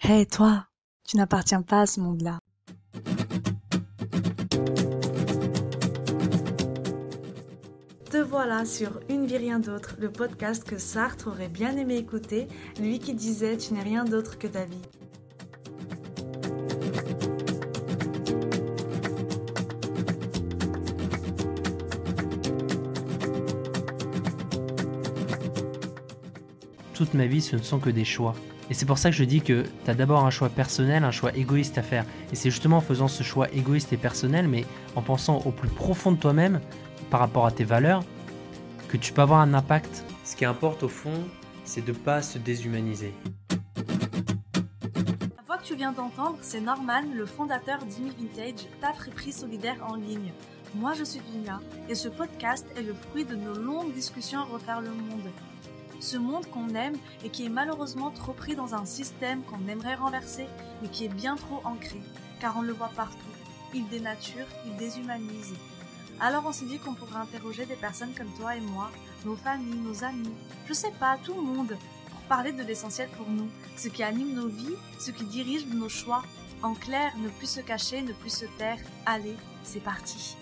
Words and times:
Hé, 0.00 0.26
toi, 0.26 0.64
tu 1.04 1.16
n'appartiens 1.16 1.62
pas 1.62 1.80
à 1.80 1.86
ce 1.86 1.98
monde-là. 1.98 2.38
Te 8.08 8.16
voilà 8.18 8.64
sur 8.64 9.00
Une 9.08 9.26
vie 9.26 9.36
rien 9.36 9.58
d'autre, 9.58 9.96
le 9.98 10.10
podcast 10.10 10.62
que 10.62 10.78
Sartre 10.78 11.26
aurait 11.26 11.48
bien 11.48 11.76
aimé 11.76 11.96
écouter, 11.96 12.46
lui 12.80 13.00
qui 13.00 13.12
disait 13.12 13.56
Tu 13.56 13.74
n'es 13.74 13.82
rien 13.82 14.04
d'autre 14.04 14.38
que 14.38 14.46
ta 14.46 14.64
vie. 14.64 14.80
Toute 26.98 27.14
ma 27.14 27.26
vie, 27.26 27.40
ce 27.40 27.54
ne 27.54 27.62
sont 27.62 27.78
que 27.78 27.90
des 27.90 28.04
choix. 28.04 28.34
Et 28.70 28.74
c'est 28.74 28.84
pour 28.84 28.98
ça 28.98 29.10
que 29.10 29.14
je 29.14 29.22
dis 29.22 29.40
que 29.40 29.62
tu 29.84 29.90
as 29.90 29.94
d'abord 29.94 30.26
un 30.26 30.30
choix 30.30 30.48
personnel, 30.48 31.04
un 31.04 31.12
choix 31.12 31.32
égoïste 31.36 31.78
à 31.78 31.82
faire. 31.82 32.04
Et 32.32 32.34
c'est 32.34 32.50
justement 32.50 32.78
en 32.78 32.80
faisant 32.80 33.06
ce 33.06 33.22
choix 33.22 33.48
égoïste 33.52 33.92
et 33.92 33.96
personnel, 33.96 34.48
mais 34.48 34.64
en 34.96 35.02
pensant 35.02 35.40
au 35.44 35.52
plus 35.52 35.68
profond 35.68 36.10
de 36.10 36.16
toi-même, 36.16 36.60
par 37.08 37.20
rapport 37.20 37.46
à 37.46 37.52
tes 37.52 37.62
valeurs, 37.62 38.02
que 38.88 38.96
tu 38.96 39.12
peux 39.12 39.22
avoir 39.22 39.38
un 39.38 39.54
impact. 39.54 40.02
Ce 40.24 40.34
qui 40.34 40.44
importe 40.44 40.82
au 40.82 40.88
fond, 40.88 41.22
c'est 41.64 41.84
de 41.84 41.92
ne 41.92 41.96
pas 41.96 42.20
se 42.20 42.36
déshumaniser. 42.36 43.14
La 45.36 45.42
voix 45.46 45.58
que 45.58 45.66
tu 45.66 45.76
viens 45.76 45.92
d'entendre, 45.92 46.38
c'est 46.40 46.60
Norman, 46.60 47.04
le 47.14 47.26
fondateur 47.26 47.78
d'Imi 47.84 48.10
Vintage, 48.10 48.66
ta 48.80 48.92
friperie 48.92 49.32
solidaire 49.32 49.78
en 49.88 49.94
ligne. 49.94 50.32
Moi, 50.74 50.94
je 50.94 51.04
suis 51.04 51.20
Dunia, 51.32 51.60
et 51.88 51.94
ce 51.94 52.08
podcast 52.08 52.66
est 52.76 52.82
le 52.82 52.92
fruit 52.92 53.24
de 53.24 53.36
nos 53.36 53.54
longues 53.54 53.94
discussions 53.94 54.40
à 54.40 54.44
refaire 54.52 54.80
le 54.80 54.90
monde. 54.90 55.30
Ce 56.00 56.16
monde 56.16 56.46
qu'on 56.46 56.74
aime 56.74 56.96
et 57.24 57.30
qui 57.30 57.44
est 57.44 57.50
malheureusement 57.50 58.10
trop 58.10 58.32
pris 58.32 58.54
dans 58.54 58.74
un 58.74 58.84
système 58.84 59.42
qu'on 59.42 59.66
aimerait 59.68 59.96
renverser, 59.96 60.46
mais 60.80 60.88
qui 60.88 61.04
est 61.04 61.14
bien 61.14 61.36
trop 61.36 61.60
ancré, 61.64 62.00
car 62.40 62.56
on 62.56 62.62
le 62.62 62.72
voit 62.72 62.90
partout. 62.94 63.16
Il 63.74 63.88
dénature, 63.88 64.46
il 64.66 64.76
déshumanise. 64.76 65.54
Alors 66.20 66.44
on 66.46 66.52
s'est 66.52 66.66
dit 66.66 66.78
qu'on 66.78 66.94
pourrait 66.94 67.20
interroger 67.20 67.66
des 67.66 67.76
personnes 67.76 68.14
comme 68.16 68.32
toi 68.38 68.56
et 68.56 68.60
moi, 68.60 68.90
nos 69.24 69.36
familles, 69.36 69.80
nos 69.80 70.04
amis, 70.04 70.34
je 70.66 70.72
sais 70.72 70.92
pas, 70.98 71.18
tout 71.22 71.34
le 71.34 71.42
monde, 71.42 71.76
pour 72.10 72.20
parler 72.22 72.52
de 72.52 72.62
l'essentiel 72.62 73.08
pour 73.16 73.28
nous, 73.28 73.48
ce 73.76 73.88
qui 73.88 74.02
anime 74.02 74.34
nos 74.34 74.48
vies, 74.48 74.76
ce 74.98 75.10
qui 75.10 75.24
dirige 75.24 75.66
nos 75.66 75.88
choix. 75.88 76.22
En 76.62 76.74
clair, 76.74 77.12
ne 77.18 77.28
plus 77.28 77.48
se 77.48 77.60
cacher, 77.60 78.02
ne 78.02 78.12
plus 78.12 78.34
se 78.34 78.46
taire. 78.58 78.78
Allez, 79.06 79.36
c'est 79.62 79.82
parti 79.82 80.36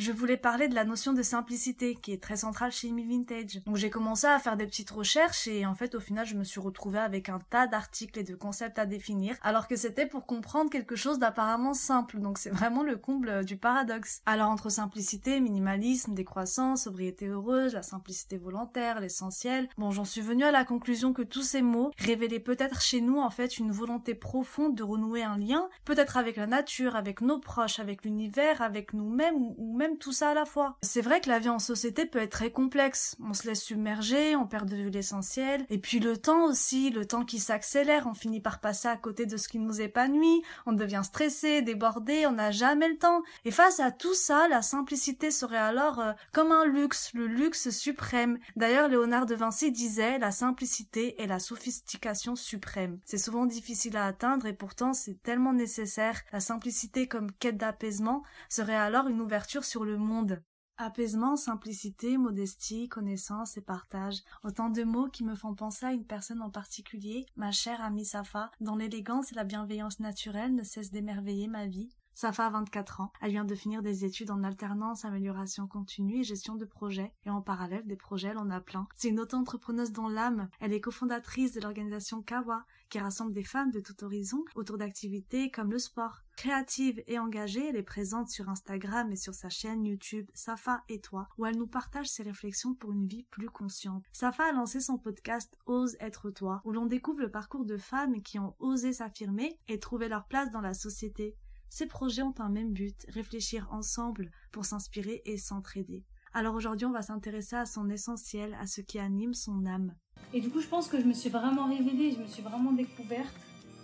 je 0.00 0.12
voulais 0.12 0.38
parler 0.38 0.66
de 0.66 0.74
la 0.74 0.84
notion 0.84 1.12
de 1.12 1.22
simplicité 1.22 1.94
qui 1.94 2.12
est 2.12 2.22
très 2.22 2.36
centrale 2.36 2.72
chez 2.72 2.90
Me 2.90 3.06
Vintage. 3.06 3.62
Donc 3.66 3.76
j'ai 3.76 3.90
commencé 3.90 4.26
à 4.26 4.38
faire 4.38 4.56
des 4.56 4.64
petites 4.64 4.90
recherches 4.90 5.46
et 5.46 5.66
en 5.66 5.74
fait 5.74 5.94
au 5.94 6.00
final 6.00 6.24
je 6.24 6.36
me 6.36 6.42
suis 6.42 6.58
retrouvée 6.58 7.00
avec 7.00 7.28
un 7.28 7.38
tas 7.50 7.66
d'articles 7.66 8.18
et 8.18 8.22
de 8.22 8.34
concepts 8.34 8.78
à 8.78 8.86
définir 8.86 9.36
alors 9.42 9.68
que 9.68 9.76
c'était 9.76 10.06
pour 10.06 10.24
comprendre 10.24 10.70
quelque 10.70 10.96
chose 10.96 11.18
d'apparemment 11.18 11.74
simple. 11.74 12.18
Donc 12.18 12.38
c'est 12.38 12.48
vraiment 12.48 12.82
le 12.82 12.96
comble 12.96 13.44
du 13.44 13.58
paradoxe. 13.58 14.22
Alors 14.24 14.48
entre 14.48 14.70
simplicité, 14.70 15.38
minimalisme, 15.38 16.14
décroissance, 16.14 16.84
sobriété 16.84 17.26
heureuse, 17.26 17.74
la 17.74 17.82
simplicité 17.82 18.38
volontaire, 18.38 19.00
l'essentiel, 19.00 19.68
bon 19.76 19.90
j'en 19.90 20.06
suis 20.06 20.22
venue 20.22 20.44
à 20.44 20.50
la 20.50 20.64
conclusion 20.64 21.12
que 21.12 21.20
tous 21.20 21.42
ces 21.42 21.60
mots 21.60 21.90
révélaient 21.98 22.40
peut-être 22.40 22.80
chez 22.80 23.02
nous 23.02 23.18
en 23.18 23.28
fait 23.28 23.58
une 23.58 23.70
volonté 23.70 24.14
profonde 24.14 24.74
de 24.74 24.82
renouer 24.82 25.24
un 25.24 25.36
lien, 25.36 25.68
peut-être 25.84 26.16
avec 26.16 26.36
la 26.36 26.46
nature, 26.46 26.96
avec 26.96 27.20
nos 27.20 27.38
proches, 27.38 27.80
avec 27.80 28.02
l'univers, 28.06 28.62
avec 28.62 28.94
nous-mêmes 28.94 29.36
ou 29.36 29.76
même 29.76 29.89
tout 29.98 30.12
ça 30.12 30.30
à 30.30 30.34
la 30.34 30.44
fois. 30.44 30.76
C'est 30.82 31.00
vrai 31.00 31.20
que 31.20 31.28
la 31.28 31.38
vie 31.38 31.48
en 31.48 31.58
société 31.58 32.06
peut 32.06 32.18
être 32.18 32.30
très 32.30 32.50
complexe. 32.50 33.16
On 33.22 33.34
se 33.34 33.46
laisse 33.46 33.62
submerger, 33.62 34.36
on 34.36 34.46
perd 34.46 34.68
de 34.68 34.76
vue 34.76 34.90
l'essentiel. 34.90 35.64
Et 35.70 35.78
puis 35.78 36.00
le 36.00 36.16
temps 36.16 36.44
aussi, 36.44 36.90
le 36.90 37.06
temps 37.06 37.24
qui 37.24 37.38
s'accélère, 37.38 38.06
on 38.06 38.14
finit 38.14 38.40
par 38.40 38.60
passer 38.60 38.88
à 38.88 38.96
côté 38.96 39.26
de 39.26 39.36
ce 39.36 39.48
qui 39.48 39.58
nous 39.58 39.80
épanouit, 39.80 40.42
on 40.66 40.72
devient 40.72 41.02
stressé, 41.04 41.62
débordé, 41.62 42.26
on 42.26 42.32
n'a 42.32 42.50
jamais 42.50 42.88
le 42.88 42.98
temps. 42.98 43.22
Et 43.44 43.50
face 43.50 43.80
à 43.80 43.90
tout 43.90 44.14
ça, 44.14 44.48
la 44.48 44.62
simplicité 44.62 45.30
serait 45.30 45.56
alors 45.56 46.00
euh, 46.00 46.12
comme 46.32 46.52
un 46.52 46.64
luxe, 46.64 47.10
le 47.14 47.26
luxe 47.26 47.70
suprême. 47.70 48.38
D'ailleurs, 48.56 48.88
Léonard 48.88 49.26
de 49.26 49.34
Vinci 49.34 49.72
disait 49.72 50.18
la 50.18 50.30
simplicité 50.30 51.20
est 51.22 51.26
la 51.26 51.38
sophistication 51.38 52.36
suprême. 52.36 52.98
C'est 53.04 53.18
souvent 53.18 53.46
difficile 53.46 53.96
à 53.96 54.06
atteindre 54.06 54.46
et 54.46 54.52
pourtant 54.52 54.92
c'est 54.92 55.22
tellement 55.22 55.52
nécessaire. 55.52 56.22
La 56.32 56.40
simplicité 56.40 57.08
comme 57.08 57.32
quête 57.32 57.56
d'apaisement 57.56 58.22
serait 58.48 58.74
alors 58.74 59.08
une 59.08 59.20
ouverture 59.20 59.64
sur 59.64 59.79
le 59.84 59.98
monde. 59.98 60.42
Apaisement, 60.82 61.36
simplicité, 61.36 62.16
modestie, 62.16 62.88
connaissance 62.88 63.58
et 63.58 63.60
partage. 63.60 64.22
Autant 64.42 64.70
de 64.70 64.82
mots 64.82 65.08
qui 65.08 65.24
me 65.24 65.34
font 65.34 65.54
penser 65.54 65.84
à 65.84 65.92
une 65.92 66.06
personne 66.06 66.40
en 66.40 66.48
particulier, 66.48 67.26
ma 67.36 67.52
chère 67.52 67.82
amie 67.82 68.06
Safa, 68.06 68.50
dont 68.60 68.76
l'élégance 68.76 69.30
et 69.30 69.34
la 69.34 69.44
bienveillance 69.44 70.00
naturelle 70.00 70.54
ne 70.54 70.62
cessent 70.62 70.90
d'émerveiller 70.90 71.48
ma 71.48 71.66
vie. 71.66 71.90
Safa 72.20 72.48
a 72.48 72.50
24 72.50 73.00
ans. 73.00 73.12
Elle 73.22 73.30
vient 73.30 73.46
de 73.46 73.54
finir 73.54 73.80
des 73.80 74.04
études 74.04 74.30
en 74.30 74.44
alternance, 74.44 75.06
amélioration 75.06 75.66
continue 75.66 76.20
et 76.20 76.22
gestion 76.22 76.54
de 76.54 76.66
projets. 76.66 77.14
Et 77.24 77.30
en 77.30 77.40
parallèle, 77.40 77.86
des 77.86 77.96
projets, 77.96 78.28
elle 78.28 78.36
en 78.36 78.50
a 78.50 78.60
plein. 78.60 78.86
C'est 78.94 79.08
une 79.08 79.20
auto-entrepreneuse 79.20 79.92
dans 79.92 80.10
l'âme. 80.10 80.50
Elle 80.60 80.74
est 80.74 80.82
cofondatrice 80.82 81.52
de 81.52 81.62
l'organisation 81.62 82.20
Kawa, 82.20 82.66
qui 82.90 82.98
rassemble 82.98 83.32
des 83.32 83.42
femmes 83.42 83.70
de 83.70 83.80
tout 83.80 84.04
horizon 84.04 84.44
autour 84.54 84.76
d'activités 84.76 85.50
comme 85.50 85.70
le 85.70 85.78
sport. 85.78 86.20
Créative 86.36 87.02
et 87.06 87.18
engagée, 87.18 87.66
elle 87.66 87.76
est 87.76 87.82
présente 87.82 88.28
sur 88.28 88.50
Instagram 88.50 89.10
et 89.10 89.16
sur 89.16 89.34
sa 89.34 89.48
chaîne 89.48 89.86
YouTube 89.86 90.28
Safa 90.34 90.84
et 90.90 91.00
toi, 91.00 91.26
où 91.38 91.46
elle 91.46 91.56
nous 91.56 91.66
partage 91.66 92.10
ses 92.10 92.22
réflexions 92.22 92.74
pour 92.74 92.92
une 92.92 93.06
vie 93.06 93.24
plus 93.30 93.48
consciente. 93.48 94.04
Safa 94.12 94.44
a 94.44 94.52
lancé 94.52 94.80
son 94.80 94.98
podcast 94.98 95.56
Ose 95.64 95.96
être 96.00 96.30
toi, 96.30 96.60
où 96.66 96.72
l'on 96.72 96.84
découvre 96.84 97.22
le 97.22 97.30
parcours 97.30 97.64
de 97.64 97.78
femmes 97.78 98.20
qui 98.20 98.38
ont 98.38 98.56
osé 98.58 98.92
s'affirmer 98.92 99.58
et 99.68 99.78
trouver 99.78 100.08
leur 100.08 100.26
place 100.26 100.50
dans 100.50 100.60
la 100.60 100.74
société. 100.74 101.34
Ces 101.70 101.86
projets 101.86 102.22
ont 102.22 102.34
un 102.40 102.48
même 102.48 102.72
but, 102.72 103.06
réfléchir 103.08 103.68
ensemble 103.70 104.32
pour 104.50 104.64
s'inspirer 104.64 105.22
et 105.24 105.38
s'entraider. 105.38 106.04
Alors 106.34 106.56
aujourd'hui, 106.56 106.84
on 106.84 106.90
va 106.90 107.00
s'intéresser 107.00 107.54
à 107.54 107.64
son 107.64 107.88
essentiel, 107.88 108.56
à 108.60 108.66
ce 108.66 108.80
qui 108.80 108.98
anime 108.98 109.34
son 109.34 109.64
âme. 109.66 109.94
Et 110.34 110.40
du 110.40 110.50
coup, 110.50 110.60
je 110.60 110.66
pense 110.66 110.88
que 110.88 111.00
je 111.00 111.06
me 111.06 111.12
suis 111.12 111.30
vraiment 111.30 111.66
révélée, 111.66 112.10
je 112.10 112.18
me 112.18 112.26
suis 112.26 112.42
vraiment 112.42 112.72
découverte 112.72 113.36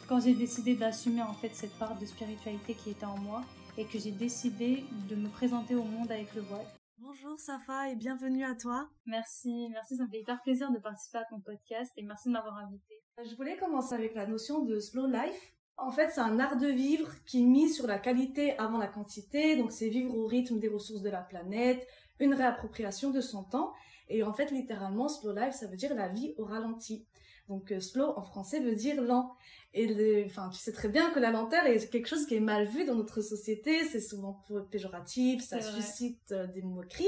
quand 0.09 0.21
j'ai 0.21 0.35
décidé 0.35 0.75
d'assumer 0.75 1.23
en 1.23 1.33
fait 1.33 1.55
cette 1.55 1.79
part 1.79 1.97
de 1.97 2.07
spiritualité 2.07 2.75
qui 2.75 2.91
était 2.91 3.07
en 3.07 3.19
moi 3.19 3.45
et 3.79 3.85
que 3.85 3.99
j'ai 4.01 4.13
décidé 4.13 4.85
de 5.09 5.15
me 5.15 5.29
présenter 5.29 5.77
au 5.77 5.85
monde 5.85 6.11
avec 6.11 6.35
le 6.35 6.43
voile. 6.43 6.67
Bonjour 6.99 7.39
Safa 7.39 7.91
et 7.91 7.95
bienvenue 7.95 8.45
à 8.45 8.57
toi. 8.57 8.89
Merci, 9.07 9.69
merci, 9.71 9.97
ça 9.97 10.05
me 10.05 10.09
fait 10.09 10.21
hyper 10.21 10.43
plaisir 10.43 10.73
de 10.73 10.79
participer 10.79 11.19
à 11.19 11.25
ton 11.25 11.41
podcast 11.41 11.93
et 11.97 12.03
merci 12.03 12.29
de 12.29 12.33
m'avoir 12.33 12.57
invité. 12.57 12.95
Je 13.25 13.35
voulais 13.37 13.57
commencer 13.57 13.95
avec 13.95 14.15
la 14.15 14.27
notion 14.27 14.65
de 14.65 14.81
slow 14.81 15.07
life. 15.07 15.56
En 15.79 15.91
fait, 15.91 16.11
c'est 16.11 16.21
un 16.21 16.39
art 16.39 16.57
de 16.57 16.69
vivre 16.69 17.11
qui 17.27 17.45
mise 17.45 17.75
sur 17.75 17.87
la 17.87 17.99
qualité 17.99 18.59
avant 18.59 18.79
la 18.79 18.87
quantité. 18.87 19.57
Donc, 19.57 19.73
c'est 19.73 19.89
vivre 19.89 20.17
au 20.17 20.27
rythme 20.27 20.59
des 20.59 20.69
ressources 20.69 21.03
de 21.03 21.11
la 21.11 21.21
planète, 21.21 21.87
une 22.19 22.35
réappropriation 22.35 23.11
de 23.11 23.21
son 23.21 23.45
temps. 23.45 23.73
Et 24.09 24.23
en 24.23 24.33
fait, 24.33 24.51
littéralement, 24.51 25.09
slow 25.09 25.35
life, 25.35 25.55
ça 25.55 25.67
veut 25.67 25.77
dire 25.77 25.95
la 25.95 26.09
vie 26.09 26.35
au 26.39 26.45
ralenti. 26.45 27.05
Donc, 27.49 27.73
euh, 27.73 27.81
slow 27.81 28.13
en 28.17 28.23
français 28.23 28.61
veut 28.61 28.75
dire 28.75 29.01
lent. 29.03 29.35
Et 29.75 30.25
enfin, 30.27 30.49
tu 30.49 30.59
sais 30.59 30.73
très 30.73 30.89
bien 30.89 31.11
que 31.11 31.21
la 31.21 31.31
lenteur 31.31 31.67
est 31.67 31.91
quelque 31.91 32.09
chose 32.09 32.27
qui 32.27 32.35
est 32.35 32.41
mal 32.41 32.67
vu 32.67 32.85
dans 32.85 32.95
notre 32.95 33.21
société. 33.21 33.85
C'est 33.85 34.01
souvent 34.01 34.41
péjoratif, 34.71 35.43
ça 35.43 35.61
suscite 35.61 36.33
euh, 36.33 36.47
des 36.47 36.63
moqueries. 36.63 37.05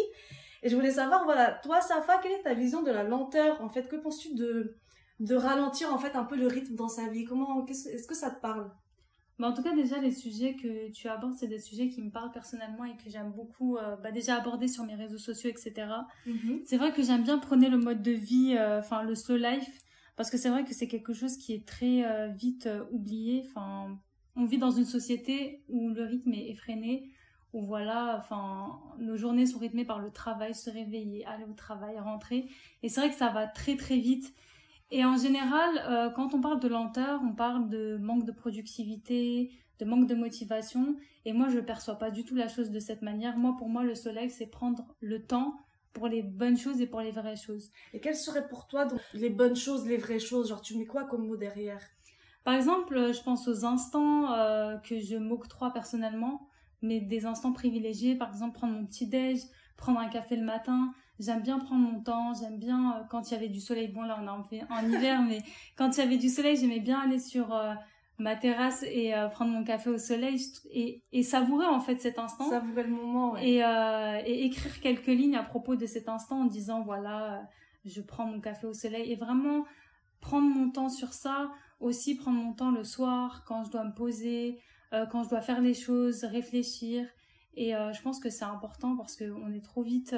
Et 0.62 0.68
je 0.68 0.76
voulais 0.76 0.90
savoir, 0.90 1.24
voilà, 1.24 1.52
toi, 1.62 1.80
Safa, 1.80 2.18
quelle 2.18 2.32
est 2.32 2.42
ta 2.42 2.54
vision 2.54 2.82
de 2.82 2.90
la 2.90 3.04
lenteur? 3.04 3.60
En 3.62 3.68
fait, 3.68 3.88
que 3.88 3.96
penses-tu 3.96 4.34
de 4.34 4.76
de 5.20 5.34
ralentir 5.34 5.92
en 5.92 5.98
fait 5.98 6.14
un 6.16 6.24
peu 6.24 6.36
le 6.36 6.46
rythme 6.46 6.74
dans 6.74 6.88
sa 6.88 7.08
vie 7.08 7.24
Comment 7.24 7.66
est-ce 7.66 8.06
que 8.06 8.14
ça 8.14 8.30
te 8.30 8.40
parle? 8.40 8.70
Bah 9.38 9.48
en 9.48 9.52
tout 9.52 9.62
cas, 9.62 9.74
déjà, 9.74 10.00
les 10.00 10.10
sujets 10.10 10.56
que 10.56 10.90
tu 10.90 11.08
abordes, 11.08 11.34
c'est 11.38 11.46
des 11.46 11.60
sujets 11.60 11.88
qui 11.88 12.02
me 12.02 12.10
parlent 12.10 12.32
personnellement 12.32 12.84
et 12.84 12.96
que 12.96 13.08
j'aime 13.08 13.30
beaucoup 13.30 13.76
euh, 13.76 13.94
bah, 13.96 14.10
déjà 14.10 14.36
aborder 14.36 14.66
sur 14.66 14.84
mes 14.84 14.96
réseaux 14.96 15.18
sociaux, 15.18 15.48
etc. 15.48 15.86
Mm-hmm. 16.26 16.62
C'est 16.64 16.76
vrai 16.76 16.92
que 16.92 17.04
j'aime 17.04 17.22
bien 17.22 17.38
prôner 17.38 17.68
le 17.68 17.78
mode 17.78 18.02
de 18.02 18.10
vie, 18.10 18.56
euh, 18.58 18.80
enfin 18.80 19.04
le 19.04 19.14
slow 19.14 19.36
life, 19.36 19.80
parce 20.16 20.30
que 20.30 20.38
c'est 20.38 20.48
vrai 20.48 20.64
que 20.64 20.74
c'est 20.74 20.88
quelque 20.88 21.12
chose 21.12 21.36
qui 21.36 21.54
est 21.54 21.64
très 21.64 22.04
euh, 22.04 22.26
vite 22.28 22.68
oublié. 22.90 23.44
Enfin, 23.46 23.96
on 24.34 24.44
vit 24.44 24.58
dans 24.58 24.72
une 24.72 24.84
société 24.84 25.62
où 25.68 25.90
le 25.90 26.02
rythme 26.02 26.32
est 26.32 26.50
effréné, 26.50 27.12
où 27.52 27.62
voilà, 27.62 28.16
enfin, 28.18 28.80
nos 28.98 29.16
journées 29.16 29.46
sont 29.46 29.60
rythmées 29.60 29.84
par 29.84 30.00
le 30.00 30.10
travail, 30.10 30.52
se 30.52 30.68
réveiller, 30.68 31.24
aller 31.26 31.44
au 31.44 31.54
travail, 31.54 31.96
rentrer. 32.00 32.50
Et 32.82 32.88
c'est 32.88 33.00
vrai 33.00 33.10
que 33.10 33.16
ça 33.16 33.28
va 33.30 33.46
très 33.46 33.76
très 33.76 33.98
vite. 33.98 34.34
Et 34.90 35.04
en 35.04 35.16
général, 35.16 35.82
euh, 35.86 36.10
quand 36.10 36.34
on 36.34 36.40
parle 36.40 36.60
de 36.60 36.68
lenteur, 36.68 37.20
on 37.22 37.34
parle 37.34 37.68
de 37.68 37.98
manque 37.98 38.24
de 38.24 38.32
productivité, 38.32 39.50
de 39.78 39.84
manque 39.84 40.06
de 40.06 40.14
motivation. 40.14 40.96
Et 41.24 41.32
moi, 41.32 41.48
je 41.48 41.56
ne 41.56 41.60
perçois 41.60 41.96
pas 41.96 42.10
du 42.10 42.24
tout 42.24 42.34
la 42.34 42.48
chose 42.48 42.70
de 42.70 42.80
cette 42.80 43.02
manière. 43.02 43.36
Moi, 43.36 43.54
pour 43.58 43.68
moi, 43.68 43.84
le 43.84 43.94
soleil, 43.94 44.30
c'est 44.30 44.46
prendre 44.46 44.94
le 45.00 45.24
temps 45.24 45.56
pour 45.92 46.08
les 46.08 46.22
bonnes 46.22 46.56
choses 46.56 46.80
et 46.80 46.86
pour 46.86 47.00
les 47.00 47.10
vraies 47.10 47.36
choses. 47.36 47.70
Et 47.92 48.00
quelles 48.00 48.16
seraient 48.16 48.48
pour 48.48 48.66
toi 48.66 48.86
donc, 48.86 49.00
les 49.14 49.30
bonnes 49.30 49.56
choses, 49.56 49.86
les 49.86 49.98
vraies 49.98 50.18
choses? 50.18 50.48
Genre, 50.48 50.62
tu 50.62 50.76
mets 50.76 50.86
quoi 50.86 51.04
comme 51.04 51.26
mot 51.26 51.36
derrière? 51.36 51.82
Par 52.44 52.54
exemple, 52.54 53.12
je 53.12 53.22
pense 53.22 53.46
aux 53.46 53.66
instants 53.66 54.32
euh, 54.32 54.78
que 54.78 54.98
je 55.00 55.16
m'octroie 55.16 55.72
personnellement, 55.72 56.48
mais 56.80 57.00
des 57.00 57.26
instants 57.26 57.52
privilégiés. 57.52 58.14
Par 58.14 58.30
exemple, 58.30 58.54
prendre 58.54 58.72
mon 58.72 58.86
petit 58.86 59.06
déj, 59.06 59.40
prendre 59.76 60.00
un 60.00 60.08
café 60.08 60.34
le 60.36 60.44
matin, 60.44 60.92
j'aime 61.18 61.42
bien 61.42 61.58
prendre 61.58 61.90
mon 61.90 62.00
temps, 62.00 62.32
j'aime 62.34 62.58
bien 62.58 62.92
euh, 62.92 63.04
quand 63.10 63.30
il 63.30 63.34
y 63.34 63.36
avait 63.36 63.48
du 63.48 63.60
soleil. 63.60 63.88
Bon 63.88 64.02
là 64.02 64.18
on 64.20 64.26
est 64.52 64.62
en, 64.62 64.76
en 64.76 64.88
hiver, 64.88 65.22
mais 65.22 65.42
quand 65.76 65.96
il 65.96 66.00
y 66.00 66.02
avait 66.02 66.16
du 66.18 66.28
soleil, 66.28 66.56
j'aimais 66.56 66.80
bien 66.80 67.00
aller 67.00 67.18
sur 67.18 67.54
euh, 67.54 67.74
ma 68.18 68.36
terrasse 68.36 68.84
et 68.84 69.14
euh, 69.14 69.28
prendre 69.28 69.52
mon 69.52 69.64
café 69.64 69.90
au 69.90 69.98
soleil 69.98 70.40
et, 70.70 71.02
et 71.12 71.22
savourer 71.22 71.66
en 71.66 71.80
fait 71.80 71.96
cet 71.96 72.18
instant. 72.18 72.48
Savourer 72.48 72.84
le 72.84 72.90
moment. 72.90 73.32
Ouais. 73.32 73.48
Et, 73.48 73.58
et 74.30 74.44
écrire 74.44 74.80
quelques 74.80 75.06
lignes 75.06 75.36
à 75.36 75.42
propos 75.42 75.76
de 75.76 75.86
cet 75.86 76.08
instant 76.08 76.40
en 76.40 76.46
disant 76.46 76.82
voilà, 76.82 77.42
je 77.84 78.00
prends 78.00 78.26
mon 78.26 78.40
café 78.40 78.66
au 78.66 78.74
soleil 78.74 79.10
et 79.12 79.16
vraiment 79.16 79.64
prendre 80.20 80.48
mon 80.48 80.70
temps 80.70 80.88
sur 80.88 81.12
ça. 81.12 81.50
Aussi 81.80 82.16
prendre 82.16 82.38
mon 82.42 82.54
temps 82.54 82.72
le 82.72 82.82
soir 82.82 83.44
quand 83.46 83.62
je 83.62 83.70
dois 83.70 83.84
me 83.84 83.94
poser, 83.94 84.58
quand 84.90 85.22
je 85.22 85.28
dois 85.28 85.40
faire 85.40 85.60
les 85.60 85.74
choses, 85.74 86.24
réfléchir. 86.24 87.06
Et 87.54 87.70
je 87.70 88.02
pense 88.02 88.18
que 88.18 88.30
c'est 88.30 88.44
important 88.44 88.96
parce 88.96 89.14
qu'on 89.14 89.52
est 89.52 89.64
trop 89.64 89.84
vite 89.84 90.12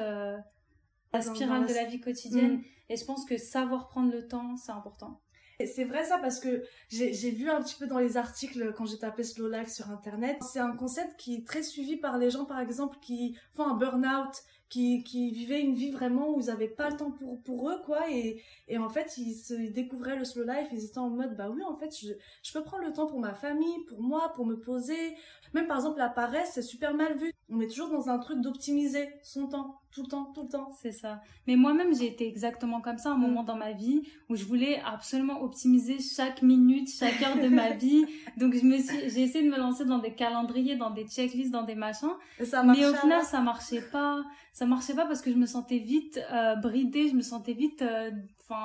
la 1.13 1.23
spirale 1.23 1.67
de 1.67 1.75
la 1.75 1.85
vie 1.85 2.01
quotidienne. 2.01 2.59
Mm. 2.59 2.65
Et 2.91 2.97
je 2.97 3.05
pense 3.05 3.25
que 3.25 3.37
savoir 3.37 3.89
prendre 3.89 4.13
le 4.13 4.27
temps, 4.27 4.57
c'est 4.57 4.73
important. 4.73 5.21
C'est 5.67 5.85
vrai 5.85 6.05
ça 6.05 6.19
parce 6.19 6.41
que 6.41 6.63
j'ai 6.89 7.31
vu 7.31 7.51
un 7.51 7.61
petit 7.63 7.77
peu 7.77 7.87
dans 7.87 7.99
les 7.99 8.17
articles 8.17 8.73
quand 8.77 8.87
j'ai 8.87 8.99
tapé 8.99 9.23
slow 9.23 9.49
life 9.49 9.69
sur 9.69 9.91
internet. 9.91 10.39
C'est 10.43 10.59
un 10.59 10.75
concept 10.75 11.19
qui 11.19 11.37
est 11.37 11.47
très 11.47 11.63
suivi 11.63 11.97
par 11.97 12.19
les 12.19 12.31
gens 12.31 12.45
par 12.45 12.61
exemple 12.61 12.99
qui 13.01 13.37
font 13.55 13.65
un 13.65 13.75
burn-out, 13.75 14.43
qui, 14.69 15.03
qui 15.03 15.31
vivaient 15.33 15.61
une 15.61 15.75
vie 15.75 15.91
vraiment 15.91 16.31
où 16.31 16.41
ils 16.41 16.47
n'avaient 16.47 16.69
pas 16.69 16.91
le 16.91 16.97
temps 16.97 17.11
pour, 17.11 17.43
pour 17.43 17.71
eux 17.71 17.83
quoi 17.85 18.09
et, 18.09 18.41
et 18.69 18.79
en 18.79 18.89
fait 18.89 19.19
ils 19.19 19.35
se 19.35 19.55
découvraient 19.55 20.17
le 20.17 20.25
slow 20.25 20.45
life, 20.45 20.69
ils 20.73 20.85
étaient 20.85 20.99
en 20.99 21.11
mode 21.11 21.37
bah 21.37 21.51
oui 21.51 21.63
en 21.65 21.77
fait 21.77 21.95
je, 22.01 22.13
je 22.43 22.53
peux 22.53 22.63
prendre 22.63 22.85
le 22.85 22.93
temps 22.93 23.07
pour 23.07 23.19
ma 23.19 23.35
famille, 23.35 23.85
pour 23.89 24.01
moi, 24.01 24.33
pour 24.35 24.47
me 24.47 24.59
poser. 24.59 25.17
Même 25.55 25.67
par 25.67 25.79
exemple 25.79 25.99
la 25.99 26.09
paresse 26.09 26.53
c'est 26.55 26.63
super 26.63 26.95
mal 26.95 27.19
vu. 27.19 27.33
On 27.51 27.61
est 27.61 27.69
toujours 27.69 27.91
dans 27.91 28.09
un 28.09 28.19
truc 28.19 28.41
d'optimiser 28.41 29.09
son 29.23 29.49
temps 29.49 29.81
tout 29.93 30.03
le 30.03 30.09
temps, 30.09 30.33
tout 30.35 30.43
le 30.43 30.49
temps. 30.49 30.71
C'est 30.81 30.93
ça. 30.93 31.21
Mais 31.47 31.57
moi-même, 31.57 31.95
j'ai 31.95 32.07
été 32.07 32.27
exactement 32.27 32.81
comme 32.81 32.99
ça, 32.99 33.11
un 33.11 33.17
mm. 33.17 33.21
moment 33.21 33.43
dans 33.43 33.57
ma 33.57 33.73
vie 33.73 34.03
où 34.29 34.37
je 34.37 34.45
voulais 34.45 34.81
absolument 34.85 35.43
optimiser 35.43 35.99
chaque 35.99 36.43
minute, 36.43 36.89
chaque 36.89 37.21
heure 37.23 37.37
de 37.37 37.49
ma 37.49 37.71
vie. 37.71 38.07
Donc, 38.37 38.55
je 38.55 38.65
me 38.65 38.79
suis, 38.79 39.11
j'ai 39.11 39.23
essayé 39.23 39.45
de 39.45 39.51
me 39.51 39.59
lancer 39.59 39.85
dans 39.85 39.99
des 39.99 40.15
calendriers, 40.15 40.77
dans 40.77 40.91
des 40.91 41.05
checklists, 41.05 41.51
dans 41.51 41.65
des 41.65 41.75
machins. 41.75 42.15
ça 42.45 42.63
mais 42.63 42.87
au 42.87 42.95
final, 42.95 43.25
ça 43.25 43.41
marchait 43.41 43.83
pas. 43.83 44.23
Ça 44.53 44.67
marchait 44.67 44.95
pas 44.95 45.07
parce 45.07 45.23
que 45.23 45.31
je 45.31 45.37
me 45.37 45.47
sentais 45.47 45.79
vite 45.79 46.21
euh, 46.33 46.57
bridée, 46.57 47.09
je 47.09 47.15
me 47.15 47.23
sentais 47.23 47.53
vite, 47.53 47.83
euh, 47.83 48.11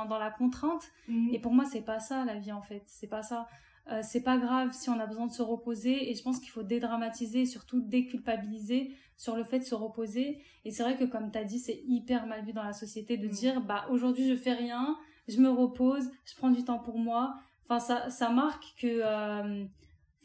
dans 0.10 0.18
la 0.18 0.32
contrainte. 0.32 0.84
Mm. 1.08 1.30
Et 1.34 1.40
pour 1.40 1.54
moi, 1.54 1.66
c'est 1.66 1.86
pas 1.86 2.00
ça 2.00 2.26
la 2.26 2.36
vie 2.36 2.52
en 2.52 2.62
fait. 2.62 2.84
C'est 2.86 3.08
pas 3.08 3.24
ça. 3.24 3.48
Euh, 3.92 4.00
c'est 4.02 4.22
pas 4.22 4.38
grave 4.38 4.72
si 4.74 4.90
on 4.90 5.00
a 5.00 5.06
besoin 5.06 5.28
de 5.28 5.32
se 5.32 5.44
reposer 5.44 6.10
et 6.10 6.16
je 6.16 6.24
pense 6.24 6.40
qu'il 6.40 6.50
faut 6.50 6.64
dédramatiser 6.64 7.42
et 7.42 7.46
surtout 7.46 7.82
déculpabiliser 7.82 8.96
sur 9.16 9.36
le 9.36 9.44
fait 9.44 9.60
de 9.60 9.64
se 9.64 9.76
reposer 9.76 10.40
et 10.66 10.72
c'est 10.72 10.82
vrai 10.82 10.98
que 10.98 11.04
comme 11.04 11.32
tu 11.32 11.38
as 11.38 11.44
dit 11.44 11.60
c'est 11.60 11.84
hyper 11.86 12.26
mal 12.26 12.44
vu 12.44 12.52
dans 12.52 12.64
la 12.64 12.74
société 12.74 13.16
de 13.16 13.28
mm. 13.28 13.32
dire 13.32 13.62
bah 13.62 13.86
aujourd'hui 13.92 14.28
je 14.28 14.36
fais 14.36 14.54
rien 14.54 14.98
je 15.28 15.38
me 15.40 15.50
repose 15.50 16.10
je 16.26 16.34
prends 16.36 16.50
du 16.50 16.64
temps 16.64 16.80
pour 16.80 16.98
moi 16.98 17.36
enfin 17.64 17.80
ça 17.80 18.10
ça 18.10 18.30
marque 18.30 18.74
que 18.80 18.88
euh, 19.04 19.66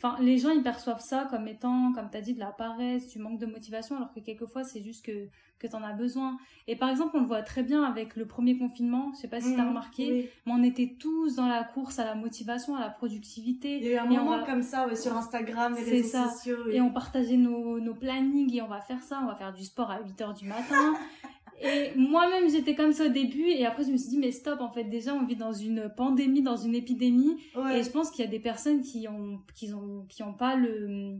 Enfin, 0.02 0.17
les 0.20 0.38
gens 0.38 0.50
ils 0.50 0.62
perçoivent 0.62 1.02
ça 1.02 1.26
comme 1.31 1.47
étant, 1.47 1.93
comme 1.93 2.08
tu 2.11 2.17
as 2.17 2.23
dit, 2.23 2.32
de 2.32 2.41
la 2.41 2.52
paresse, 2.52 3.08
du 3.08 3.19
manque 3.19 3.38
de 3.38 3.44
motivation, 3.44 3.97
alors 3.97 4.12
que 4.14 4.20
quelquefois 4.20 4.64
c'est 4.64 4.82
juste 4.82 5.05
que 5.05 5.29
que 5.58 5.67
t'en 5.67 5.82
as 5.82 5.93
besoin. 5.93 6.38
Et 6.67 6.75
par 6.75 6.88
exemple, 6.88 7.19
on 7.19 7.20
le 7.20 7.26
voit 7.26 7.43
très 7.43 7.62
bien 7.62 7.85
avec 7.85 8.17
le 8.17 8.26
premier 8.26 8.56
confinement. 8.56 9.12
Je 9.14 9.20
sais 9.20 9.29
pas 9.29 9.41
si 9.41 9.50
tu 9.50 9.56
t'as 9.56 9.64
mmh, 9.64 9.69
remarqué, 9.69 10.31
mais 10.47 10.52
on 10.52 10.62
était 10.62 10.97
tous 10.99 11.37
dans 11.37 11.47
la 11.47 11.62
course 11.64 11.99
à 11.99 12.05
la 12.06 12.14
motivation, 12.14 12.76
à 12.76 12.81
la 12.81 12.88
productivité. 12.88 13.76
Il 13.76 13.85
y 13.85 13.88
a 13.88 13.93
eu 13.93 13.97
un 13.99 14.06
moment 14.06 14.43
comme 14.44 14.62
ça, 14.62 14.88
ouais, 14.88 14.97
sur 14.97 15.14
Instagram, 15.14 15.75
les 15.76 15.82
réseaux 15.82 16.08
ça. 16.08 16.31
sociaux. 16.31 16.70
Et 16.70 16.81
on 16.81 16.91
partageait 16.91 17.37
nos 17.37 17.79
nos 17.79 17.94
plannings 17.94 18.55
et 18.55 18.62
on 18.62 18.69
va 18.69 18.81
faire 18.81 19.02
ça, 19.02 19.20
on 19.23 19.26
va 19.26 19.37
faire 19.37 19.52
du 19.52 19.64
sport 19.64 19.91
à 19.91 20.00
8 20.00 20.20
heures 20.23 20.35
du 20.35 20.47
matin. 20.47 20.94
Et 21.62 21.93
moi-même, 21.97 22.49
j'étais 22.49 22.75
comme 22.75 22.93
ça 22.93 23.07
au 23.07 23.09
début, 23.11 23.49
et 23.49 23.67
après, 23.67 23.85
je 23.85 23.91
me 23.91 23.97
suis 23.97 24.09
dit, 24.09 24.19
mais 24.19 24.33
stop, 24.33 24.61
en 24.61 24.71
fait, 24.71 24.85
déjà, 24.85 25.15
on 25.15 25.25
vit 25.25 25.37
dans 25.37 25.53
une 25.53 25.93
pandémie, 25.97 26.43
dans 26.43 26.57
une 26.57 26.75
épidémie, 26.75 27.37
et 27.75 27.83
je 27.83 27.91
pense 27.91 28.11
qu'il 28.11 28.25
y 28.25 28.29
a 28.29 28.31
des 28.31 28.41
personnes 28.41 28.83
qui 28.83 29.07
ont, 29.09 29.41
qui 29.55 29.73
ont, 29.73 30.07
qui 30.09 30.23
ont 30.23 30.35
pas 30.35 30.57
le, 30.57 31.19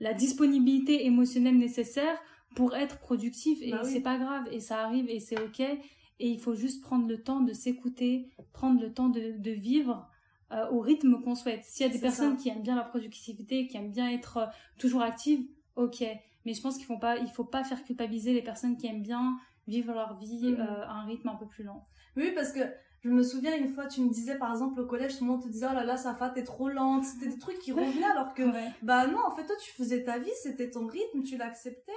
la 0.00 0.14
disponibilité 0.14 1.06
émotionnelle 1.06 1.58
nécessaire 1.58 2.18
pour 2.54 2.74
être 2.74 2.98
productif, 2.98 3.58
et 3.60 3.72
bah 3.72 3.84
c'est 3.84 4.00
pas 4.00 4.16
grave, 4.16 4.44
et 4.50 4.60
ça 4.60 4.82
arrive, 4.82 5.10
et 5.10 5.20
c'est 5.20 5.38
ok, 5.38 5.60
et 5.60 5.78
il 6.18 6.40
faut 6.40 6.54
juste 6.54 6.82
prendre 6.82 7.06
le 7.06 7.22
temps 7.22 7.40
de 7.40 7.52
s'écouter, 7.52 8.30
prendre 8.54 8.80
le 8.80 8.92
temps 8.92 9.10
de, 9.10 9.36
de 9.38 9.50
vivre, 9.50 10.08
euh, 10.52 10.70
au 10.70 10.80
rythme 10.80 11.20
qu'on 11.22 11.34
souhaite. 11.34 11.64
S'il 11.64 11.84
y 11.84 11.88
a 11.90 11.92
des 11.92 11.98
personnes 11.98 12.36
qui 12.36 12.48
aiment 12.48 12.62
bien 12.62 12.76
la 12.76 12.84
productivité, 12.84 13.66
qui 13.66 13.76
aiment 13.76 13.90
bien 13.90 14.08
être 14.10 14.36
euh, 14.36 14.46
toujours 14.78 15.02
actives, 15.02 15.44
ok. 15.74 16.04
Mais 16.44 16.54
je 16.54 16.62
pense 16.62 16.76
qu'il 16.76 16.86
faut 16.86 16.98
pas, 16.98 17.18
il 17.18 17.28
faut 17.28 17.44
pas 17.44 17.64
faire 17.64 17.82
culpabiliser 17.82 18.32
les 18.32 18.42
personnes 18.42 18.76
qui 18.76 18.86
aiment 18.86 19.02
bien 19.02 19.36
vivre 19.66 19.92
leur 19.92 20.16
vie 20.18 20.52
mm. 20.52 20.60
euh, 20.60 20.86
à 20.86 20.92
un 20.92 21.06
rythme 21.06 21.28
un 21.28 21.34
peu 21.34 21.46
plus 21.46 21.64
lent. 21.64 21.86
Oui, 22.16 22.32
parce 22.34 22.52
que 22.52 22.60
je 23.06 23.10
me 23.12 23.22
souviens 23.22 23.56
une 23.56 23.68
fois, 23.68 23.86
tu 23.86 24.00
me 24.00 24.10
disais 24.10 24.36
par 24.36 24.50
exemple 24.50 24.80
au 24.80 24.86
collège, 24.86 25.18
tout 25.18 25.24
le 25.24 25.30
monde 25.30 25.42
te 25.42 25.48
disait 25.48 25.66
oh 25.70 25.74
là 25.74 25.84
là, 25.84 25.96
Safa, 25.96 26.30
t'es 26.30 26.42
trop 26.42 26.68
lente. 26.68 27.04
C'était 27.04 27.28
des 27.28 27.38
trucs 27.38 27.58
qui 27.60 27.70
revenaient 27.72 28.10
alors 28.10 28.34
que 28.34 28.42
bah 28.82 29.06
non, 29.06 29.18
en 29.24 29.30
fait, 29.30 29.44
toi 29.44 29.54
tu 29.62 29.70
faisais 29.70 30.02
ta 30.02 30.18
vie, 30.18 30.30
c'était 30.42 30.70
ton 30.70 30.86
rythme, 30.86 31.22
tu 31.22 31.36
l'acceptais. 31.36 31.92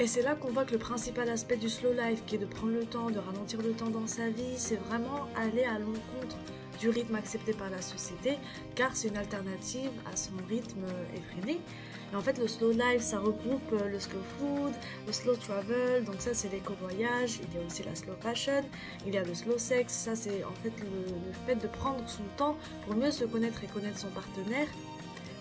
Et 0.00 0.06
c'est 0.06 0.22
là 0.22 0.34
qu'on 0.34 0.48
voit 0.48 0.64
que 0.64 0.72
le 0.72 0.78
principal 0.78 1.28
aspect 1.28 1.56
du 1.56 1.68
slow 1.68 1.92
life, 1.92 2.24
qui 2.26 2.36
est 2.36 2.38
de 2.38 2.46
prendre 2.46 2.72
le 2.72 2.84
temps, 2.84 3.10
de 3.10 3.18
ralentir 3.18 3.62
le 3.62 3.72
temps 3.72 3.90
dans 3.90 4.06
sa 4.06 4.30
vie, 4.30 4.56
c'est 4.56 4.76
vraiment 4.76 5.28
aller 5.36 5.64
à 5.64 5.78
l'encontre 5.78 6.38
du 6.80 6.88
rythme 6.88 7.14
accepté 7.14 7.52
par 7.52 7.70
la 7.70 7.80
société, 7.80 8.38
car 8.74 8.96
c'est 8.96 9.08
une 9.08 9.16
alternative 9.16 9.90
à 10.12 10.16
son 10.16 10.32
rythme 10.48 10.86
effréné. 11.14 11.60
Et 12.12 12.16
en 12.16 12.20
fait, 12.20 12.36
le 12.38 12.46
slow 12.46 12.72
life, 12.72 13.00
ça 13.00 13.18
regroupe 13.18 13.72
euh, 13.72 13.88
le 13.88 13.98
slow 13.98 14.20
food, 14.38 14.72
le 15.06 15.12
slow 15.12 15.34
travel, 15.34 16.04
donc 16.04 16.16
ça 16.18 16.34
c'est 16.34 16.52
l'éco-voyage, 16.52 17.40
il 17.42 17.58
y 17.58 17.62
a 17.62 17.66
aussi 17.66 17.82
la 17.84 17.94
slow 17.94 18.12
fashion, 18.20 18.62
il 19.06 19.14
y 19.14 19.18
a 19.18 19.24
le 19.24 19.34
slow 19.34 19.56
sex, 19.56 19.90
ça 19.90 20.14
c'est 20.14 20.44
en 20.44 20.52
fait 20.62 20.72
le, 20.80 21.32
fait 21.46 21.54
de 21.54 21.66
prendre 21.66 22.06
son 22.06 22.24
temps 22.36 22.56
pour 22.84 22.96
mieux 22.96 23.10
se 23.10 23.24
connaître 23.24 23.64
et 23.64 23.66
connaître 23.66 23.98
son 23.98 24.10
partenaire, 24.10 24.68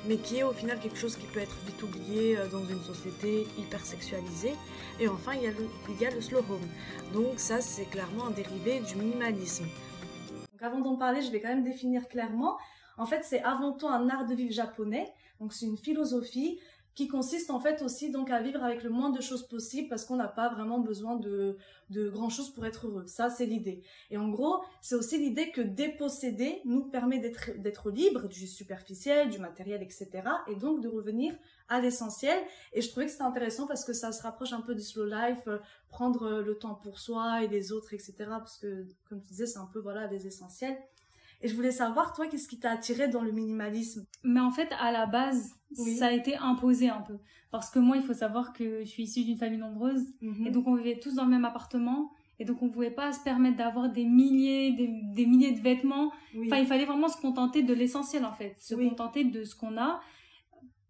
mais 0.07 0.15
qui 0.15 0.37
est 0.37 0.43
au 0.43 0.53
final 0.53 0.79
quelque 0.79 0.97
chose 0.97 1.17
qui 1.17 1.25
peut 1.27 1.41
être 1.41 1.57
vite 1.65 1.83
oublié 1.83 2.37
euh, 2.37 2.47
dans 2.47 2.63
une 2.63 2.81
société 2.81 3.47
hyper 3.57 3.85
sexualisée. 3.85 4.55
Et 5.01 5.09
enfin, 5.09 5.33
il 5.33 5.43
y 5.43 5.47
a 5.47 5.51
le, 5.51 5.67
il 5.89 5.99
y 5.99 6.05
a 6.05 6.11
le 6.11 6.21
slow 6.21 6.39
home, 6.39 6.69
donc 7.13 7.37
ça 7.37 7.59
c'est 7.59 7.85
clairement 7.85 8.27
un 8.27 8.31
dérivé 8.31 8.79
du 8.79 8.95
minimalisme. 8.95 9.65
Donc 10.53 10.61
avant 10.61 10.79
d'en 10.79 10.95
parler, 10.95 11.21
je 11.21 11.31
vais 11.31 11.41
quand 11.41 11.49
même 11.49 11.65
définir 11.65 12.07
clairement. 12.07 12.57
En 12.97 13.05
fait, 13.05 13.23
c'est 13.23 13.43
avant 13.43 13.73
tout 13.73 13.87
un 13.87 14.07
art 14.09 14.25
de 14.25 14.35
vivre 14.35 14.53
japonais 14.53 15.11
donc 15.41 15.53
c'est 15.53 15.65
une 15.65 15.77
philosophie 15.77 16.59
qui 16.93 17.07
consiste 17.07 17.51
en 17.51 17.59
fait 17.59 17.81
aussi 17.81 18.11
donc 18.11 18.29
à 18.31 18.41
vivre 18.41 18.63
avec 18.63 18.83
le 18.83 18.89
moins 18.89 19.11
de 19.11 19.21
choses 19.21 19.47
possible 19.47 19.87
parce 19.87 20.05
qu'on 20.05 20.17
n'a 20.17 20.27
pas 20.27 20.49
vraiment 20.49 20.79
besoin 20.79 21.15
de, 21.15 21.57
de 21.89 22.09
grand 22.09 22.29
chose 22.29 22.49
pour 22.53 22.65
être 22.65 22.87
heureux. 22.87 23.07
Ça, 23.07 23.29
c'est 23.29 23.45
l'idée. 23.45 23.81
Et 24.09 24.17
en 24.17 24.27
gros, 24.27 24.61
c'est 24.81 24.95
aussi 24.95 25.17
l'idée 25.17 25.51
que 25.51 25.61
déposséder 25.61 26.61
nous 26.65 26.83
permet 26.83 27.19
d'être, 27.19 27.89
libre 27.91 28.27
du 28.27 28.45
superficiel, 28.45 29.29
du 29.29 29.39
matériel, 29.39 29.81
etc. 29.81 30.09
et 30.47 30.55
donc 30.55 30.81
de 30.81 30.89
revenir 30.89 31.33
à 31.69 31.79
l'essentiel. 31.79 32.37
Et 32.73 32.81
je 32.81 32.89
trouvais 32.89 33.05
que 33.05 33.11
c'était 33.11 33.23
intéressant 33.23 33.67
parce 33.67 33.85
que 33.85 33.93
ça 33.93 34.11
se 34.11 34.21
rapproche 34.21 34.51
un 34.51 34.61
peu 34.61 34.75
du 34.75 34.83
slow 34.83 35.05
life, 35.05 35.47
euh, 35.47 35.59
prendre 35.87 36.23
euh, 36.23 36.41
le 36.43 36.57
temps 36.57 36.75
pour 36.75 36.99
soi 36.99 37.43
et 37.43 37.47
les 37.47 37.71
autres, 37.71 37.93
etc. 37.93 38.13
Parce 38.27 38.57
que, 38.57 38.85
comme 39.07 39.21
tu 39.21 39.29
disais, 39.29 39.45
c'est 39.45 39.59
un 39.59 39.69
peu, 39.71 39.79
voilà, 39.79 40.07
des 40.07 40.27
essentiels. 40.27 40.77
Et 41.41 41.47
je 41.47 41.55
voulais 41.55 41.71
savoir, 41.71 42.13
toi, 42.13 42.27
qu'est-ce 42.27 42.47
qui 42.47 42.59
t'a 42.59 42.71
attiré 42.71 43.07
dans 43.07 43.21
le 43.21 43.31
minimalisme? 43.31 44.05
Mais 44.23 44.39
en 44.39 44.51
fait, 44.51 44.69
à 44.79 44.91
la 44.91 45.07
base, 45.07 45.55
ça 45.97 46.07
a 46.07 46.11
été 46.11 46.35
imposé 46.37 46.89
un 46.89 47.01
peu. 47.01 47.17
Parce 47.49 47.69
que 47.69 47.79
moi, 47.79 47.97
il 47.97 48.03
faut 48.03 48.13
savoir 48.13 48.53
que 48.53 48.81
je 48.81 48.87
suis 48.87 49.03
issue 49.03 49.23
d'une 49.23 49.37
famille 49.37 49.59
nombreuse. 49.59 50.03
Mhm. 50.21 50.47
Et 50.47 50.51
donc, 50.51 50.67
on 50.67 50.75
vivait 50.75 50.99
tous 50.99 51.15
dans 51.15 51.25
le 51.25 51.31
même 51.31 51.45
appartement. 51.45 52.11
Et 52.39 52.45
donc, 52.45 52.61
on 52.61 52.67
ne 52.67 52.71
pouvait 52.71 52.91
pas 52.91 53.11
se 53.11 53.19
permettre 53.19 53.57
d'avoir 53.57 53.89
des 53.89 54.05
milliers, 54.05 54.71
des, 54.71 55.25
milliers 55.25 55.51
de 55.51 55.59
vêtements. 55.59 56.11
Enfin, 56.45 56.57
il 56.57 56.65
fallait 56.65 56.85
vraiment 56.85 57.07
se 57.07 57.19
contenter 57.19 57.63
de 57.63 57.73
l'essentiel, 57.73 58.25
en 58.25 58.33
fait. 58.33 58.55
Se 58.59 58.75
contenter 58.75 59.23
de 59.23 59.43
ce 59.43 59.55
qu'on 59.55 59.77
a. 59.77 59.99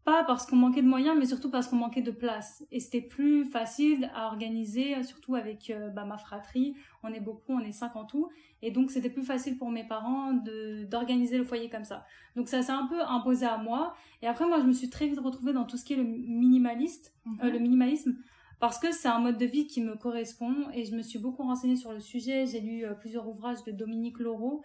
Pas 0.03 0.23
parce 0.23 0.47
qu'on 0.47 0.55
manquait 0.55 0.81
de 0.81 0.87
moyens, 0.87 1.15
mais 1.17 1.27
surtout 1.27 1.51
parce 1.51 1.67
qu'on 1.67 1.75
manquait 1.75 2.01
de 2.01 2.11
place. 2.11 2.63
Et 2.71 2.79
c'était 2.79 3.01
plus 3.01 3.45
facile 3.45 4.09
à 4.15 4.27
organiser, 4.27 5.03
surtout 5.03 5.35
avec 5.35 5.69
euh, 5.69 5.89
bah, 5.89 6.05
ma 6.05 6.17
fratrie. 6.17 6.75
On 7.03 7.09
est 7.13 7.19
beaucoup, 7.19 7.53
on 7.53 7.59
est 7.59 7.71
cinq 7.71 7.95
en 7.95 8.05
tout. 8.05 8.29
Et 8.61 8.71
donc, 8.71 8.91
c'était 8.91 9.09
plus 9.09 9.23
facile 9.23 9.57
pour 9.57 9.71
mes 9.71 9.83
parents 9.83 10.33
de 10.33 10.85
d'organiser 10.85 11.37
le 11.37 11.43
foyer 11.43 11.69
comme 11.69 11.83
ça. 11.83 12.05
Donc, 12.35 12.47
ça 12.47 12.61
s'est 12.61 12.71
un 12.71 12.87
peu 12.87 13.01
imposé 13.01 13.45
à 13.45 13.57
moi. 13.57 13.93
Et 14.21 14.27
après, 14.27 14.45
moi, 14.47 14.59
je 14.59 14.65
me 14.65 14.73
suis 14.73 14.89
très 14.89 15.07
vite 15.07 15.19
retrouvée 15.19 15.53
dans 15.53 15.65
tout 15.65 15.77
ce 15.77 15.85
qui 15.85 15.93
est 15.93 15.97
le 15.97 16.03
minimaliste, 16.03 17.13
euh, 17.25 17.45
mhm. 17.45 17.53
le 17.53 17.59
minimalisme, 17.59 18.15
parce 18.59 18.77
que 18.77 18.91
c'est 18.91 19.07
un 19.07 19.19
mode 19.19 19.37
de 19.37 19.45
vie 19.45 19.67
qui 19.67 19.81
me 19.81 19.95
correspond. 19.95 20.69
Et 20.73 20.85
je 20.85 20.95
me 20.95 21.01
suis 21.01 21.19
beaucoup 21.19 21.43
renseignée 21.43 21.75
sur 21.75 21.91
le 21.91 21.99
sujet. 21.99 22.45
J'ai 22.45 22.61
lu 22.61 22.85
euh, 22.85 22.93
plusieurs 22.93 23.27
ouvrages 23.27 23.63
de 23.63 23.71
Dominique 23.71 24.19
Laureau. 24.19 24.61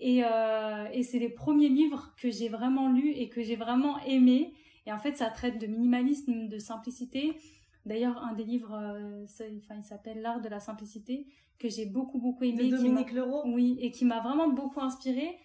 Et, 0.00 0.18
et 0.18 1.02
c'est 1.02 1.18
les 1.18 1.28
premiers 1.28 1.68
livres 1.68 2.14
que 2.22 2.30
j'ai 2.30 2.48
vraiment 2.48 2.88
lus 2.88 3.10
et 3.10 3.28
que 3.28 3.42
j'ai 3.42 3.56
vraiment 3.56 3.98
aimés 4.04 4.54
et 4.88 4.92
en 4.92 4.98
fait, 4.98 5.12
ça 5.18 5.28
traite 5.28 5.60
de 5.60 5.66
minimalisme, 5.66 6.48
de 6.48 6.58
simplicité. 6.58 7.36
D'ailleurs, 7.86 8.22
un 8.22 8.34
des 8.34 8.44
livres, 8.44 8.74
euh, 8.74 9.24
enfin, 9.24 9.76
il 9.76 9.84
s'appelle 9.84 10.20
L'art 10.20 10.40
de 10.40 10.48
la 10.48 10.60
simplicité, 10.60 11.26
que 11.58 11.68
j'ai 11.68 11.86
beaucoup, 11.86 12.18
beaucoup 12.18 12.44
aimé. 12.44 12.70
De 12.70 12.76
Dominique 12.76 13.12
Leroux 13.12 13.42
Oui, 13.46 13.78
et 13.80 13.90
qui 13.90 14.04
m'a 14.04 14.20
vraiment 14.20 14.48
beaucoup 14.48 14.80
inspiré. 14.80 15.38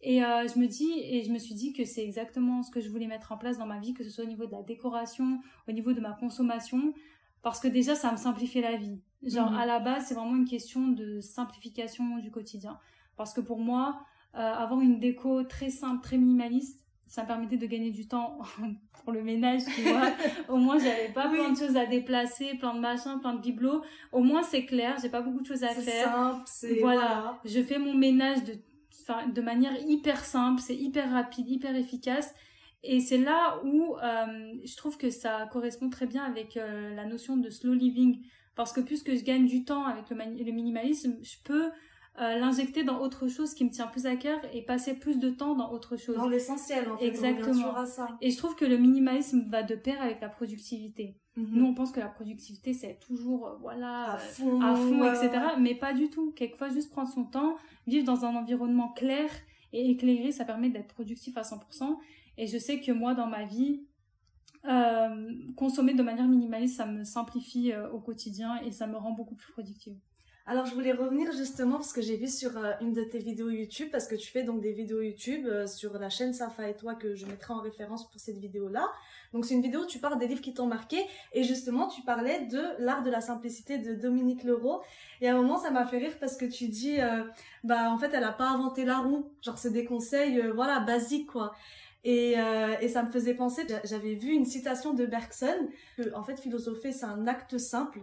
Et 0.00 0.24
euh, 0.24 0.46
je 0.46 0.58
me 0.58 0.66
dis, 0.66 0.92
et 1.00 1.24
je 1.24 1.32
me 1.32 1.38
suis 1.38 1.54
dit 1.54 1.72
que 1.72 1.84
c'est 1.84 2.04
exactement 2.04 2.62
ce 2.62 2.70
que 2.70 2.80
je 2.80 2.88
voulais 2.88 3.08
mettre 3.08 3.32
en 3.32 3.36
place 3.36 3.58
dans 3.58 3.66
ma 3.66 3.80
vie, 3.80 3.94
que 3.94 4.04
ce 4.04 4.10
soit 4.10 4.24
au 4.24 4.28
niveau 4.28 4.46
de 4.46 4.52
la 4.52 4.62
décoration, 4.62 5.40
au 5.68 5.72
niveau 5.72 5.92
de 5.92 6.00
ma 6.00 6.12
consommation, 6.12 6.94
parce 7.42 7.60
que 7.60 7.68
déjà, 7.68 7.94
ça 7.94 8.12
me 8.12 8.16
simplifiait 8.16 8.62
la 8.62 8.76
vie. 8.76 9.00
Genre, 9.22 9.50
mhm. 9.50 9.56
à 9.56 9.66
la 9.66 9.80
base, 9.80 10.06
c'est 10.06 10.14
vraiment 10.14 10.36
une 10.36 10.48
question 10.48 10.88
de 10.88 11.20
simplification 11.20 12.18
du 12.18 12.30
quotidien. 12.30 12.78
Parce 13.16 13.32
que 13.32 13.40
pour 13.40 13.58
moi, 13.58 14.04
euh, 14.34 14.38
avoir 14.38 14.80
une 14.80 15.00
déco 15.00 15.42
très 15.42 15.70
simple, 15.70 16.02
très 16.02 16.16
minimaliste, 16.16 16.86
ça 17.08 17.22
me 17.22 17.26
permettait 17.26 17.56
de 17.56 17.66
gagner 17.66 17.90
du 17.90 18.06
temps 18.06 18.38
pour 19.02 19.12
le 19.12 19.22
ménage, 19.22 19.62
tu 19.74 19.82
vois. 19.82 20.12
Au 20.48 20.56
moins, 20.56 20.78
j'avais 20.78 21.12
pas 21.12 21.28
plein 21.28 21.50
de 21.50 21.58
choses 21.58 21.76
à 21.76 21.86
déplacer, 21.86 22.54
plein 22.58 22.74
de 22.74 22.80
machins, 22.80 23.18
plein 23.20 23.34
de 23.34 23.40
bibelots. 23.40 23.82
Au 24.12 24.20
moins, 24.20 24.42
c'est 24.42 24.66
clair, 24.66 24.96
j'ai 25.02 25.08
pas 25.08 25.22
beaucoup 25.22 25.40
de 25.40 25.46
choses 25.46 25.64
à 25.64 25.68
faire. 25.68 26.12
Simple, 26.12 26.42
c'est 26.46 26.80
voilà. 26.80 27.40
Je 27.44 27.62
fais 27.62 27.78
mon 27.78 27.94
ménage 27.94 28.44
de, 28.44 28.54
de 29.32 29.40
manière 29.40 29.74
hyper 29.86 30.24
simple, 30.24 30.60
c'est 30.60 30.76
hyper 30.76 31.10
rapide, 31.10 31.48
hyper 31.48 31.74
efficace. 31.74 32.34
Et 32.84 33.00
c'est 33.00 33.18
là 33.18 33.60
où 33.64 33.96
euh, 33.96 34.52
je 34.64 34.76
trouve 34.76 34.96
que 34.96 35.10
ça 35.10 35.48
correspond 35.50 35.90
très 35.90 36.06
bien 36.06 36.22
avec 36.22 36.56
euh, 36.56 36.94
la 36.94 37.06
notion 37.06 37.36
de 37.36 37.50
slow 37.50 37.74
living. 37.74 38.22
Parce 38.54 38.72
que 38.72 38.80
puisque 38.80 39.14
je 39.16 39.24
gagne 39.24 39.46
du 39.46 39.64
temps 39.64 39.84
avec 39.84 40.10
le, 40.10 40.16
le 40.16 40.52
minimalisme, 40.52 41.16
je 41.22 41.36
peux 41.44 41.70
euh, 42.20 42.36
l'injecter 42.36 42.82
dans 42.82 43.00
autre 43.00 43.28
chose 43.28 43.54
qui 43.54 43.64
me 43.64 43.70
tient 43.70 43.86
plus 43.86 44.06
à 44.06 44.16
cœur 44.16 44.40
et 44.52 44.62
passer 44.62 44.94
plus 44.94 45.20
de 45.20 45.30
temps 45.30 45.54
dans 45.54 45.70
autre 45.70 45.96
chose. 45.96 46.16
Dans 46.16 46.28
l'essentiel, 46.28 46.90
en 46.90 46.96
fait. 46.96 47.06
Exactement. 47.06 47.76
À 47.76 47.86
ça. 47.86 48.08
Et 48.20 48.30
je 48.32 48.36
trouve 48.36 48.56
que 48.56 48.64
le 48.64 48.76
minimalisme 48.76 49.48
va 49.48 49.62
de 49.62 49.76
pair 49.76 50.02
avec 50.02 50.20
la 50.20 50.28
productivité. 50.28 51.16
Mhm. 51.36 51.50
Nous, 51.52 51.64
on 51.66 51.74
pense 51.74 51.92
que 51.92 52.00
la 52.00 52.08
productivité, 52.08 52.72
c'est 52.72 52.98
toujours, 52.98 53.46
euh, 53.46 53.56
voilà, 53.60 54.14
à 54.14 54.18
fond, 54.18 54.60
à 54.60 54.74
fond 54.74 55.04
etc. 55.04 55.30
Mais 55.60 55.76
pas 55.76 55.92
du 55.92 56.10
tout. 56.10 56.32
Quelquefois, 56.32 56.70
juste 56.70 56.90
prendre 56.90 57.08
son 57.08 57.24
temps, 57.24 57.56
vivre 57.86 58.04
dans 58.04 58.24
un 58.24 58.34
environnement 58.34 58.88
clair 58.88 59.30
et 59.72 59.88
éclairé, 59.88 60.32
ça 60.32 60.44
permet 60.44 60.70
d'être 60.70 60.92
productif 60.94 61.36
à 61.36 61.42
100%. 61.42 61.98
Et 62.36 62.48
je 62.48 62.58
sais 62.58 62.80
que 62.80 62.90
moi, 62.90 63.14
dans 63.14 63.28
ma 63.28 63.44
vie, 63.44 63.86
euh, 64.64 65.32
consommer 65.54 65.94
de 65.94 66.02
manière 66.02 66.26
minimaliste, 66.26 66.78
ça 66.78 66.86
me 66.86 67.04
simplifie 67.04 67.72
au 67.92 68.00
quotidien 68.00 68.60
et 68.62 68.72
ça 68.72 68.88
me 68.88 68.96
rend 68.96 69.12
beaucoup 69.12 69.36
plus 69.36 69.52
productive. 69.52 69.96
Alors 70.50 70.64
je 70.64 70.72
voulais 70.72 70.92
revenir 70.92 71.30
justement 71.32 71.76
parce 71.76 71.92
que 71.92 72.00
j'ai 72.00 72.16
vu 72.16 72.26
sur 72.26 72.56
euh, 72.56 72.72
une 72.80 72.94
de 72.94 73.02
tes 73.02 73.18
vidéos 73.18 73.50
YouTube, 73.50 73.90
parce 73.92 74.06
que 74.06 74.14
tu 74.14 74.30
fais 74.30 74.44
donc 74.44 74.62
des 74.62 74.72
vidéos 74.72 75.02
YouTube 75.02 75.44
euh, 75.46 75.66
sur 75.66 75.98
la 75.98 76.08
chaîne 76.08 76.32
Safa 76.32 76.70
et 76.70 76.74
toi 76.74 76.94
que 76.94 77.14
je 77.14 77.26
mettrai 77.26 77.52
en 77.52 77.60
référence 77.60 78.08
pour 78.10 78.18
cette 78.18 78.38
vidéo-là. 78.38 78.90
Donc 79.34 79.44
c'est 79.44 79.52
une 79.52 79.60
vidéo 79.60 79.82
où 79.82 79.86
tu 79.86 79.98
parles 79.98 80.18
des 80.18 80.26
livres 80.26 80.40
qui 80.40 80.54
t'ont 80.54 80.64
marqué 80.64 81.04
et 81.34 81.44
justement 81.44 81.86
tu 81.88 82.00
parlais 82.00 82.46
de 82.46 82.62
l'art 82.78 83.02
de 83.02 83.10
la 83.10 83.20
simplicité 83.20 83.76
de 83.76 83.94
Dominique 83.94 84.42
Leroux. 84.42 84.78
Et 85.20 85.28
à 85.28 85.34
un 85.34 85.36
moment 85.36 85.58
ça 85.58 85.70
m'a 85.70 85.84
fait 85.84 85.98
rire 85.98 86.16
parce 86.18 86.38
que 86.38 86.46
tu 86.46 86.68
dis, 86.68 86.98
euh, 86.98 87.24
bah 87.62 87.90
en 87.90 87.98
fait 87.98 88.08
elle 88.14 88.24
a 88.24 88.32
pas 88.32 88.48
inventé 88.48 88.86
la 88.86 89.00
roue, 89.00 89.30
genre 89.42 89.58
c'est 89.58 89.72
des 89.72 89.84
conseils 89.84 90.40
voilà 90.54 90.80
basiques 90.80 91.26
quoi. 91.26 91.52
Et, 92.04 92.36
et, 92.80 92.88
ça 92.88 93.02
me 93.02 93.10
faisait 93.10 93.34
penser, 93.34 93.66
j'avais 93.84 94.14
vu 94.14 94.30
une 94.30 94.46
citation 94.46 94.94
de 94.94 95.04
Bergson, 95.04 95.68
que 95.96 96.14
en 96.14 96.22
fait 96.22 96.40
philosopher 96.40 96.92
c'est 96.92 97.04
un 97.04 97.26
acte 97.26 97.58
simple. 97.58 98.00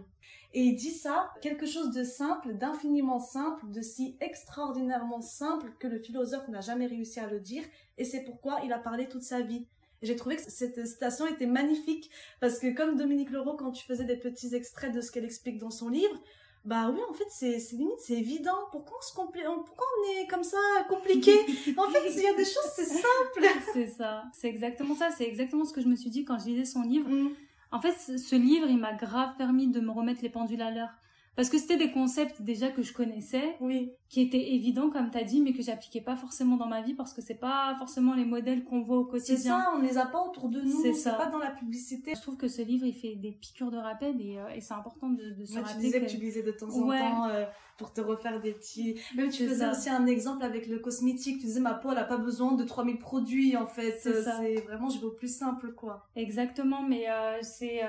Et 0.54 0.62
il 0.62 0.76
dit 0.76 0.90
ça, 0.90 1.30
quelque 1.42 1.66
chose 1.66 1.90
de 1.90 2.04
simple, 2.04 2.54
d'infiniment 2.54 3.18
simple, 3.18 3.70
de 3.70 3.82
si 3.82 4.16
extraordinairement 4.20 5.20
simple 5.20 5.72
que 5.78 5.86
le 5.86 5.98
philosophe 5.98 6.48
n'a 6.48 6.60
jamais 6.60 6.86
réussi 6.86 7.20
à 7.20 7.26
le 7.26 7.40
dire, 7.40 7.64
et 7.98 8.04
c'est 8.04 8.24
pourquoi 8.24 8.60
il 8.64 8.72
a 8.72 8.78
parlé 8.78 9.08
toute 9.08 9.22
sa 9.22 9.40
vie. 9.40 9.66
J'ai 10.02 10.16
trouvé 10.16 10.36
que 10.36 10.42
cette 10.42 10.86
citation 10.86 11.26
était 11.26 11.46
magnifique, 11.46 12.10
parce 12.40 12.58
que 12.58 12.74
comme 12.74 12.96
Dominique 12.96 13.30
Leroux, 13.30 13.56
quand 13.56 13.72
tu 13.72 13.84
faisais 13.84 14.04
des 14.04 14.16
petits 14.16 14.54
extraits 14.54 14.92
de 14.92 15.00
ce 15.00 15.10
qu'elle 15.10 15.24
explique 15.24 15.58
dans 15.58 15.70
son 15.70 15.88
livre, 15.88 16.20
bah 16.66 16.90
oui, 16.92 16.98
en 17.08 17.14
fait, 17.14 17.28
c'est 17.28 17.58
limite, 17.76 18.00
c'est 18.00 18.14
évident. 18.14 18.58
Pourquoi 18.72 18.98
on, 18.98 19.02
se 19.02 19.14
compli... 19.14 19.40
Pourquoi 19.44 19.86
on 19.86 20.10
est 20.10 20.26
comme 20.26 20.42
ça 20.42 20.58
compliqué? 20.88 21.32
En 21.76 21.88
fait, 21.88 22.10
il 22.10 22.22
y 22.22 22.26
a 22.26 22.34
des 22.34 22.44
choses, 22.44 22.70
c'est 22.74 22.84
simple. 22.84 23.48
c'est 23.72 23.86
ça. 23.86 24.24
C'est 24.32 24.48
exactement 24.48 24.96
ça. 24.96 25.10
C'est 25.16 25.28
exactement 25.28 25.64
ce 25.64 25.72
que 25.72 25.80
je 25.80 25.86
me 25.86 25.94
suis 25.94 26.10
dit 26.10 26.24
quand 26.24 26.40
je 26.40 26.46
lisais 26.46 26.64
son 26.64 26.82
livre. 26.82 27.08
Mm. 27.08 27.30
En 27.72 27.80
fait, 27.80 28.18
ce 28.18 28.36
livre, 28.36 28.68
il 28.68 28.78
m'a 28.78 28.92
grave 28.92 29.36
permis 29.36 29.68
de 29.68 29.80
me 29.80 29.90
remettre 29.90 30.22
les 30.22 30.28
pendules 30.28 30.62
à 30.62 30.70
l'heure. 30.70 30.94
Parce 31.36 31.50
que 31.50 31.58
c'était 31.58 31.76
des 31.76 31.90
concepts 31.90 32.40
déjà 32.40 32.70
que 32.70 32.82
je 32.82 32.94
connaissais, 32.94 33.56
oui. 33.60 33.92
qui 34.08 34.22
étaient 34.22 34.54
évidents 34.54 34.88
comme 34.88 35.10
tu 35.10 35.18
as 35.18 35.22
dit, 35.22 35.42
mais 35.42 35.52
que 35.52 35.62
j'appliquais 35.62 36.00
pas 36.00 36.16
forcément 36.16 36.56
dans 36.56 36.66
ma 36.66 36.80
vie 36.80 36.94
parce 36.94 37.12
que 37.12 37.20
c'est 37.20 37.38
pas 37.38 37.76
forcément 37.78 38.14
les 38.14 38.24
modèles 38.24 38.64
qu'on 38.64 38.80
voit 38.80 38.96
au 38.96 39.04
quotidien. 39.04 39.36
C'est 39.36 39.48
ça, 39.48 39.72
on 39.76 39.82
les 39.82 39.98
a 39.98 40.06
pas 40.06 40.22
autour 40.22 40.48
de 40.48 40.62
nous, 40.62 40.94
c'est 40.94 41.16
pas 41.16 41.26
dans 41.26 41.38
la 41.38 41.50
publicité. 41.50 42.14
Je 42.16 42.22
trouve 42.22 42.38
que 42.38 42.48
ce 42.48 42.62
livre 42.62 42.86
il 42.86 42.94
fait 42.94 43.16
des 43.16 43.32
piqûres 43.32 43.70
de 43.70 43.76
rappel 43.76 44.18
et, 44.20 44.38
euh, 44.38 44.60
c'est 44.60 44.72
important 44.72 45.10
de, 45.10 45.30
de 45.38 45.44
se 45.44 45.58
rappeler. 45.58 45.74
Tu 45.74 45.80
disais 45.80 46.00
que... 46.00 46.10
tu 46.10 46.16
lisais 46.16 46.42
de 46.42 46.52
temps 46.52 46.70
en 46.70 46.88
temps 46.88 47.28
euh, 47.28 47.44
pour 47.76 47.92
te 47.92 48.00
refaire 48.00 48.40
des 48.40 48.52
petits. 48.52 48.98
Même 49.14 49.28
tu 49.28 49.46
faisais 49.46 49.68
aussi 49.68 49.90
un 49.90 50.06
exemple 50.06 50.42
avec 50.42 50.66
le 50.66 50.78
cosmétique. 50.78 51.38
Tu 51.40 51.46
disais 51.46 51.60
ma 51.60 51.74
peau 51.74 51.92
elle 51.92 51.98
a 51.98 52.04
pas 52.04 52.16
besoin 52.16 52.52
de 52.52 52.64
3000 52.64 52.98
produits 52.98 53.58
en 53.58 53.66
fait. 53.66 53.98
C'est 54.00 54.54
vraiment 54.62 54.88
je 54.88 55.00
veux 55.00 55.12
plus 55.12 55.36
simple 55.36 55.74
quoi. 55.74 56.08
Exactement, 56.16 56.82
mais 56.82 57.10
euh, 57.10 57.38
c'est 57.42 57.82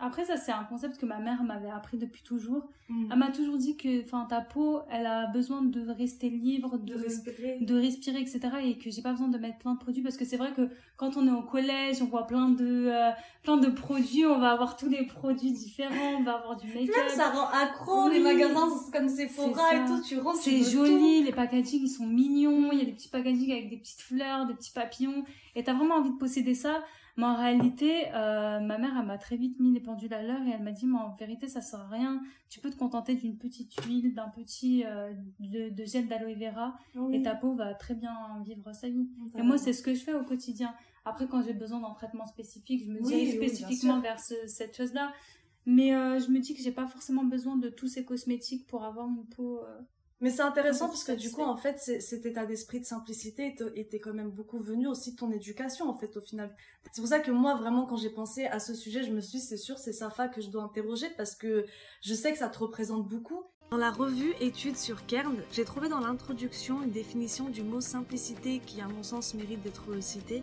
après, 0.00 0.24
ça, 0.24 0.36
c'est 0.36 0.52
un 0.52 0.64
concept 0.64 0.98
que 0.98 1.06
ma 1.06 1.18
mère 1.18 1.42
m'avait 1.42 1.70
appris 1.70 1.96
depuis 1.96 2.22
toujours. 2.22 2.68
Mm. 2.88 3.08
Elle 3.10 3.18
m'a 3.18 3.30
toujours 3.30 3.56
dit 3.56 3.76
que, 3.76 4.02
enfin, 4.02 4.26
ta 4.28 4.40
peau, 4.40 4.80
elle 4.90 5.06
a 5.06 5.26
besoin 5.26 5.62
de 5.62 5.88
rester 5.90 6.28
libre, 6.28 6.78
de, 6.78 6.94
respirer. 6.94 7.58
de 7.60 7.74
respirer, 7.74 8.20
etc. 8.20 8.40
Et 8.64 8.78
que 8.78 8.90
j'ai 8.90 9.02
pas 9.02 9.12
besoin 9.12 9.28
de 9.28 9.38
mettre 9.38 9.58
plein 9.58 9.74
de 9.74 9.78
produits 9.78 10.02
parce 10.02 10.16
que 10.16 10.24
c'est 10.24 10.36
vrai 10.36 10.52
que 10.52 10.68
quand 10.96 11.16
on 11.16 11.26
est 11.26 11.32
au 11.32 11.42
collège, 11.42 12.02
on 12.02 12.06
voit 12.06 12.26
plein 12.26 12.50
de, 12.50 12.86
euh, 12.88 13.10
plein 13.42 13.56
de 13.56 13.68
produits, 13.68 14.26
on 14.26 14.38
va 14.38 14.52
avoir 14.52 14.76
tous 14.76 14.88
les 14.88 15.06
produits 15.06 15.52
différents, 15.52 16.18
on 16.18 16.22
va 16.22 16.34
avoir 16.34 16.56
du 16.56 16.66
make-up. 16.68 16.94
ça 17.08 17.30
rend 17.30 17.48
accro, 17.48 18.08
les 18.08 18.20
magasins 18.20 18.68
comme 18.92 19.08
Sephora 19.08 19.74
et 19.74 19.84
tout, 19.86 20.00
tu 20.02 20.18
rentres, 20.18 20.38
C'est 20.40 20.62
joli, 20.62 21.22
les 21.22 21.32
packaging, 21.32 21.82
ils 21.82 21.88
sont 21.88 22.06
mignons, 22.06 22.70
il 22.72 22.78
y 22.78 22.82
a 22.82 22.84
des 22.84 22.92
petits 22.92 23.08
packaging 23.08 23.52
avec 23.52 23.70
des 23.70 23.76
petites 23.76 24.00
fleurs, 24.00 24.46
des 24.46 24.54
petits 24.54 24.72
papillons. 24.72 25.24
Et 25.54 25.64
t'as 25.64 25.74
vraiment 25.74 25.96
envie 25.96 26.10
de 26.10 26.16
posséder 26.16 26.54
ça. 26.54 26.82
Mais 27.16 27.24
en 27.24 27.36
réalité, 27.36 28.08
euh, 28.14 28.60
ma 28.60 28.76
mère, 28.76 28.92
elle 28.98 29.06
m'a 29.06 29.16
très 29.16 29.36
vite 29.36 29.58
mis 29.58 29.72
les 29.72 29.80
pendules 29.80 30.12
à 30.12 30.22
l'heure 30.22 30.42
et 30.46 30.50
elle 30.50 30.62
m'a 30.62 30.72
dit, 30.72 30.86
mais 30.86 30.98
en 30.98 31.14
vérité, 31.14 31.48
ça 31.48 31.62
sert 31.62 31.80
à 31.80 31.88
rien. 31.88 32.20
Tu 32.50 32.60
peux 32.60 32.68
te 32.68 32.76
contenter 32.76 33.14
d'une 33.14 33.38
petite 33.38 33.72
huile, 33.84 34.14
d'un 34.14 34.28
petit 34.28 34.84
euh, 34.84 35.14
de, 35.40 35.84
gel 35.84 36.08
d'aloe 36.08 36.34
vera 36.34 36.76
et 37.12 37.22
ta 37.22 37.34
peau 37.34 37.54
va 37.54 37.72
très 37.74 37.94
bien 37.94 38.14
vivre 38.44 38.70
sa 38.74 38.90
vie. 38.90 39.08
Et 39.36 39.42
moi, 39.42 39.56
c'est 39.56 39.72
ce 39.72 39.82
que 39.82 39.94
je 39.94 40.00
fais 40.00 40.12
au 40.12 40.24
quotidien. 40.24 40.74
Après, 41.06 41.26
quand 41.26 41.42
j'ai 41.42 41.54
besoin 41.54 41.80
d'un 41.80 41.94
traitement 41.94 42.26
spécifique, 42.26 42.84
je 42.84 42.90
me 42.90 43.00
dirige 43.00 43.36
spécifiquement 43.36 44.00
vers 44.00 44.18
cette 44.18 44.76
chose-là. 44.76 45.12
Mais 45.64 45.94
euh, 45.94 46.20
je 46.20 46.30
me 46.30 46.38
dis 46.38 46.54
que 46.54 46.62
j'ai 46.62 46.70
pas 46.70 46.86
forcément 46.86 47.24
besoin 47.24 47.56
de 47.56 47.70
tous 47.70 47.88
ces 47.88 48.04
cosmétiques 48.04 48.66
pour 48.66 48.84
avoir 48.84 49.08
une 49.08 49.24
peau 49.24 49.60
mais 50.20 50.30
c'est 50.30 50.42
intéressant 50.42 50.86
parce 50.88 51.04
que 51.04 51.12
du 51.12 51.30
coup, 51.30 51.42
en 51.42 51.56
fait, 51.56 51.78
cet 51.78 52.24
état 52.24 52.46
d'esprit 52.46 52.80
de 52.80 52.86
simplicité 52.86 53.54
était 53.74 53.98
quand 53.98 54.14
même 54.14 54.30
beaucoup 54.30 54.58
venu 54.58 54.86
aussi 54.86 55.12
de 55.12 55.16
ton 55.16 55.30
éducation, 55.30 55.88
en 55.88 55.94
fait, 55.94 56.16
au 56.16 56.20
final. 56.20 56.54
C'est 56.92 57.02
pour 57.02 57.08
ça 57.08 57.20
que 57.20 57.30
moi, 57.30 57.54
vraiment, 57.54 57.84
quand 57.84 57.96
j'ai 57.96 58.10
pensé 58.10 58.46
à 58.46 58.58
ce 58.58 58.74
sujet, 58.74 59.02
je 59.02 59.12
me 59.12 59.20
suis 59.20 59.38
dit, 59.38 59.44
c'est 59.44 59.58
sûr, 59.58 59.78
c'est 59.78 59.92
Safa 59.92 60.28
que 60.28 60.40
je 60.40 60.48
dois 60.48 60.62
interroger 60.62 61.08
parce 61.16 61.34
que 61.34 61.66
je 62.00 62.14
sais 62.14 62.32
que 62.32 62.38
ça 62.38 62.48
te 62.48 62.58
représente 62.58 63.06
beaucoup. 63.06 63.44
Dans 63.70 63.76
la 63.76 63.90
revue 63.90 64.32
Études 64.40 64.76
sur 64.76 65.06
Kern, 65.06 65.36
j'ai 65.52 65.64
trouvé 65.64 65.88
dans 65.88 66.00
l'introduction 66.00 66.82
une 66.82 66.92
définition 66.92 67.48
du 67.48 67.62
mot 67.62 67.80
simplicité 67.80 68.60
qui, 68.64 68.80
à 68.80 68.86
mon 68.86 69.02
sens, 69.02 69.34
mérite 69.34 69.60
d'être 69.62 70.00
cité. 70.00 70.42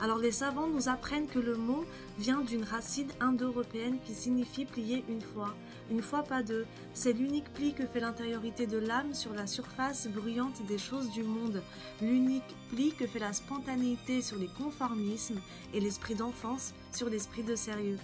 Alors 0.00 0.16
les 0.16 0.32
savants 0.32 0.66
nous 0.66 0.88
apprennent 0.88 1.26
que 1.26 1.38
le 1.38 1.54
mot 1.54 1.84
vient 2.18 2.40
d'une 2.40 2.64
racine 2.64 3.10
indo-européenne 3.20 3.98
qui 4.02 4.14
signifie 4.14 4.64
plier 4.64 5.04
une 5.10 5.20
fois. 5.20 5.54
Une 5.90 6.02
fois 6.02 6.22
pas 6.22 6.44
deux, 6.44 6.66
c'est 6.94 7.12
l'unique 7.12 7.52
pli 7.52 7.74
que 7.74 7.84
fait 7.84 7.98
l'intériorité 7.98 8.66
de 8.68 8.78
l'âme 8.78 9.12
sur 9.12 9.34
la 9.34 9.48
surface 9.48 10.06
bruyante 10.06 10.64
des 10.68 10.78
choses 10.78 11.10
du 11.10 11.24
monde, 11.24 11.62
l'unique 12.00 12.54
pli 12.70 12.92
que 12.92 13.08
fait 13.08 13.18
la 13.18 13.32
spontanéité 13.32 14.22
sur 14.22 14.38
les 14.38 14.46
conformismes 14.46 15.40
et 15.74 15.80
l'esprit 15.80 16.14
d'enfance 16.14 16.74
sur 16.92 17.10
l'esprit 17.10 17.42
de 17.42 17.56
sérieux. 17.56 17.98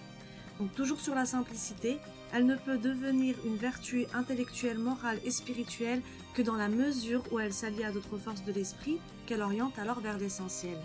Donc 0.58 0.74
toujours 0.74 0.98
sur 0.98 1.14
la 1.14 1.26
simplicité, 1.26 1.98
elle 2.32 2.46
ne 2.46 2.56
peut 2.56 2.78
devenir 2.78 3.36
une 3.44 3.56
vertu 3.56 4.06
intellectuelle, 4.14 4.78
morale 4.78 5.20
et 5.24 5.30
spirituelle 5.30 6.02
que 6.34 6.42
dans 6.42 6.56
la 6.56 6.68
mesure 6.68 7.22
où 7.30 7.38
elle 7.38 7.52
s'allie 7.52 7.84
à 7.84 7.92
d'autres 7.92 8.18
forces 8.18 8.44
de 8.44 8.52
l'esprit 8.52 8.98
qu'elle 9.26 9.42
oriente 9.42 9.78
alors 9.78 10.00
vers 10.00 10.18
l'essentiel. 10.18 10.76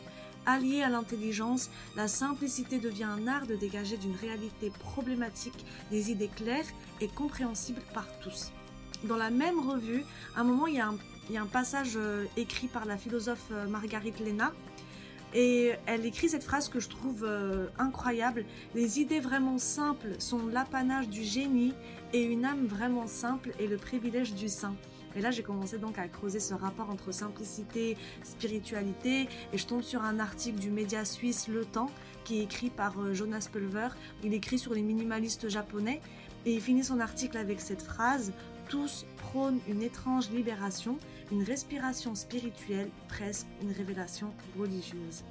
Alliée 0.45 0.81
à 0.81 0.89
l'intelligence, 0.89 1.69
la 1.95 2.07
simplicité 2.07 2.79
devient 2.79 3.03
un 3.03 3.27
art 3.27 3.45
de 3.45 3.55
dégager 3.55 3.97
d'une 3.97 4.15
réalité 4.15 4.71
problématique 4.79 5.65
des 5.91 6.11
idées 6.11 6.29
claires 6.35 6.65
et 6.99 7.07
compréhensibles 7.07 7.81
par 7.93 8.07
tous. 8.19 8.51
Dans 9.03 9.17
la 9.17 9.29
même 9.29 9.59
revue, 9.59 10.03
à 10.35 10.41
un 10.41 10.43
moment, 10.43 10.67
il 10.67 10.75
y 10.75 10.79
a 10.79 10.89
un, 11.41 11.45
passage 11.45 11.93
euh, 11.95 12.25
écrit 12.37 12.67
par 12.67 12.85
la 12.85 12.97
philosophe 12.97 13.49
euh, 13.51 13.67
Marguerite 13.67 14.19
Lena, 14.19 14.51
et 15.33 15.71
elle 15.85 16.05
écrit 16.05 16.29
cette 16.29 16.43
phrase 16.43 16.69
que 16.69 16.79
je 16.79 16.89
trouve 16.89 17.23
euh, 17.23 17.67
incroyable. 17.77 18.45
Les 18.75 18.99
idées 18.99 19.19
vraiment 19.19 19.57
simples 19.57 20.15
sont 20.19 20.47
l'apanage 20.47 21.07
du 21.07 21.23
génie 21.23 21.73
et 22.13 22.21
une 22.21 22.45
âme 22.45 22.65
vraiment 22.65 23.07
simple 23.07 23.51
est 23.59 23.67
le 23.67 23.77
privilège 23.77 24.33
du 24.33 24.49
saint. 24.49 24.75
Et 25.15 25.21
là, 25.21 25.31
j'ai 25.31 25.43
commencé 25.43 25.77
donc 25.77 25.97
à 25.97 26.07
creuser 26.07 26.39
ce 26.39 26.53
rapport 26.53 26.89
entre 26.89 27.11
simplicité, 27.11 27.97
spiritualité, 28.23 29.27
et 29.53 29.57
je 29.57 29.67
tombe 29.67 29.81
sur 29.81 30.03
un 30.03 30.19
article 30.19 30.59
du 30.59 30.71
média 30.71 31.05
suisse 31.05 31.47
Le 31.47 31.65
Temps, 31.65 31.91
qui 32.23 32.39
est 32.39 32.43
écrit 32.43 32.69
par 32.69 32.99
euh, 32.99 33.13
Jonas 33.13 33.49
Pulver. 33.51 33.89
Il 34.23 34.33
écrit 34.33 34.59
sur 34.59 34.73
les 34.73 34.81
minimalistes 34.81 35.49
japonais, 35.49 36.01
et 36.45 36.53
il 36.53 36.61
finit 36.61 36.83
son 36.83 36.99
article 36.99 37.37
avec 37.37 37.59
cette 37.59 37.81
phrase 37.81 38.31
Tous 38.69 39.05
prônent 39.17 39.59
une 39.67 39.81
étrange 39.81 40.29
libération, 40.29 40.97
une 41.31 41.43
respiration 41.43 42.15
spirituelle, 42.15 42.89
presque 43.07 43.47
une 43.61 43.71
révélation 43.71 44.33
religieuse. 44.57 45.23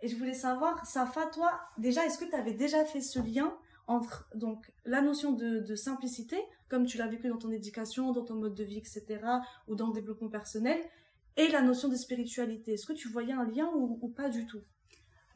Et 0.00 0.08
je 0.08 0.16
voulais 0.16 0.34
savoir, 0.34 0.84
Safa, 0.84 1.26
toi, 1.26 1.50
déjà, 1.78 2.04
est-ce 2.04 2.18
que 2.18 2.26
tu 2.26 2.34
avais 2.34 2.52
déjà 2.52 2.84
fait 2.84 3.00
ce 3.00 3.18
lien 3.20 3.54
entre 3.86 4.28
donc 4.34 4.72
la 4.84 5.00
notion 5.00 5.32
de, 5.32 5.74
simplicité, 5.74 6.36
comme 6.74 6.86
tu 6.86 6.98
l'as 6.98 7.06
vécu 7.06 7.28
dans 7.28 7.38
ton 7.38 7.52
éducation, 7.52 8.10
dans 8.10 8.24
ton 8.24 8.34
mode 8.34 8.56
de 8.56 8.64
vie, 8.64 8.78
etc., 8.78 9.04
ou 9.68 9.76
dans 9.76 9.86
le 9.86 9.92
développement 9.92 10.28
personnel, 10.28 10.80
et 11.36 11.46
la 11.48 11.62
notion 11.62 11.88
de 11.88 11.94
spiritualité. 11.94 12.72
Est-ce 12.72 12.84
que 12.84 12.92
tu 12.92 13.08
voyais 13.08 13.32
un 13.32 13.44
lien 13.44 13.70
ou, 13.76 14.08
pas 14.08 14.28
du 14.28 14.44
tout? 14.46 14.62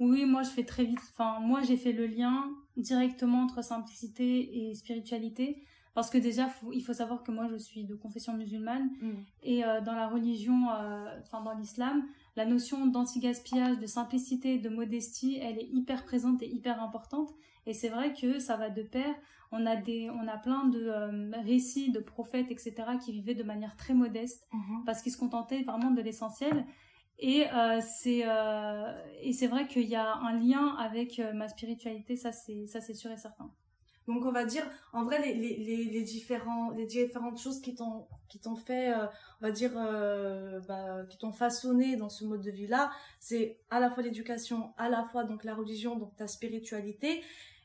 Oui, 0.00 0.25
moi 0.26 0.42
je 0.42 0.50
fais 0.50 0.64
très 0.64 0.85
vite. 0.85 0.99
Enfin, 1.12 1.38
moi 1.38 1.61
j'ai 1.62 1.76
fait 1.76 1.92
le 1.92 2.07
lien 2.09 2.50
directement 2.76 3.42
entre 3.45 3.62
simplicité 3.62 4.68
et 4.68 4.75
spiritualité. 4.75 5.62
Parce 5.95 6.11
que 6.11 6.18
déjà, 6.18 6.49
il 6.73 6.85
faut 6.85 6.92
savoir 6.92 7.25
que 7.25 7.33
moi, 7.33 7.49
je 7.50 7.57
suis 7.57 7.85
de 7.85 7.97
confession 7.97 8.33
musulmane. 8.33 8.88
Mm. 9.00 9.11
Et 9.42 9.64
euh, 9.64 9.80
dans 9.80 9.95
la 9.95 10.09
religion, 10.09 10.71
euh, 10.71 11.21
enfin 11.23 11.42
dans 11.42 11.54
l'islam, 11.54 12.04
la 12.37 12.47
notion 12.47 12.87
d'anti-gaspillage, 12.87 13.78
de 13.78 13.87
simplicité, 13.87 14.59
de 14.59 14.68
modestie, 14.68 15.38
elle 15.42 15.59
est 15.59 15.68
hyper 15.73 16.04
présente 16.04 16.40
et 16.42 16.49
hyper 16.49 16.80
importante. 16.80 17.30
Et 17.68 17.75
c'est 17.75 17.90
vrai 17.90 18.14
que 18.14 18.38
ça 18.38 18.56
va 18.56 18.70
de 18.70 18.82
pair. 18.82 19.14
On 19.52 19.66
a, 19.66 19.76
des, 19.76 20.08
on 20.10 20.26
a 20.26 20.38
plein 20.38 20.64
de 20.64 20.88
euh, 20.88 21.30
récits 21.44 21.92
de 21.92 22.00
prophètes, 22.00 22.50
etc., 22.50 22.75
qui 23.02 23.12
vivaient 23.12 23.34
de 23.34 23.42
manière 23.42 23.76
très 23.76 23.92
modeste, 23.92 24.48
mhm. 24.52 24.84
parce 24.87 25.02
qu'ils 25.02 25.12
se 25.12 25.18
contentaient 25.18 25.62
vraiment 25.62 25.90
de 25.90 26.00
l'essentiel. 26.00 26.64
Et 27.18 27.46
euh, 27.52 27.80
c'est 27.80 28.22
euh, 28.26 28.92
et 29.20 29.32
c'est 29.32 29.48
vrai 29.48 29.66
qu'il 29.66 29.87
y 29.87 29.96
a 29.96 30.14
un 30.14 30.38
lien 30.38 30.76
avec 30.76 31.20
ma 31.34 31.48
spiritualité, 31.48 32.16
ça 32.16 32.30
c'est 32.32 32.66
ça 32.68 32.80
c'est 32.80 32.94
sûr 32.94 33.10
et 33.10 33.16
certain. 33.16 33.50
Donc 34.06 34.25
on 34.25 34.32
va 34.32 34.44
dire, 34.46 34.64
en 34.92 35.04
vrai, 35.04 35.20
les, 35.20 35.34
les, 35.34 35.84
les, 35.84 36.02
différents, 36.02 36.70
les 36.70 36.87
différentes 36.87 37.38
choses 37.38 37.60
qui 37.60 37.75
t'ont 37.75 38.06
qui 38.28 38.38
t'ont 38.38 38.56
fait, 38.56 38.94
on 38.94 39.44
va 39.44 39.50
dire, 39.50 39.72
bah, 40.68 41.04
qui 41.10 41.18
t'ont 41.18 41.32
façonné 41.32 41.96
dans 41.96 42.08
ce 42.08 42.25
mode 42.25 42.40
de 42.40 42.50
vie-là, 42.50 42.90
c'est 43.18 43.58
à 43.68 43.80
la 43.80 43.90
fois 43.90 44.02
l'éducation, 44.02 44.72
à 44.78 44.88
la 44.88 45.02
fois 45.02 45.25
donc 45.25 45.44
la 45.44 45.54
religion, 45.54 45.96
donc 45.96 46.14
ta 46.16 46.28
spiritualité, 46.28 47.22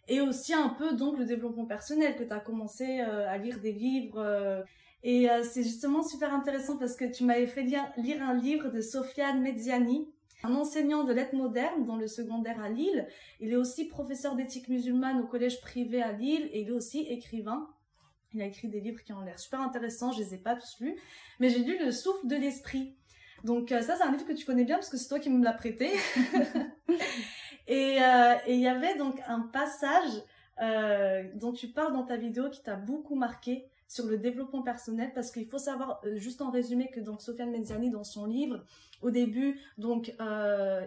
et 0.08 0.22
aussi 0.22 0.54
un 0.54 0.70
peu 0.70 0.94
donc 0.94 1.18
le 1.18 1.26
développement 1.26 1.66
personnel 1.66 2.16
que 2.16 2.24
tu 2.24 2.34
as 2.34 2.40
commencé 2.40 3.00
euh, 3.02 3.30
à 3.30 3.38
lire 3.38 3.60
des 3.60 3.72
livres 3.72 4.20
euh, 4.20 4.62
et 5.04 5.30
euh, 5.30 5.44
c'est 5.44 5.64
justement 5.64 6.04
super 6.04 6.34
intéressant 6.34 6.78
parce 6.78 6.96
que 6.96 7.06
tu 7.06 7.24
m'avais 7.24 7.48
fait 7.48 7.64
lire, 7.64 8.22
un 8.22 8.34
livre 8.34 8.70
de 8.70 8.82
Sofiane 8.82 9.42
Mediani 9.42 10.08
un 10.46 10.56
enseignant 10.56 11.06
de 11.06 11.14
lettres 11.14 11.36
modernes 11.36 11.86
dans 11.86 11.96
le 11.96 12.06
secondaire 12.06 12.62
à 12.62 12.68
Lille. 12.68 13.08
Il 13.40 13.54
est 13.54 13.56
aussi 13.56 13.88
professeur 13.88 14.36
d'éthique 14.36 14.68
musulmane 14.68 15.22
au 15.22 15.26
collège 15.26 15.62
privé 15.62 16.02
à 16.02 16.12
Lille 16.12 16.50
et 16.52 16.64
il 16.64 16.68
est 16.68 16.72
aussi 16.72 17.00
écrivain. 17.00 17.70
Il 18.34 18.42
a 18.42 18.46
écrit 18.46 18.68
des 18.68 18.82
livres 18.82 19.02
qui 19.06 19.14
ont 19.14 19.22
l'air 19.22 19.40
super 19.40 19.62
intéressants, 19.62 20.12
je 20.12 20.20
les 20.20 20.34
ai 20.34 20.38
pas 20.38 20.56
tous 20.56 20.82
lus, 20.82 21.00
mais 21.40 21.48
j'ai 21.48 21.60
lu 21.60 21.78
Le 21.80 21.92
souffle 21.92 22.28
de 22.28 22.36
l'esprit. 22.36 22.98
Donc 23.46 23.70
ça 23.70 23.96
c'est 23.96 24.04
un 24.04 24.12
livre 24.12 24.26
que 24.26 24.34
tu 24.34 24.46
connais 24.46 24.66
bien 24.66 24.76
parce 24.76 24.90
que 24.90 24.98
c'est 24.98 25.08
toi 25.08 25.20
qui 25.20 25.30
me 25.30 25.42
l'as 25.42 25.54
prêté. 25.54 25.92
Euh, 27.70 28.36
et 28.46 28.54
il 28.54 28.60
y 28.60 28.68
avait 28.68 28.98
donc 28.98 29.22
un 29.28 29.42
passage 29.42 30.22
euh, 30.62 31.24
dont 31.36 31.54
tu 31.54 31.68
parles 31.68 31.94
dans 31.94 32.04
ta 32.04 32.18
vidéo 32.18 32.50
qui 32.50 32.62
t'a 32.62 32.76
beaucoup 32.76 33.16
marqué 33.16 33.66
sur 33.88 34.06
le 34.06 34.18
développement 34.18 34.64
personnel 34.64 35.12
parce 35.14 35.32
qu'il 35.32 35.46
faut 35.46 35.60
savoir 35.60 36.02
euh, 36.04 36.18
juste 36.18 36.42
en 36.42 36.50
résumé 36.50 36.90
que 36.90 37.00
donc 37.00 37.22
Sofiane 37.22 37.52
Menziani 37.52 37.90
dans 37.90 38.04
son 38.04 38.26
livre 38.26 38.66
au 39.02 39.12
début 39.12 39.60
donc 39.78 40.14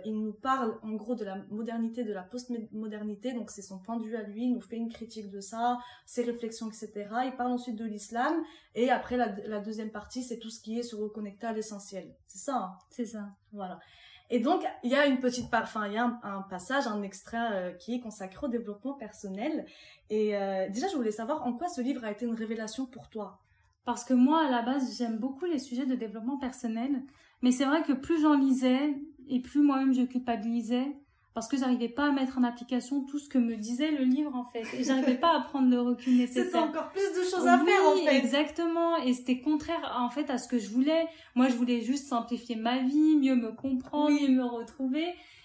il 0.04 0.14
nous 0.14 0.32
parle 0.32 0.78
en 0.82 0.92
gros 0.92 1.14
de 1.14 1.24
la 1.24 1.36
modernité 1.50 2.02
de 2.04 2.12
la 2.12 2.22
postmodernité. 2.22 3.32
Donc 3.32 3.50
c'est 3.50 3.62
son 3.62 3.78
point 3.78 3.96
de 3.96 4.04
vue 4.04 4.16
à 4.16 4.22
lui 4.22 4.44
il 4.44 4.54
nous 4.54 4.60
fait 4.60 4.76
une 4.76 4.88
critique 4.88 5.30
de 5.30 5.40
ça 5.40 5.78
ses 6.04 6.22
réflexions 6.24 6.68
etc 6.68 7.08
il 7.24 7.34
parle 7.36 7.52
ensuite 7.52 7.76
de 7.76 7.84
l'islam 7.84 8.42
et 8.74 8.90
après 8.90 9.16
la, 9.16 9.34
la, 9.46 9.60
deuxième 9.60 9.90
partie 9.90 10.22
c'est 10.22 10.38
tout 10.38 10.50
ce 10.50 10.60
qui 10.60 10.78
est 10.78 10.82
se 10.82 10.96
reconnecter 10.96 11.46
à 11.46 11.52
l'essentiel. 11.52 12.14
C'est 12.26 12.38
ça 12.38 12.56
hein? 12.56 12.78
C'est 12.90 13.06
ça. 13.06 13.28
Voilà 13.52 13.80
et 14.28 14.40
donc, 14.40 14.64
il 14.82 14.90
y 14.90 14.94
a 14.94 15.06
une 15.06 15.20
petite 15.20 15.46
enfin, 15.52 15.86
il 15.86 15.92
y 15.92 15.98
a 15.98 16.18
un, 16.22 16.42
passage, 16.42 16.86
un 16.86 17.02
extrait 17.02 17.52
euh, 17.52 17.72
qui 17.72 17.94
est 17.94 18.00
consacré 18.00 18.46
au 18.46 18.48
développement 18.48 18.94
personnel. 18.94 19.66
Et 20.10 20.36
euh, 20.36 20.68
déjà, 20.68 20.88
je 20.88 20.96
voulais 20.96 21.12
savoir 21.12 21.46
en 21.46 21.52
quoi 21.52 21.68
ce 21.68 21.80
livre 21.80 22.04
a 22.04 22.10
été 22.10 22.26
une 22.26 22.34
révélation 22.34 22.86
pour 22.86 23.08
toi. 23.08 23.40
Parce 23.84 24.04
que 24.04 24.14
moi, 24.14 24.44
à 24.46 24.50
la 24.50 24.62
base, 24.62 24.96
j'aime 24.98 25.18
beaucoup 25.18 25.44
les 25.44 25.60
sujets 25.60 25.86
de 25.86 25.94
développement 25.94 26.38
personnel. 26.38 27.04
Mais 27.42 27.52
c'est 27.52 27.64
vrai 27.64 27.82
que 27.82 27.92
plus 27.92 28.20
j'en 28.20 28.36
lisais, 28.36 28.96
et 29.28 29.40
plus 29.40 29.60
moi-même 29.60 29.94
je 29.94 30.02
culpabilisais, 30.02 30.96
parce 31.36 31.48
que 31.48 31.58
j'arrivais 31.58 31.90
pas 31.90 32.08
à 32.08 32.12
mettre 32.12 32.38
en 32.38 32.44
application 32.44 33.02
tout 33.02 33.18
ce 33.18 33.28
que 33.28 33.36
me 33.36 33.56
disait 33.56 33.90
le 33.90 34.04
livre 34.04 34.34
en 34.34 34.46
fait 34.46 34.64
et 34.72 34.82
j'arrivais 34.82 35.16
pas 35.16 35.36
à 35.36 35.40
prendre 35.42 35.68
le 35.68 35.78
recul 35.82 36.16
nécessaire. 36.16 36.44
C'était 36.46 36.56
encore 36.56 36.88
plus 36.88 37.12
de 37.12 37.28
choses 37.28 37.46
à 37.46 37.58
faire 37.58 37.84
en 37.84 37.94
fait. 37.94 38.16
Exactement 38.16 38.96
et 39.02 39.12
c'était 39.12 39.40
contraire 39.40 39.98
en 40.00 40.08
fait 40.08 40.30
à 40.30 40.38
ce 40.38 40.48
que 40.48 40.58
je 40.58 40.70
voulais. 40.70 41.06
Moi 41.34 41.50
je 41.50 41.54
voulais 41.54 41.82
juste 41.82 42.06
simplifier 42.06 42.56
ma 42.56 42.78
vie, 42.78 43.16
mieux 43.16 43.34
me 43.34 43.52
comprendre, 43.52 44.18
mieux 44.18 44.30
me 44.30 44.44
retrouver 44.44 45.04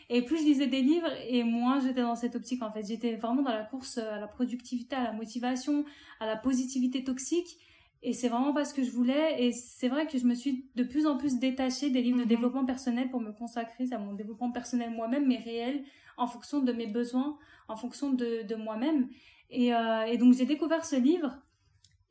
et 0.10 0.21
plus 0.21 0.38
je 0.38 0.43
lisais 0.43 0.67
des 0.67 0.82
livres 0.82 1.12
et 1.27 1.43
moins 1.43 1.82
j'étais 1.82 2.04
dans 2.04 2.15
cette 2.15 2.38
optique 2.38 2.63
en 2.63 2.71
fait. 2.71 2.88
J'étais 2.88 3.17
vraiment 3.17 3.41
dans 3.41 3.51
la 3.51 3.63
course 3.63 3.97
à 3.97 4.17
la 4.17 4.27
productivité, 4.27 4.95
à 4.95 5.04
la 5.04 5.12
motivation, 5.12 5.84
à 6.21 6.25
la 6.25 6.38
positivité 6.38 7.04
toxique 7.04 7.58
et 8.03 8.13
c'est 8.13 8.29
vraiment 8.29 8.53
pas 8.53 8.65
ce 8.65 8.73
que 8.73 8.83
je 8.83 8.91
voulais. 8.91 9.43
Et 9.43 9.51
c'est 9.51 9.87
vrai 9.87 10.07
que 10.07 10.17
je 10.17 10.25
me 10.25 10.33
suis 10.33 10.69
de 10.75 10.83
plus 10.83 11.05
en 11.05 11.17
plus 11.17 11.37
détachée 11.37 11.89
des 11.89 12.01
livres 12.01 12.17
de 12.17 12.23
mhm. 12.23 12.29
développement 12.29 12.65
personnel 12.65 13.09
pour 13.09 13.19
me 13.21 13.31
consacrer 13.31 13.85
à 13.91 13.99
mon 13.99 14.13
développement 14.13 14.51
personnel 14.51 14.91
moi-même, 14.91 15.27
mais 15.27 15.37
réel, 15.37 15.83
en 16.17 16.27
fonction 16.27 16.59
de 16.59 16.71
mes 16.71 16.87
besoins, 16.87 17.37
en 17.67 17.75
fonction 17.75 18.11
de, 18.11 18.43
de 18.47 18.55
moi-même. 18.55 19.09
Et, 19.49 19.73
euh, 19.73 20.03
et, 20.05 20.17
donc 20.17 20.33
j'ai 20.33 20.45
découvert 20.45 20.83
ce 20.83 20.95
livre. 20.95 21.37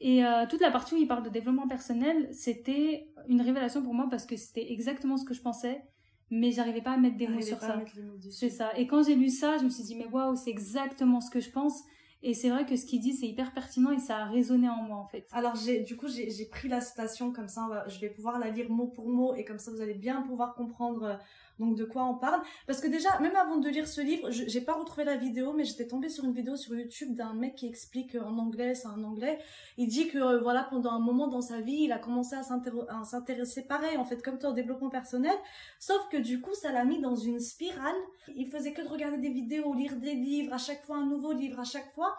Et 0.01 0.25
euh, 0.25 0.47
toute 0.49 0.61
la 0.61 0.71
partie 0.71 0.95
où 0.95 0.99
il 0.99 1.09
parle 1.09 1.25
de 1.25 1.29
développement 1.29 1.69
personnel, 1.69 2.29
c'était 2.33 3.09
une 3.29 3.43
révélation 3.43 3.83
pour 3.83 3.93
moi 3.93 4.07
parce 4.09 4.25
que 4.25 4.37
c'était 4.37 4.73
exactement 4.73 5.17
ce 5.17 5.25
que 5.25 5.35
je 5.35 5.43
pensais, 5.43 5.83
mais 6.31 6.53
j'arrivais 6.53 6.81
pas 6.81 6.93
à 6.93 6.97
mettre 6.97 7.17
des 7.17 7.29
mots 7.29 7.43
sur 7.43 7.61
ça. 7.61 7.83
C'est 8.31 8.49
ça. 8.49 8.73
Et 8.79 8.87
quand 8.87 9.03
j'ai 9.03 9.15
lu 9.15 9.29
ça, 9.29 9.59
je 9.59 9.65
me 9.65 9.69
suis 9.69 9.83
dit 9.83 9.97
mais 9.97 10.07
waouh, 10.07 10.37
c'est 10.37 10.51
exactement 10.51 11.21
ce 11.21 11.31
que 11.31 11.41
je 11.41 11.51
pense. 11.51 11.83
Et 12.23 12.35
c'est 12.35 12.51
vrai 12.51 12.67
que 12.67 12.77
ce 12.77 12.85
qu'il 12.85 13.01
dit, 13.01 13.15
c'est 13.15 13.27
hyper 13.27 13.53
pertinent 13.55 13.93
et 13.93 13.99
ça 13.99 14.19
a 14.19 14.25
résonné 14.27 14.69
en 14.69 14.83
moi, 14.83 14.99
en 14.99 15.07
fait. 15.07 15.27
Alors, 15.33 15.55
j'ai, 15.57 15.81
du 15.81 15.97
coup, 15.97 16.07
j'ai, 16.09 16.45
pris 16.45 16.69
la 16.69 16.83
citation 16.83 17.33
comme 17.33 17.49
ça, 17.49 17.85
je 17.89 17.99
vais 17.99 18.11
pouvoir 18.11 18.39
la 18.39 18.51
lire 18.51 18.71
mot 18.71 18.87
pour 18.87 19.09
mot 19.09 19.35
et 19.35 19.45
comme 19.45 19.59
ça, 19.59 19.71
vous 19.71 19.81
allez 19.81 19.95
bien 19.95 20.21
pouvoir 20.23 20.55
comprendre 20.55 21.05
euh, 21.05 21.17
donc 21.61 21.77
de 21.77 21.85
quoi 21.85 22.07
on 22.07 22.15
parle? 22.15 22.43
Parce 22.67 22.81
que 22.81 22.89
déjà, 22.89 23.19
même 23.21 23.37
avant 23.37 23.59
de 23.59 23.69
lire 23.69 23.87
ce 23.87 24.01
livre, 24.01 24.31
j'ai 24.31 24.61
pas 24.63 24.73
retrouvé 24.73 25.05
la 25.05 25.17
vidéo, 25.17 25.53
mais 25.53 25.65
j'étais 25.65 25.87
tombée 25.87 26.09
sur 26.09 26.25
une 26.25 26.33
vidéo 26.33 26.57
sur 26.57 26.75
YouTube 26.75 27.15
d'un 27.15 27.35
mec 27.35 27.55
qui 27.55 27.67
explique 27.67 28.17
en 28.17 28.39
anglais, 28.39 28.75
c'est 28.75 28.89
un 28.89 29.05
anglais. 29.05 29.39
Il 29.77 29.89
dit 29.89 30.09
que 30.09 30.19
euh, 30.19 30.41
voilà, 30.41 30.65
pendant 30.65 30.91
un 30.91 30.99
moment 30.99 31.29
dans 31.29 31.43
sa 31.43 31.61
vie, 31.61 31.85
il 31.85 31.93
a 31.93 31.99
commencé 31.99 32.35
à 32.35 32.43
s'intéresser 32.43 33.63
pareil, 33.67 33.97
en 33.99 34.05
fait, 34.05 34.23
comme 34.23 34.39
toi, 34.39 34.51
au 34.51 34.55
développement 34.55 34.89
personnel. 34.89 35.37
Sauf 35.79 36.09
que 36.11 36.17
du 36.17 36.41
coup, 36.41 36.55
ça 36.55 36.73
l'a 36.73 36.85
mis 36.85 37.01
dans 37.01 37.15
une 37.15 37.41
spirale. 37.41 37.97
Il 38.35 38.47
faisait 38.47 38.73
que 38.73 38.83
de 38.83 38.89
regarder 38.89 39.19
des 39.19 39.31
vidéos, 39.31 39.75
lire 39.75 39.97
des 39.97 40.15
livres, 40.15 40.55
à 40.55 40.59
chaque 40.59 40.83
fois 40.85 40.97
un 40.97 41.07
nouveau 41.07 41.33
livre, 41.33 41.61
à 41.61 41.65
chaque 41.65 41.93
fois. 41.93 42.17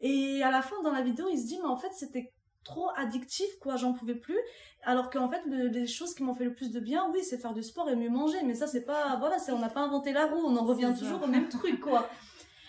Et 0.00 0.42
à 0.42 0.50
la 0.50 0.62
fin, 0.62 0.82
dans 0.82 0.92
la 0.92 1.02
vidéo, 1.02 1.28
il 1.30 1.38
se 1.38 1.46
dit, 1.46 1.58
mais 1.62 1.68
en 1.68 1.76
fait, 1.76 1.92
c'était 1.92 2.32
trop 2.64 2.90
addictif 2.96 3.46
quoi 3.60 3.76
j'en 3.76 3.92
pouvais 3.92 4.14
plus. 4.14 4.38
Alors 4.82 5.10
qu'en 5.10 5.28
fait 5.28 5.42
les 5.46 5.86
choses 5.86 6.14
qui 6.14 6.22
m'ont 6.22 6.34
fait 6.34 6.44
le 6.44 6.54
plus 6.54 6.70
de 6.70 6.80
bien 6.80 7.10
oui 7.12 7.20
c'est 7.22 7.38
faire 7.38 7.54
du 7.54 7.62
sport 7.62 7.88
et 7.88 7.96
mieux 7.96 8.10
manger. 8.10 8.38
Mais 8.44 8.54
ça 8.54 8.66
c'est 8.66 8.84
pas 8.84 9.16
voilà 9.16 9.38
c'est 9.38 9.52
on 9.52 9.58
n'a 9.58 9.68
pas 9.68 9.80
inventé 9.80 10.12
la 10.12 10.26
roue 10.26 10.42
on 10.44 10.56
en 10.56 10.64
revient 10.64 10.92
toujours 10.98 11.22
au 11.22 11.26
même 11.26 11.48
truc 11.58 11.80
quoi. 11.80 12.08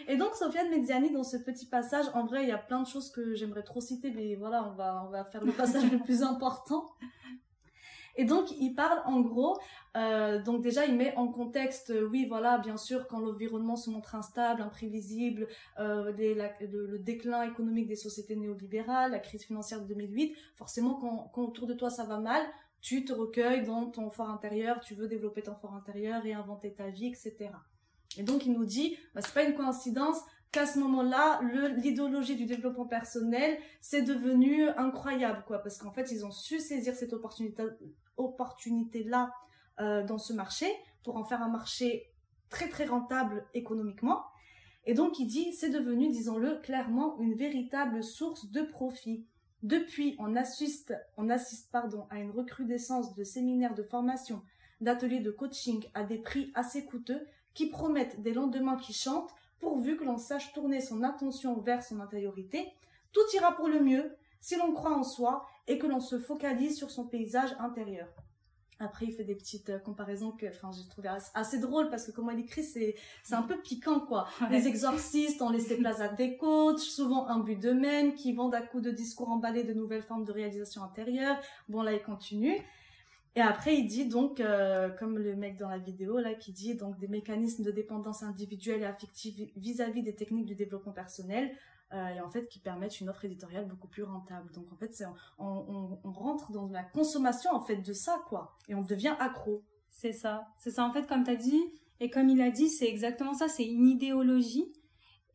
Et 0.07 0.17
donc 0.17 0.35
Sofiane 0.35 0.69
Mediani 0.69 1.11
dans 1.11 1.23
ce 1.23 1.37
petit 1.37 1.67
passage 1.67 2.05
en 2.13 2.25
vrai 2.25 2.43
il 2.43 2.49
y 2.49 2.53
a 2.53 2.57
plein 2.57 2.81
de 2.81 2.87
choses 2.87 3.11
que 3.11 3.35
j'aimerais 3.35 3.63
trop 3.63 3.81
citer 3.81 4.11
mais 4.11 4.35
voilà 4.35 4.67
on 4.67 4.75
va 4.75 5.03
on 5.05 5.09
va 5.09 5.23
faire 5.25 5.43
le 5.43 5.51
passage 5.51 5.89
le 5.91 5.99
plus 5.99 6.23
important 6.23 6.85
et 8.15 8.25
donc, 8.25 8.51
il 8.59 8.73
parle 8.73 9.01
en 9.05 9.21
gros, 9.21 9.59
euh, 9.97 10.41
donc 10.41 10.61
déjà, 10.61 10.85
il 10.85 10.95
met 10.95 11.15
en 11.15 11.27
contexte, 11.27 11.91
euh, 11.91 12.07
oui, 12.07 12.25
voilà, 12.25 12.57
bien 12.57 12.77
sûr, 12.77 13.07
quand 13.07 13.19
l'environnement 13.19 13.75
se 13.75 13.89
montre 13.89 14.15
instable, 14.15 14.61
imprévisible, 14.61 15.47
euh, 15.79 16.11
le, 16.17 16.97
déclin 16.97 17.43
économique 17.43 17.87
des 17.87 17.95
sociétés 17.95 18.35
néolibérales, 18.35 19.11
la 19.11 19.19
crise 19.19 19.43
financière 19.43 19.81
de 19.81 19.87
2008, 19.87 20.35
forcément, 20.55 20.95
quand, 20.95 21.41
autour 21.41 21.67
de 21.67 21.73
toi 21.73 21.89
ça 21.89 22.03
va 22.03 22.19
mal, 22.19 22.43
tu 22.81 23.05
te 23.05 23.13
recueilles 23.13 23.63
dans 23.63 23.85
ton 23.85 24.09
fort 24.09 24.29
intérieur, 24.29 24.79
tu 24.79 24.95
veux 24.95 25.07
développer 25.07 25.43
ton 25.43 25.55
fort 25.55 25.75
intérieur, 25.75 26.23
réinventer 26.23 26.73
ta 26.73 26.89
vie, 26.89 27.07
etc. 27.07 27.51
Et 28.17 28.23
donc, 28.23 28.45
il 28.45 28.53
nous 28.53 28.65
dit, 28.65 28.97
bah, 29.13 29.21
c'est 29.23 29.33
pas 29.33 29.43
une 29.43 29.55
coïncidence, 29.55 30.19
qu'à 30.51 30.65
ce 30.65 30.79
moment-là, 30.79 31.39
l'idéologie 31.77 32.35
du 32.35 32.45
développement 32.45 32.85
personnel, 32.85 33.57
c'est 33.79 34.01
devenu 34.01 34.67
incroyable, 34.69 35.43
quoi, 35.47 35.59
parce 35.59 35.77
qu'en 35.77 35.91
fait, 35.91 36.11
ils 36.11 36.25
ont 36.25 36.31
su 36.31 36.59
saisir 36.59 36.93
cette 36.93 37.13
opportunité, 37.13 37.63
opportunité-là 38.17 39.31
euh, 39.79 40.03
dans 40.03 40.17
ce 40.17 40.33
marché 40.33 40.67
pour 41.03 41.15
en 41.15 41.23
faire 41.23 41.41
un 41.41 41.49
marché 41.49 42.11
très 42.49 42.67
très 42.67 42.85
rentable 42.85 43.47
économiquement. 43.53 44.23
Et 44.85 44.93
donc, 44.93 45.19
il 45.19 45.27
dit, 45.27 45.53
c'est 45.53 45.69
devenu, 45.69 46.09
disons-le 46.09 46.57
clairement, 46.57 47.17
une 47.19 47.35
véritable 47.35 48.03
source 48.03 48.51
de 48.51 48.61
profit. 48.61 49.25
Depuis, 49.63 50.15
on 50.19 50.35
assiste, 50.35 50.93
on 51.17 51.29
assiste 51.29 51.71
pardon, 51.71 52.07
à 52.09 52.19
une 52.19 52.31
recrudescence 52.31 53.15
de 53.15 53.23
séminaires 53.23 53.75
de 53.75 53.83
formation, 53.83 54.41
d'ateliers 54.81 55.19
de 55.21 55.31
coaching 55.31 55.85
à 55.93 56.03
des 56.03 56.17
prix 56.17 56.51
assez 56.55 56.83
coûteux 56.85 57.25
qui 57.53 57.67
promettent 57.67 58.21
des 58.21 58.33
lendemains 58.33 58.77
qui 58.77 58.93
chantent 58.93 59.33
pourvu 59.61 59.95
que 59.95 60.03
l'on 60.03 60.17
sache 60.17 60.51
tourner 60.53 60.81
son 60.81 61.03
attention 61.03 61.59
vers 61.61 61.83
son 61.83 61.99
intériorité, 62.01 62.67
tout 63.13 63.21
ira 63.33 63.55
pour 63.55 63.67
le 63.67 63.79
mieux 63.79 64.15
si 64.41 64.57
l'on 64.57 64.73
croit 64.73 64.97
en 64.97 65.03
soi 65.03 65.45
et 65.67 65.77
que 65.77 65.87
l'on 65.87 65.99
se 65.99 66.19
focalise 66.19 66.77
sur 66.77 66.91
son 66.91 67.07
paysage 67.07 67.55
intérieur. 67.59 68.07
Après, 68.79 69.05
il 69.05 69.13
fait 69.13 69.23
des 69.23 69.35
petites 69.35 69.69
euh, 69.69 69.77
comparaisons 69.77 70.31
que, 70.31 70.47
enfin, 70.47 70.71
j'ai 70.71 70.87
trouvé 70.89 71.09
assez, 71.35 71.59
drôle 71.59 71.89
parce 71.91 72.03
que 72.03 72.11
comment 72.11 72.31
il 72.31 72.39
écrit, 72.39 72.63
c'est, 72.63 72.95
c'est 73.23 73.35
un 73.35 73.43
peu 73.43 73.61
piquant, 73.61 73.99
quoi. 73.99 74.27
Les 74.49 74.67
exorcistes 74.67 75.39
ont 75.43 75.51
laissé 75.51 75.77
place 75.77 76.01
à 76.01 76.07
des 76.07 76.35
coachs, 76.35 76.79
souvent 76.79 77.27
un 77.27 77.39
but 77.39 77.57
d'eux-mêmes, 77.57 78.15
qui 78.15 78.33
vendent 78.33 78.55
à 78.55 78.61
coups 78.61 78.81
de 78.81 78.89
discours 78.89 79.29
emballés 79.29 79.63
de 79.63 79.73
nouvelles 79.73 80.01
formes 80.01 80.25
de 80.25 80.31
réalisation 80.31 80.83
intérieure. 80.83 81.39
Bon, 81.69 81.83
là, 81.83 81.93
il 81.93 82.01
continue. 82.01 82.57
Et 83.35 83.41
après, 83.41 83.77
il 83.77 83.87
dit 83.87 84.07
donc, 84.07 84.39
euh, 84.39 84.89
comme 84.89 85.17
le 85.17 85.35
mec 85.35 85.57
dans 85.57 85.69
la 85.69 85.77
vidéo, 85.77 86.19
là, 86.19 86.33
qui 86.33 86.51
dit 86.51 86.75
donc 86.75 86.99
des 86.99 87.07
mécanismes 87.07 87.63
de 87.63 87.71
dépendance 87.71 88.23
individuelle 88.23 88.81
et 88.81 88.85
affective 88.85 89.49
vis-à-vis 89.55 90.03
des 90.03 90.15
techniques 90.15 90.45
du 90.45 90.55
développement 90.55 90.91
personnel, 90.91 91.55
euh, 91.93 92.07
et 92.09 92.21
en 92.21 92.29
fait 92.29 92.47
qui 92.47 92.59
permettent 92.59 92.99
une 92.99 93.09
offre 93.09 93.23
éditoriale 93.23 93.67
beaucoup 93.67 93.87
plus 93.87 94.03
rentable. 94.03 94.51
Donc 94.51 94.71
en 94.73 94.75
fait, 94.75 94.91
on, 95.39 95.97
rentre 96.03 96.51
dans 96.51 96.67
la 96.67 96.83
consommation 96.83 97.51
en 97.51 97.61
fait 97.61 97.77
de 97.77 97.93
ça, 97.93 98.21
quoi, 98.27 98.57
et 98.67 98.75
on 98.75 98.81
devient 98.81 99.15
accro. 99.19 99.63
C'est 99.89 100.13
ça, 100.13 100.47
c'est 100.57 100.71
ça 100.71 100.85
en 100.85 100.91
fait, 100.91 101.07
comme 101.07 101.23
tu 101.23 101.31
as 101.31 101.35
dit, 101.35 101.63
et 102.01 102.09
comme 102.09 102.27
il 102.27 102.41
a 102.41 102.51
dit, 102.51 102.69
c'est 102.69 102.87
exactement 102.87 103.33
ça, 103.33 103.47
c'est 103.47 103.65
une 103.65 103.87
idéologie 103.87 104.73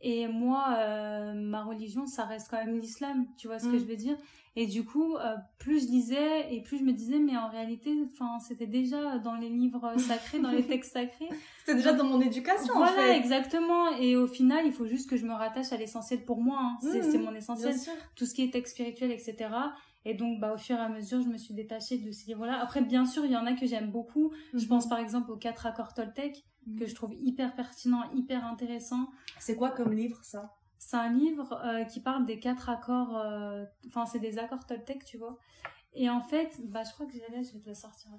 et 0.02 0.28
moi, 0.28 0.76
euh, 0.78 1.32
ma 1.32 1.64
religion, 1.64 2.06
ça 2.06 2.24
reste 2.24 2.48
quand 2.50 2.58
même 2.58 2.78
l'islam, 2.78 3.26
tu 3.38 3.46
vois 3.46 3.58
ce 3.58 3.64
que 3.64 3.76
mm. 3.76 3.78
je 3.78 3.84
veux 3.84 3.96
dire 3.96 4.16
Et 4.54 4.66
du 4.66 4.84
coup, 4.84 5.16
euh, 5.16 5.36
plus 5.58 5.86
je 5.86 5.90
lisais 5.90 6.54
et 6.54 6.60
plus 6.60 6.78
je 6.78 6.84
me 6.84 6.92
disais, 6.92 7.18
mais 7.18 7.36
en 7.36 7.48
réalité, 7.48 7.92
enfin, 8.04 8.38
c'était 8.38 8.66
déjà 8.66 9.18
dans 9.18 9.34
les 9.34 9.48
livres 9.48 9.94
sacrés, 9.98 10.38
dans 10.38 10.50
les 10.50 10.66
textes 10.66 10.92
sacrés. 10.92 11.28
C'était 11.60 11.76
déjà 11.76 11.92
dans 11.94 12.04
mon 12.04 12.20
éducation. 12.20 12.74
Voilà, 12.74 12.92
en 12.92 12.94
fait. 12.94 13.16
exactement. 13.16 13.96
Et 13.96 14.16
au 14.16 14.26
final, 14.26 14.66
il 14.66 14.72
faut 14.72 14.86
juste 14.86 15.08
que 15.08 15.16
je 15.16 15.24
me 15.24 15.32
rattache 15.32 15.72
à 15.72 15.78
l'essentiel 15.78 16.24
pour 16.24 16.42
moi. 16.42 16.58
Hein. 16.60 16.78
C'est 16.82 17.18
mm, 17.18 17.22
mon 17.22 17.34
essentiel. 17.34 17.74
Tout 18.14 18.26
ce 18.26 18.34
qui 18.34 18.42
est 18.42 18.52
texte 18.52 18.74
spirituel, 18.74 19.10
etc. 19.10 19.48
Et 20.04 20.14
donc, 20.14 20.38
bah, 20.38 20.52
au 20.54 20.58
fur 20.58 20.76
et 20.76 20.80
à 20.80 20.88
mesure, 20.88 21.22
je 21.22 21.28
me 21.28 21.38
suis 21.38 21.54
détachée 21.54 21.98
de 21.98 22.12
ces 22.12 22.26
livres-là. 22.26 22.60
Après, 22.62 22.82
bien 22.82 23.06
sûr, 23.06 23.24
il 23.24 23.32
y 23.32 23.36
en 23.36 23.46
a 23.46 23.54
que 23.54 23.66
j'aime 23.66 23.90
beaucoup. 23.90 24.32
Je 24.52 24.58
mm-hmm. 24.58 24.68
pense 24.68 24.88
par 24.88 24.98
exemple 24.98 25.32
aux 25.32 25.36
quatre 25.36 25.66
accords 25.66 25.94
Toltec 25.94 26.44
que 26.74 26.84
mhm. 26.84 26.86
je 26.86 26.94
trouve 26.94 27.14
hyper 27.14 27.54
pertinent, 27.54 28.10
hyper 28.12 28.44
intéressant. 28.44 29.10
C'est 29.38 29.56
quoi 29.56 29.70
comme 29.70 29.92
livre 29.92 30.22
ça? 30.24 30.54
C'est 30.78 30.96
un 30.96 31.12
livre 31.12 31.60
euh, 31.64 31.84
qui 31.84 32.00
parle 32.00 32.26
des 32.26 32.38
quatre 32.38 32.68
accords, 32.68 33.16
euh, 33.16 33.64
enfin 33.86 34.06
c'est 34.06 34.18
des 34.18 34.38
accords 34.38 34.66
Toltec, 34.66 35.04
tu 35.04 35.16
vois. 35.16 35.38
Et 35.94 36.10
en 36.10 36.20
fait, 36.20 36.60
bah 36.64 36.82
je 36.84 36.92
crois 36.92 37.06
que 37.06 37.12
j'ai 37.12 37.20
je 37.20 37.52
vais 37.52 37.60
te 37.60 37.68
le 37.68 37.74
sortir. 37.74 38.10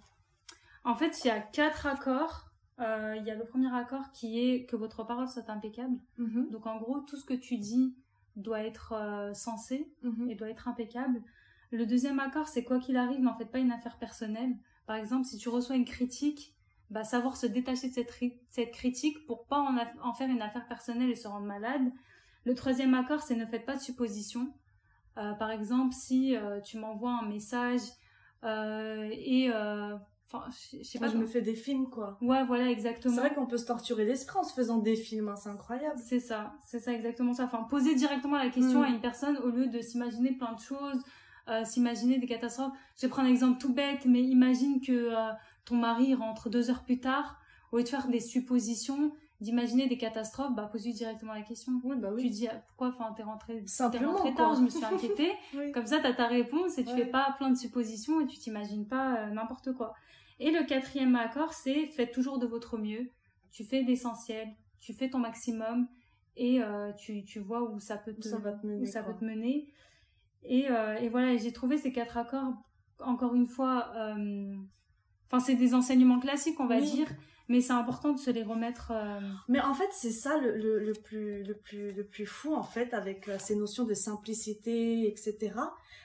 En 0.84 0.96
fait, 0.96 1.24
il 1.24 1.28
y 1.28 1.32
a 1.32 1.40
quatre 1.40 1.86
accords. 1.86 2.46
Euh, 2.80 3.16
il 3.18 3.26
y 3.26 3.32
a 3.32 3.36
le 3.36 3.44
premier 3.44 3.74
accord 3.76 4.12
qui 4.12 4.40
est 4.40 4.66
que 4.66 4.76
votre 4.76 5.04
parole 5.04 5.28
soit 5.28 5.50
impeccable. 5.50 5.98
Mhm. 6.18 6.50
Donc 6.52 6.68
en 6.68 6.78
gros, 6.78 7.00
tout 7.02 7.18
ce 7.18 7.26
que 7.26 7.34
tu 7.34 7.58
dis 7.58 7.96
doit 8.36 8.62
être 8.62 9.32
sensé 9.34 9.92
mhm. 10.04 10.30
et 10.30 10.36
doit 10.36 10.50
être 10.50 10.68
impeccable. 10.68 11.24
Le 11.72 11.86
deuxième 11.86 12.20
accord, 12.20 12.48
c'est 12.48 12.64
quoi 12.64 12.80
qu'il 12.80 12.96
arrive, 12.96 13.20
n'en 13.20 13.36
faites 13.36 13.52
pas 13.52 13.60
une 13.60 13.72
affaire 13.72 13.98
personnelle. 13.98 14.56
Par 14.86 14.96
exemple, 14.96 15.26
si 15.26 15.38
tu 15.38 15.50
reçois 15.50 15.76
une 15.76 15.86
critique 15.86 16.56
bah, 16.90 17.04
savoir 17.04 17.38
se 17.38 17.46
détacher 17.46 17.90
de 17.90 17.94
cette, 17.94 18.14
cette 18.50 18.72
critique 18.72 19.26
pour 19.26 19.46
pas 19.46 19.60
en, 19.60 19.78
en, 20.02 20.14
faire 20.14 20.30
une 20.30 20.42
affaire 20.42 20.68
personnelle 20.68 21.10
et 21.10 21.16
se 21.16 21.28
rendre 21.28 21.46
malade. 21.46 21.92
Le 22.46 22.56
troisième 22.56 22.94
accord, 22.94 23.22
c'est 23.22 23.36
ne 23.36 23.46
faites 23.46 23.66
pas 23.66 23.76
de 23.76 23.82
suppositions. 23.82 24.54
Euh, 25.18 25.34
par 25.34 25.52
exemple, 25.52 25.94
si 25.94 26.36
euh, 26.36 26.62
tu 26.62 26.78
m'envoies 26.78 27.12
un 27.12 27.28
message 27.28 27.82
euh, 28.44 29.10
et 29.12 29.52
Enfin, 30.30 30.44
je 30.74 30.84
sais 30.84 31.00
pas. 31.00 31.08
je 31.08 31.16
me 31.16 31.26
fais 31.26 31.42
des 31.42 31.56
films, 31.56 31.90
quoi. 31.90 32.18
Ouais, 32.20 32.44
voilà, 32.44 32.70
exactement. 32.70 33.16
C'est 33.16 33.22
vrai 33.22 33.34
qu'on 33.34 33.46
peut 33.46 33.58
se 33.58 33.66
torturer 33.66 34.04
l'esprit 34.04 34.38
en 34.38 34.44
se 34.44 34.54
faisant 34.54 34.78
des 34.80 34.98
films, 34.98 35.30
hein, 35.30 35.38
c'est 35.38 35.48
incroyable. 35.48 35.98
C'est 35.98 36.20
ça, 36.20 36.54
c'est 36.66 36.82
ça 36.82 36.92
exactement 36.92 37.32
ça. 37.32 37.46
Enfin, 37.46 37.64
poser 37.64 37.96
directement 37.96 38.36
la 38.36 38.50
question 38.50 38.82
mm. 38.82 38.84
à 38.84 38.90
une 38.90 39.00
personne 39.00 39.38
au 39.38 39.50
lieu 39.50 39.68
de 39.68 39.80
s'imaginer 39.80 40.34
plein 40.34 40.52
de 40.52 40.60
choses, 40.60 41.02
s'imaginer 41.64 42.18
des 42.18 42.28
catastrophes. 42.28 42.74
Je 42.98 43.04
vais 43.04 43.10
prendre 43.10 43.30
un 43.30 43.32
exemple 43.32 43.58
tout 43.58 43.74
bête, 43.74 44.04
mais 44.04 44.22
imagine 44.22 44.82
que 44.82 45.14
ton 45.68 45.76
mari 45.76 46.16
rentre 46.16 46.50
deux 46.50 46.70
heures 46.70 46.84
plus 46.84 47.00
tard, 47.00 47.38
au 47.72 47.78
lieu 47.78 47.84
de 47.84 47.90
faire 47.90 48.08
des 48.08 48.22
suppositions, 48.22 49.12
d'imaginer 49.42 49.88
des 49.88 49.98
catastrophes, 49.98 50.56
bah 50.56 50.70
pose-lui 50.72 50.94
directement 50.94 51.34
la 51.34 51.42
question. 51.42 51.74
Oui, 51.84 51.98
bah 51.98 52.10
oui. 52.14 52.24
Tu 52.24 52.30
dis 52.30 52.48
ah, 52.48 52.64
pourquoi 52.68 52.88
enfin 52.88 53.14
t'es 53.16 53.24
rentré, 53.24 53.64
rentré 54.04 54.34
tard, 54.34 54.56
je 54.56 54.62
me 54.62 54.70
suis 54.70 54.84
inquiétée. 54.84 55.34
Comme 55.74 55.86
ça 55.86 56.00
t'as 56.02 56.14
ta 56.14 56.28
réponse 56.28 56.78
et 56.78 56.86
tu 56.86 56.96
fais 56.96 57.06
pas 57.06 57.36
plein 57.38 57.50
de 57.50 57.58
suppositions 57.58 58.22
et 58.22 58.28
tu 58.28 58.38
t'imagines 58.38 58.88
pas 58.88 59.18
euh, 59.18 59.30
n'importe 59.30 59.74
quoi. 59.74 59.94
Et 60.40 60.52
le 60.52 60.66
quatrième 60.66 61.16
accord, 61.16 61.54
c'est 61.54 61.88
faites 61.88 62.12
toujours 62.12 62.40
de 62.40 62.48
votre 62.48 62.78
mieux. 62.78 63.12
Tu 63.52 63.64
fais 63.64 63.82
l'essentiel, 63.82 64.48
tu 64.80 64.94
fais 64.94 65.10
ton 65.10 65.20
maximum 65.20 65.88
et 66.36 66.62
euh, 66.62 66.94
tu, 66.94 67.24
tu 67.24 67.40
vois 67.40 67.64
où 67.64 67.80
ça 67.80 67.98
peut 67.98 68.14
te, 68.14 68.28
mener, 68.66 68.86
ça 68.86 69.04
peut 69.04 69.16
te 69.16 69.26
mener. 69.26 69.68
Et, 70.44 70.70
euh, 70.70 70.96
et 70.96 71.10
voilà, 71.10 71.36
j'ai 71.36 71.52
trouvé 71.52 71.78
ces 71.78 71.92
quatre 71.92 72.18
accords 72.18 72.54
encore 73.00 73.36
une 73.36 73.48
fois 73.48 73.92
Enfin, 75.30 75.44
c'est 75.44 75.56
des 75.56 75.74
enseignements 75.74 76.20
classiques, 76.20 76.60
on 76.60 76.68
va 76.68 76.80
dire, 76.80 77.08
mais 77.50 77.62
c'est 77.62 77.74
important 77.74 78.12
de 78.14 78.20
se 78.20 78.30
les 78.32 78.44
remettre. 78.44 78.92
Euh, 78.92 79.20
mais 79.48 79.60
en 79.60 79.74
fait, 79.74 79.90
c'est 79.92 80.12
ça 80.12 80.38
le, 80.38 80.58
le, 80.58 80.80
le, 80.80 80.94
plus, 80.94 81.44
le, 81.44 81.54
plus, 81.54 81.92
le 81.92 82.04
plus 82.06 82.26
fou, 82.26 82.56
en 82.56 82.64
fait, 82.64 82.94
avec 82.94 83.28
euh, 83.28 83.38
ces 83.40 83.56
notions 83.56 83.84
de 83.84 83.94
simplicité, 83.94 85.08
etc. 85.08 85.52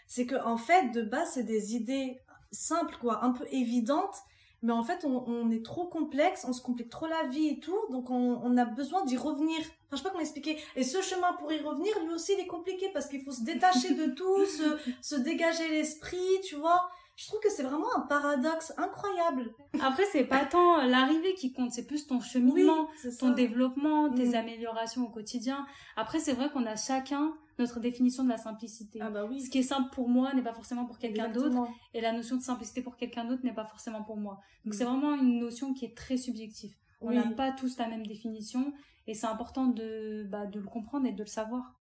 C'est 0.06 0.26
que, 0.26 0.36
en 0.44 0.56
fait, 0.56 0.90
de 0.90 1.02
base, 1.02 1.32
c'est 1.34 1.44
des 1.44 1.74
idées 1.74 2.18
simples, 2.50 2.96
quoi, 3.00 3.24
un 3.24 3.30
peu 3.30 3.44
évidentes, 3.50 4.16
mais 4.62 4.72
en 4.72 4.84
fait, 4.84 5.04
on, 5.04 5.24
on, 5.28 5.50
est 5.50 5.64
trop 5.64 5.86
complexe, 5.86 6.44
on 6.48 6.52
se 6.52 6.62
complique 6.62 6.88
trop 6.88 7.06
la 7.06 7.24
vie 7.28 7.48
et 7.48 7.58
tout, 7.58 7.78
donc 7.90 8.10
on, 8.10 8.40
on 8.44 8.56
a 8.56 8.64
besoin 8.64 9.04
d'y 9.04 9.16
revenir. 9.16 9.58
Enfin, 9.58 9.68
je 9.92 9.96
sais 9.96 10.02
pas 10.04 10.10
comment 10.10 10.20
expliquer. 10.20 10.56
Et 10.76 10.84
ce 10.84 11.02
chemin 11.02 11.32
pour 11.32 11.52
y 11.52 11.58
revenir, 11.58 11.92
lui 12.04 12.14
aussi, 12.14 12.34
il 12.34 12.40
est 12.40 12.46
compliqué 12.46 12.88
parce 12.92 13.08
qu'il 13.08 13.22
faut 13.22 13.32
se 13.32 13.42
détacher 13.42 13.94
de 13.94 14.06
tout, 14.12 14.44
se, 14.46 14.78
se 15.00 15.16
dégager 15.16 15.68
l'esprit, 15.68 16.40
tu 16.44 16.54
vois 16.54 16.88
je 17.16 17.26
trouve 17.26 17.40
que 17.40 17.50
c'est 17.50 17.62
vraiment 17.62 17.94
un 17.94 18.00
paradoxe 18.00 18.72
incroyable. 18.78 19.52
Après, 19.80 20.04
c'est 20.10 20.24
pas 20.24 20.44
tant 20.44 20.82
l'arrivée 20.86 21.34
qui 21.34 21.52
compte, 21.52 21.70
c'est 21.70 21.86
plus 21.86 22.06
ton 22.06 22.20
cheminement, 22.20 22.88
ton 23.18 23.30
développement, 23.30 24.10
tes 24.10 24.30
mm. 24.30 24.34
améliorations 24.34 25.06
au 25.06 25.10
quotidien. 25.10 25.66
Après, 25.96 26.20
c'est 26.20 26.32
vrai 26.32 26.50
qu'on 26.50 26.64
a 26.66 26.76
chacun 26.76 27.34
notre 27.58 27.80
définition 27.80 28.24
de 28.24 28.30
la 28.30 28.38
simplicité. 28.38 28.98
Ah 29.02 29.10
bah 29.10 29.26
oui. 29.28 29.40
Ce 29.42 29.50
qui 29.50 29.58
est 29.58 29.62
simple 29.62 29.90
pour 29.94 30.08
moi 30.08 30.32
n'est 30.32 30.42
pas 30.42 30.54
forcément 30.54 30.86
pour 30.86 30.98
quelqu'un 30.98 31.28
d'autre, 31.28 31.68
et 31.92 32.00
la 32.00 32.12
notion 32.12 32.36
de 32.36 32.42
simplicité 32.42 32.82
pour 32.82 32.96
quelqu'un 32.96 33.24
d'autre 33.24 33.44
n'est 33.44 33.54
pas 33.54 33.66
forcément 33.66 34.02
pour 34.02 34.16
moi. 34.16 34.40
Donc 34.64 34.74
mm. 34.74 34.76
c'est 34.78 34.84
vraiment 34.84 35.14
une 35.14 35.38
notion 35.38 35.74
qui 35.74 35.84
est 35.84 35.96
très 35.96 36.16
subjective. 36.16 36.74
On 37.00 37.10
n'a 37.10 37.26
pas 37.30 37.50
tous 37.50 37.76
la 37.78 37.88
même 37.88 38.06
définition, 38.06 38.72
et 39.06 39.14
c'est 39.14 39.26
important 39.26 39.66
de, 39.66 40.26
bah, 40.30 40.46
de 40.46 40.60
le 40.60 40.66
comprendre 40.66 41.06
et 41.06 41.12
de 41.12 41.22
le 41.22 41.28
savoir 41.28 41.74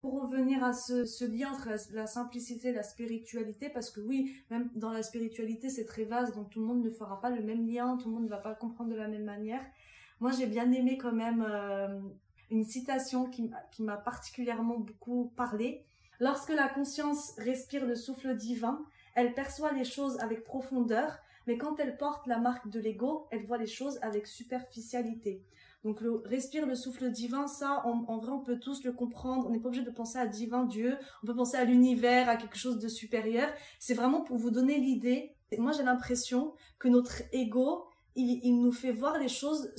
pour 0.00 0.22
revenir 0.22 0.64
à 0.64 0.72
ce, 0.72 1.24
lien 1.24 1.52
entre 1.52 1.68
la, 1.92 2.06
simplicité 2.06 2.68
et 2.68 2.72
la 2.72 2.82
spiritualité, 2.82 3.68
parce 3.68 3.90
que 3.90 4.00
oui, 4.00 4.34
même 4.50 4.70
dans 4.74 4.92
la 4.92 5.02
spiritualité, 5.02 5.68
c'est 5.68 5.84
très 5.84 6.04
vaste, 6.04 6.34
donc 6.34 6.50
tout 6.50 6.60
le 6.60 6.66
monde 6.66 6.82
ne 6.82 6.90
fera 6.90 7.20
pas 7.20 7.30
le 7.30 7.42
même 7.42 7.66
lien, 7.66 7.98
tout 7.98 8.08
le 8.08 8.14
monde 8.14 8.24
ne 8.24 8.30
va 8.30 8.38
pas 8.38 8.50
le 8.50 8.56
comprendre 8.56 8.90
de 8.90 8.96
la 8.96 9.08
même 9.08 9.24
manière. 9.24 9.62
Moi, 10.20 10.30
j'ai 10.32 10.46
bien 10.46 10.72
aimé 10.72 10.96
quand 10.96 11.12
même 11.12 11.44
euh, 11.46 12.00
une 12.50 12.64
citation 12.64 13.26
qui, 13.26 13.50
qui 13.72 13.82
m'a 13.82 13.98
particulièrement 13.98 14.78
beaucoup 14.78 15.32
parlé. 15.36 15.84
Lorsque 16.18 16.50
la 16.50 16.68
conscience 16.68 17.34
respire 17.36 17.86
le 17.86 17.94
souffle 17.94 18.36
divin, 18.36 18.84
elle 19.14 19.34
perçoit 19.34 19.72
les 19.72 19.84
choses 19.84 20.18
avec 20.20 20.44
profondeur, 20.44 21.18
mais 21.46 21.58
quand 21.58 21.78
elle 21.78 21.96
porte 21.96 22.26
la 22.26 22.38
marque 22.38 22.68
de 22.70 22.80
l'ego, 22.80 23.26
elle 23.30 23.44
voit 23.44 23.58
les 23.58 23.66
choses 23.66 23.98
avec 24.02 24.26
superficialité. 24.26 25.42
Donc 25.84 26.00
le 26.00 26.22
respire 26.26 26.66
le 26.66 26.74
souffle 26.74 27.10
divin, 27.10 27.46
ça, 27.46 27.82
en, 27.84 28.18
vrai, 28.18 28.32
on 28.32 28.40
peut 28.40 28.58
tous 28.58 28.84
le 28.84 28.92
comprendre. 28.92 29.46
On 29.46 29.50
n'est 29.50 29.60
pas 29.60 29.68
obligé 29.68 29.84
de 29.84 29.90
penser 29.90 30.18
à 30.18 30.26
divin 30.26 30.64
Dieu. 30.64 30.96
On 31.22 31.26
peut 31.26 31.34
penser 31.34 31.56
à 31.56 31.64
l'univers, 31.64 32.28
à 32.28 32.36
quelque 32.36 32.58
chose 32.58 32.78
de 32.78 32.88
supérieur. 32.88 33.48
C'est 33.78 33.94
vraiment 33.94 34.20
pour 34.20 34.36
vous 34.36 34.50
donner 34.50 34.78
l'idée. 34.78 35.34
Moi, 35.56 35.72
j'ai 35.72 35.82
l'impression 35.82 36.52
que 36.78 36.88
notre 36.88 37.22
ego, 37.32 37.86
il, 38.14 38.40
il, 38.44 38.60
nous 38.60 38.72
fait 38.72 38.92
voir 38.92 39.18
les 39.18 39.28
choses 39.28 39.72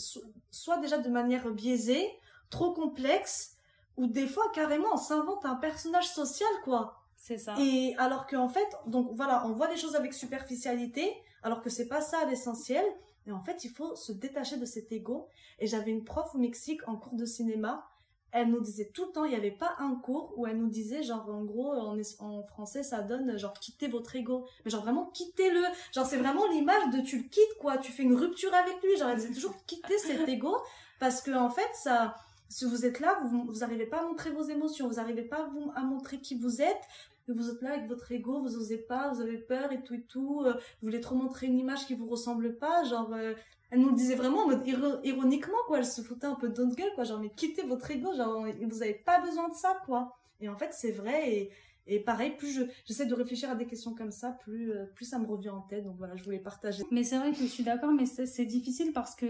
soit 0.50 0.78
déjà 0.78 0.98
de 0.98 1.10
manière 1.10 1.50
biaisée, 1.52 2.08
trop 2.50 2.74
complexe, 2.74 3.58
ou 3.98 4.08
des 4.08 4.28
fois 4.28 4.44
carrément 4.54 4.90
on 4.94 4.98
s'invente 4.98 5.46
un 5.46 5.56
personnage 5.56 6.10
social, 6.10 6.50
quoi. 6.64 6.98
C'est 7.16 7.38
ça. 7.38 7.56
Et 7.60 7.96
alors 7.98 8.26
qu'en 8.26 8.50
fait, 8.50 8.68
donc 8.88 9.12
voilà, 9.14 9.46
on 9.46 9.54
voit 9.54 9.70
les 9.70 9.78
choses 9.78 9.96
avec 9.96 10.14
superficialité, 10.14 11.14
alors 11.44 11.62
que 11.62 11.70
c'est 11.70 11.88
pas 11.88 12.02
ça 12.02 12.26
l'essentiel. 12.26 12.84
Et 13.28 13.32
en 13.32 13.40
fait, 13.40 13.64
il 13.64 13.70
faut 13.70 13.96
se 13.96 14.12
détacher 14.12 14.58
de 14.58 14.66
cet 14.66 14.92
ego. 14.92 15.28
Et 15.60 15.68
j'avais 15.68 15.92
une 15.92 16.04
prof 16.04 16.34
au 16.34 16.38
Mexique 16.38 16.88
en 16.88 16.96
cours 16.96 17.16
de 17.16 17.26
cinéma. 17.26 17.88
Elle 18.32 18.50
nous 18.50 18.62
disait 18.62 18.90
tout 18.94 19.06
le 19.06 19.12
temps, 19.12 19.26
il 19.26 19.32
n'y 19.32 19.36
avait 19.36 19.52
pas 19.52 19.76
un 19.80 19.96
cours 19.96 20.34
où 20.38 20.48
elle 20.48 20.58
nous 20.58 20.70
disait, 20.70 21.04
genre, 21.04 21.30
en 21.30 21.44
gros, 21.44 21.74
en, 21.74 22.44
français, 22.44 22.82
ça 22.82 23.02
donne, 23.02 23.38
genre, 23.38 23.54
quitter 23.54 23.90
votre 23.90 24.16
ego. 24.16 24.48
Mais 24.64 24.72
genre, 24.72 24.84
vraiment, 24.84 25.08
quittez-le. 25.08 25.62
Genre, 25.94 26.06
c'est 26.06 26.18
vraiment 26.18 26.48
l'image 26.48 26.90
de 26.94 27.02
tu 27.02 27.18
le 27.18 27.24
quittes, 27.24 27.58
quoi. 27.60 27.78
Tu 27.78 27.92
fais 27.92 28.04
une 28.04 28.16
rupture 28.16 28.54
avec 28.54 28.82
lui. 28.82 28.98
Genre, 28.98 29.10
elle 29.10 29.18
disait 29.18 29.34
toujours 29.34 29.56
quitter 29.66 29.98
cet 29.98 30.28
ego. 30.30 30.56
Parce 31.00 31.22
que, 31.22 31.32
en 31.32 31.50
fait, 31.50 31.70
ça, 31.74 32.16
si 32.52 32.66
vous 32.66 32.86
êtes 32.86 33.00
là, 33.00 33.18
vous, 33.24 33.46
vous 33.46 33.64
arrivez 33.64 33.86
pas 33.86 34.02
à 34.02 34.04
montrer 34.04 34.30
vos 34.30 34.44
émotions, 34.44 34.88
vous 34.90 34.96
n'arrivez 34.96 35.24
pas 35.24 35.50
à, 35.74 35.82
montrer 35.84 36.20
qui 36.20 36.36
vous 36.36 36.62
êtes, 36.62 36.82
vous 37.30 37.50
êtes 37.50 37.62
là 37.62 37.72
avec 37.72 37.88
votre 37.88 38.12
ego, 38.12 38.40
vous 38.40 38.58
osez 38.58 38.78
pas, 38.78 39.10
vous 39.14 39.22
avez 39.22 39.38
peur 39.38 39.72
et 39.72 39.82
tout 39.82 39.94
et 39.94 40.02
tout, 40.02 40.42
euh, 40.46 40.54
vous 40.54 40.88
voulez 40.88 41.00
trop 41.00 41.16
montrer 41.16 41.48
une 41.48 41.58
image 41.58 41.88
qui 41.88 41.96
vous 41.96 42.08
ressemble 42.08 42.58
pas, 42.58 42.84
genre 42.84 43.14
euh, 43.14 43.34
elle 43.70 43.80
nous 43.80 43.92
le 43.92 43.96
disait 43.96 44.16
vraiment 44.16 44.40
en 44.44 44.48
mode 44.50 44.68
ironiquement 44.68 45.56
quoi, 45.68 45.78
elle 45.78 45.86
se 45.86 46.02
foutait 46.02 46.28
un 46.28 46.36
peu 46.36 46.50
de 46.50 46.62
notre 46.62 46.76
gueule 46.76 46.92
quoi, 46.94 47.06
genre 47.06 47.22
mais 47.22 47.30
quittez 47.30 47.62
votre 47.62 47.90
ego, 47.90 48.14
genre 48.14 48.46
vous 48.62 48.84
avez 48.84 48.96
pas 48.96 49.22
besoin 49.22 49.48
de 49.48 49.54
ça 49.54 49.78
quoi. 49.86 50.18
Et 50.42 50.50
en 50.50 50.58
fait 50.58 50.74
c'est 50.74 50.92
vrai 50.92 51.34
et, 51.34 51.52
Et 51.88 52.02
pareil, 52.02 52.32
plus 52.32 52.52
je, 52.52 52.64
j'essaie 52.86 53.06
de 53.06 53.16
réfléchir 53.16 53.50
à 53.50 53.56
des 53.56 53.66
questions 53.66 53.96
comme 53.96 54.12
ça, 54.12 54.32
plus, 54.32 54.74
euh, 54.74 54.86
plus 54.94 55.06
ça 55.06 55.20
me 55.20 55.26
revient 55.26 55.52
en 55.52 55.62
tête. 55.62 55.86
Donc 55.86 55.96
voilà, 55.98 56.18
je 56.18 56.24
voulais 56.24 56.40
partager. 56.40 56.84
Mais 56.92 57.04
c'est 57.04 57.18
vrai 57.18 57.32
que 57.32 57.38
je 57.38 57.46
suis 57.46 57.64
d'accord, 57.64 57.94
mais 57.94 58.06
c'est, 58.06 58.46
difficile 58.46 58.92
parce 58.92 59.16
que 59.16 59.26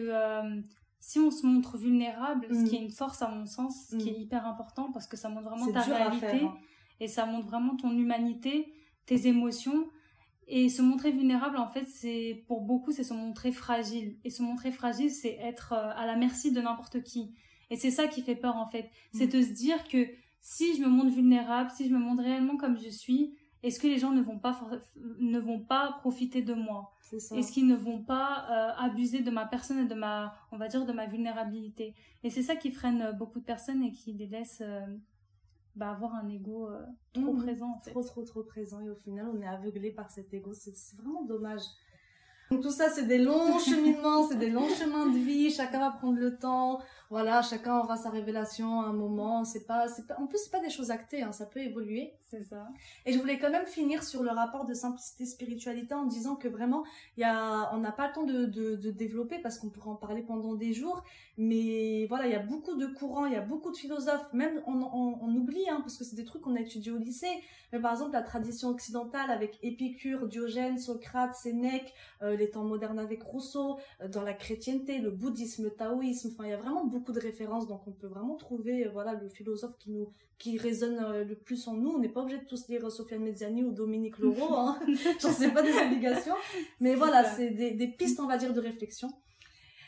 si 1.01 1.19
on 1.19 1.31
se 1.31 1.45
montre 1.45 1.77
vulnérable, 1.77 2.45
ce 2.51 2.63
qui 2.63 2.75
mm. 2.77 2.79
est 2.79 2.85
une 2.85 2.91
force 2.91 3.21
à 3.23 3.27
mon 3.27 3.47
sens, 3.47 3.87
ce 3.89 3.97
qui 3.97 4.09
est 4.09 4.17
mm. 4.17 4.21
hyper 4.21 4.47
important 4.47 4.91
parce 4.91 5.07
que 5.07 5.17
ça 5.17 5.29
montre 5.29 5.49
vraiment 5.49 5.69
ta 5.71 5.81
réalité 5.81 6.43
hein. 6.43 6.55
et 6.99 7.07
ça 7.07 7.25
montre 7.25 7.47
vraiment 7.47 7.75
ton 7.75 7.91
humanité, 7.91 8.71
tes 9.07 9.27
émotions. 9.27 9.89
Et 10.47 10.69
se 10.69 10.81
montrer 10.81 11.11
vulnérable, 11.11 11.57
en 11.57 11.67
fait, 11.67 11.85
c'est 11.85 12.43
pour 12.47 12.61
beaucoup, 12.61 12.91
c'est 12.91 13.03
se 13.03 13.13
montrer 13.13 13.51
fragile. 13.51 14.17
Et 14.23 14.29
se 14.29 14.43
montrer 14.43 14.71
fragile, 14.71 15.09
c'est 15.09 15.37
être 15.41 15.73
euh, 15.73 15.91
à 15.95 16.05
la 16.05 16.15
merci 16.17 16.51
de 16.51 16.59
n'importe 16.59 17.01
qui. 17.03 17.33
Et 17.69 17.77
c'est 17.77 17.91
ça 17.91 18.07
qui 18.07 18.21
fait 18.21 18.35
peur, 18.35 18.57
en 18.57 18.67
fait. 18.67 18.91
C'est 19.13 19.27
mm. 19.27 19.39
de 19.39 19.41
se 19.41 19.51
dire 19.51 19.87
que 19.87 20.07
si 20.41 20.75
je 20.75 20.81
me 20.81 20.87
montre 20.87 21.11
vulnérable, 21.11 21.71
si 21.71 21.87
je 21.87 21.93
me 21.93 21.99
montre 21.99 22.21
réellement 22.21 22.57
comme 22.57 22.77
je 22.77 22.89
suis, 22.89 23.37
est-ce 23.63 23.79
que 23.79 23.87
les 23.87 23.99
gens 23.99 24.11
ne 24.11 24.21
vont 24.21 24.39
pas 24.39 24.59
ne 25.19 25.39
vont 25.39 25.59
pas 25.59 25.97
profiter 25.99 26.41
de 26.41 26.53
moi? 26.53 26.93
Est-ce 27.11 27.51
qu'ils 27.51 27.67
ne 27.67 27.75
vont 27.75 28.01
pas 28.01 28.47
euh, 28.49 28.83
abuser 28.83 29.21
de 29.21 29.29
ma 29.29 29.45
personne 29.45 29.79
et 29.79 29.85
de 29.85 29.93
ma 29.93 30.33
on 30.51 30.57
va 30.57 30.67
dire 30.67 30.85
de 30.85 30.93
ma 30.93 31.05
vulnérabilité? 31.05 31.93
Et 32.23 32.29
c'est 32.29 32.41
ça 32.41 32.55
qui 32.55 32.71
freine 32.71 33.11
beaucoup 33.17 33.39
de 33.39 33.45
personnes 33.45 33.83
et 33.83 33.91
qui 33.91 34.13
les 34.13 34.27
laisse 34.27 34.61
euh, 34.61 34.81
bah, 35.75 35.91
avoir 35.91 36.15
un 36.15 36.27
ego 36.27 36.69
euh, 36.69 36.83
trop 37.13 37.33
mmh. 37.33 37.43
présent 37.43 37.75
en 37.75 37.79
fait. 37.79 37.91
Trop 37.91 38.03
trop 38.03 38.23
trop 38.23 38.43
présent 38.43 38.81
et 38.81 38.89
au 38.89 38.95
final 38.95 39.27
on 39.31 39.39
est 39.41 39.47
aveuglé 39.47 39.91
par 39.91 40.09
cet 40.09 40.33
ego. 40.33 40.53
C'est 40.53 40.73
vraiment 40.97 41.23
dommage. 41.23 41.61
Donc 42.51 42.61
tout 42.61 42.71
ça, 42.71 42.89
c'est 42.89 43.07
des 43.07 43.17
longs 43.17 43.57
cheminements, 43.59 44.27
c'est 44.27 44.37
des 44.37 44.49
longs 44.49 44.67
chemins 44.67 45.05
de 45.05 45.17
vie. 45.17 45.49
Chacun 45.49 45.79
va 45.79 45.91
prendre 45.91 46.19
le 46.19 46.37
temps. 46.37 46.81
Voilà, 47.11 47.41
chacun 47.41 47.77
aura 47.77 47.97
sa 47.97 48.09
révélation 48.09 48.79
à 48.79 48.85
un 48.85 48.93
moment. 48.93 49.43
C'est 49.43 49.67
pas, 49.67 49.89
c'est 49.89 50.07
pas, 50.07 50.17
en 50.17 50.27
plus, 50.27 50.37
c'est 50.37 50.49
pas 50.49 50.61
des 50.61 50.69
choses 50.69 50.91
actées, 50.91 51.23
hein, 51.23 51.33
ça 51.33 51.45
peut 51.45 51.59
évoluer. 51.59 52.13
C'est 52.21 52.41
ça. 52.41 52.69
Et 53.05 53.11
je 53.11 53.19
voulais 53.19 53.37
quand 53.37 53.49
même 53.51 53.65
finir 53.65 54.01
sur 54.01 54.23
le 54.23 54.29
rapport 54.29 54.63
de 54.65 54.73
simplicité 54.73 55.25
spiritualité 55.25 55.93
en 55.93 56.05
disant 56.05 56.37
que 56.37 56.47
vraiment, 56.47 56.85
il 57.17 57.21
y 57.21 57.25
a, 57.25 57.69
on 57.75 57.79
n'a 57.79 57.91
pas 57.91 58.07
le 58.07 58.13
temps 58.13 58.23
de, 58.23 58.45
de, 58.45 58.77
de 58.77 58.91
développer 58.91 59.39
parce 59.39 59.59
qu'on 59.59 59.69
pourrait 59.69 59.89
en 59.89 59.95
parler 59.97 60.21
pendant 60.21 60.55
des 60.55 60.71
jours. 60.71 61.03
Mais 61.37 62.05
voilà, 62.07 62.27
il 62.27 62.31
y 62.31 62.35
a 62.35 62.39
beaucoup 62.39 62.75
de 62.75 62.85
courants, 62.85 63.25
il 63.25 63.33
y 63.33 63.35
a 63.35 63.41
beaucoup 63.41 63.71
de 63.71 63.77
philosophes. 63.77 64.31
Même 64.31 64.61
on, 64.65 64.81
on, 64.81 65.19
on 65.21 65.35
oublie, 65.35 65.67
hein, 65.69 65.79
parce 65.81 65.97
que 65.97 66.05
c'est 66.05 66.15
des 66.15 66.23
trucs 66.23 66.43
qu'on 66.43 66.55
a 66.55 66.61
étudiés 66.61 66.93
au 66.93 66.97
lycée. 66.97 67.41
Mais 67.73 67.79
par 67.79 67.91
exemple, 67.91 68.13
la 68.13 68.21
tradition 68.21 68.69
occidentale 68.69 69.31
avec 69.31 69.59
Épicure, 69.63 70.27
Diogène, 70.27 70.77
Socrate, 70.77 71.35
Sénèque, 71.35 71.93
euh, 72.21 72.37
les 72.37 72.49
temps 72.51 72.63
modernes 72.63 72.99
avec 72.99 73.23
Rousseau, 73.23 73.79
euh, 74.01 74.07
dans 74.07 74.21
la 74.23 74.33
chrétienté, 74.33 74.99
le 74.99 75.09
bouddhisme, 75.09 75.63
le 75.63 75.71
taoïsme. 75.71 76.29
Enfin, 76.33 76.45
il 76.45 76.51
y 76.51 76.53
a 76.53 76.57
vraiment 76.57 76.85
beaucoup 76.85 77.00
de 77.09 77.19
références. 77.19 77.67
Donc, 77.67 77.87
on 77.87 77.91
peut 77.91 78.07
vraiment 78.07 78.35
trouver, 78.35 78.85
euh, 78.85 78.89
voilà, 78.91 79.13
le 79.13 79.27
philosophe 79.29 79.77
qui 79.79 79.89
nous, 79.91 80.09
qui 80.37 80.57
résonne 80.57 81.23
le 81.27 81.35
plus 81.35 81.67
en 81.67 81.73
nous. 81.73 81.89
On 81.89 81.99
n'est 81.99 82.09
pas 82.09 82.21
obligé 82.21 82.39
de 82.39 82.45
tous 82.45 82.67
lire 82.67 82.91
Sofiane 82.91 83.23
Mezzani 83.23 83.63
ou 83.63 83.71
Dominique 83.71 84.19
Leroux. 84.19 84.53
Hein. 84.53 84.79
J'en 85.19 85.31
sais 85.31 85.51
pas 85.51 85.63
des 85.63 85.73
obligations. 85.73 86.35
Mais 86.79 86.95
voilà, 86.95 87.23
c'est 87.23 87.49
des, 87.51 87.71
des 87.71 87.87
pistes, 87.87 88.19
on 88.19 88.27
va 88.27 88.37
dire, 88.37 88.53
de 88.53 88.59
réflexion. 88.59 89.11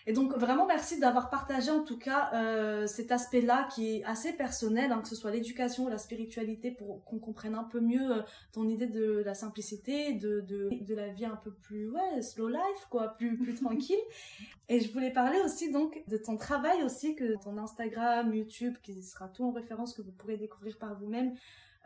Et 0.06 0.14
donc 0.14 0.34
vraiment 0.34 0.66
merci 0.66 1.00
d'avoir 1.00 1.30
partagé 1.30 1.72
en 1.72 1.84
tout 1.84 1.98
cas 1.98 2.30
euh, 2.34 2.88
cet 2.88 3.12
aspect-là 3.12 3.68
qui 3.74 3.98
est 3.98 4.04
assez 4.04 4.34
personnel, 4.34 4.92
hein, 4.92 5.02
que 5.02 5.08
ce 5.08 5.16
soit 5.16 5.32
l'éducation 5.32 5.86
ou 5.86 5.90
la 5.90 5.98
spiritualité, 5.98 6.72
pour 6.72 7.04
qu'on 7.06 7.20
comprenne 7.20 7.56
un 7.56 7.64
peu 7.64 7.80
mieux 7.80 8.18
euh, 8.18 8.22
ton 8.52 8.68
idée 8.68 8.88
de 8.88 9.24
la 9.26 9.34
simplicité, 9.34 10.14
de, 10.14 10.42
de, 10.42 10.70
de 10.82 10.96
la 10.96 11.08
vie 11.10 11.26
un 11.26 11.38
peu 11.38 11.52
plus 11.52 11.90
ouais 11.90 12.22
slow 12.22 12.50
life 12.50 12.88
quoi, 12.90 13.10
plus 13.10 13.38
plus 13.38 13.56
tranquille. 13.62 13.96
Et 14.70 14.80
je 14.80 14.92
voulais 14.92 15.12
parler 15.12 15.40
aussi 15.46 15.72
donc 15.72 16.04
de 16.08 16.18
ton 16.18 16.38
travail 16.38 16.84
aussi, 16.84 17.16
que 17.16 17.42
ton 17.44 17.58
Instagram, 17.58 18.34
YouTube, 18.34 18.76
qui 18.82 19.04
sera 19.04 19.28
tout 19.28 19.44
en 19.44 19.52
référence 19.52 19.94
que 19.94 20.02
vous 20.02 20.12
pourrez 20.12 20.38
découvrir 20.38 20.78
par 20.78 20.98
vous-même. 21.00 21.34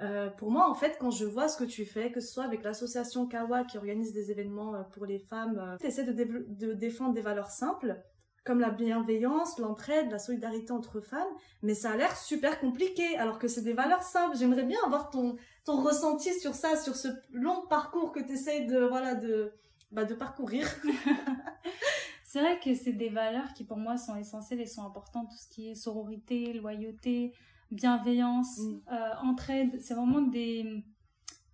Euh, 0.02 0.30
pour 0.30 0.52
moi, 0.52 0.70
en 0.70 0.76
fait, 0.76 0.98
quand 1.00 1.10
je 1.10 1.26
vois 1.26 1.48
ce 1.48 1.58
que 1.58 1.64
tu 1.64 1.86
fais, 1.86 2.12
que 2.12 2.20
ce 2.20 2.32
soit 2.32 2.44
avec 2.44 2.64
l'association 2.64 3.26
Kawa 3.26 3.64
qui 3.64 3.78
organise 3.78 4.14
des 4.14 4.30
événements 4.30 4.76
euh, 4.76 4.84
pour 4.84 5.06
les 5.06 5.18
femmes, 5.18 5.58
euh, 5.58 5.78
tu 5.80 5.88
essaies 5.88 6.04
de, 6.04 6.46
de, 6.48 6.74
défendre 6.74 7.14
des 7.14 7.22
valeurs 7.22 7.50
simples, 7.50 8.00
comme 8.46 8.60
la 8.60 8.70
bienveillance, 8.70 9.58
l'entraide, 9.58 10.12
la 10.12 10.20
solidarité 10.20 10.72
entre 10.72 11.02
femmes, 11.02 11.28
mais 11.64 11.74
ça 11.74 11.92
a 11.92 11.98
l'air 11.98 12.16
super 12.16 12.60
compliqué, 12.60 13.18
alors 13.18 13.40
que 13.40 13.48
c'est 13.48 13.64
des 13.64 13.74
valeurs 13.74 14.04
simples. 14.04 14.38
J'aimerais 14.38 14.64
bien 14.64 14.80
avoir 14.86 15.10
ton, 15.10 15.36
ton 15.66 15.82
ressenti 15.82 16.32
sur 16.40 16.54
ça, 16.54 16.78
sur 16.78 16.96
ce 16.96 17.08
long 17.32 17.66
parcours 17.68 18.12
que 18.12 18.20
tu 18.20 18.34
essaies 18.34 18.66
de, 18.66 18.80
voilà, 18.80 19.16
de, 19.16 19.52
bah, 19.92 20.06
de 20.06 20.14
parcourir. 20.14 20.68
c'est 22.24 22.40
vrai 22.40 22.60
que 22.60 22.76
c'est 22.76 22.94
des 22.94 23.10
valeurs 23.10 23.52
qui 23.56 23.64
pour 23.64 23.78
moi 23.78 23.98
sont 23.98 24.16
essentielles 24.16 24.62
et 24.62 24.68
sont 24.68 24.86
importantes, 24.86 25.30
tout 25.32 25.38
ce 25.38 25.48
qui 25.50 25.72
est 25.72 25.76
sororité, 25.76 26.54
loyauté, 26.54 27.34
bienveillance, 27.72 28.60
mm. 28.60 28.82
euh, 28.92 29.14
entraide. 29.24 29.78
C'est 29.82 29.94
vraiment 29.94 30.22
des, 30.22 30.84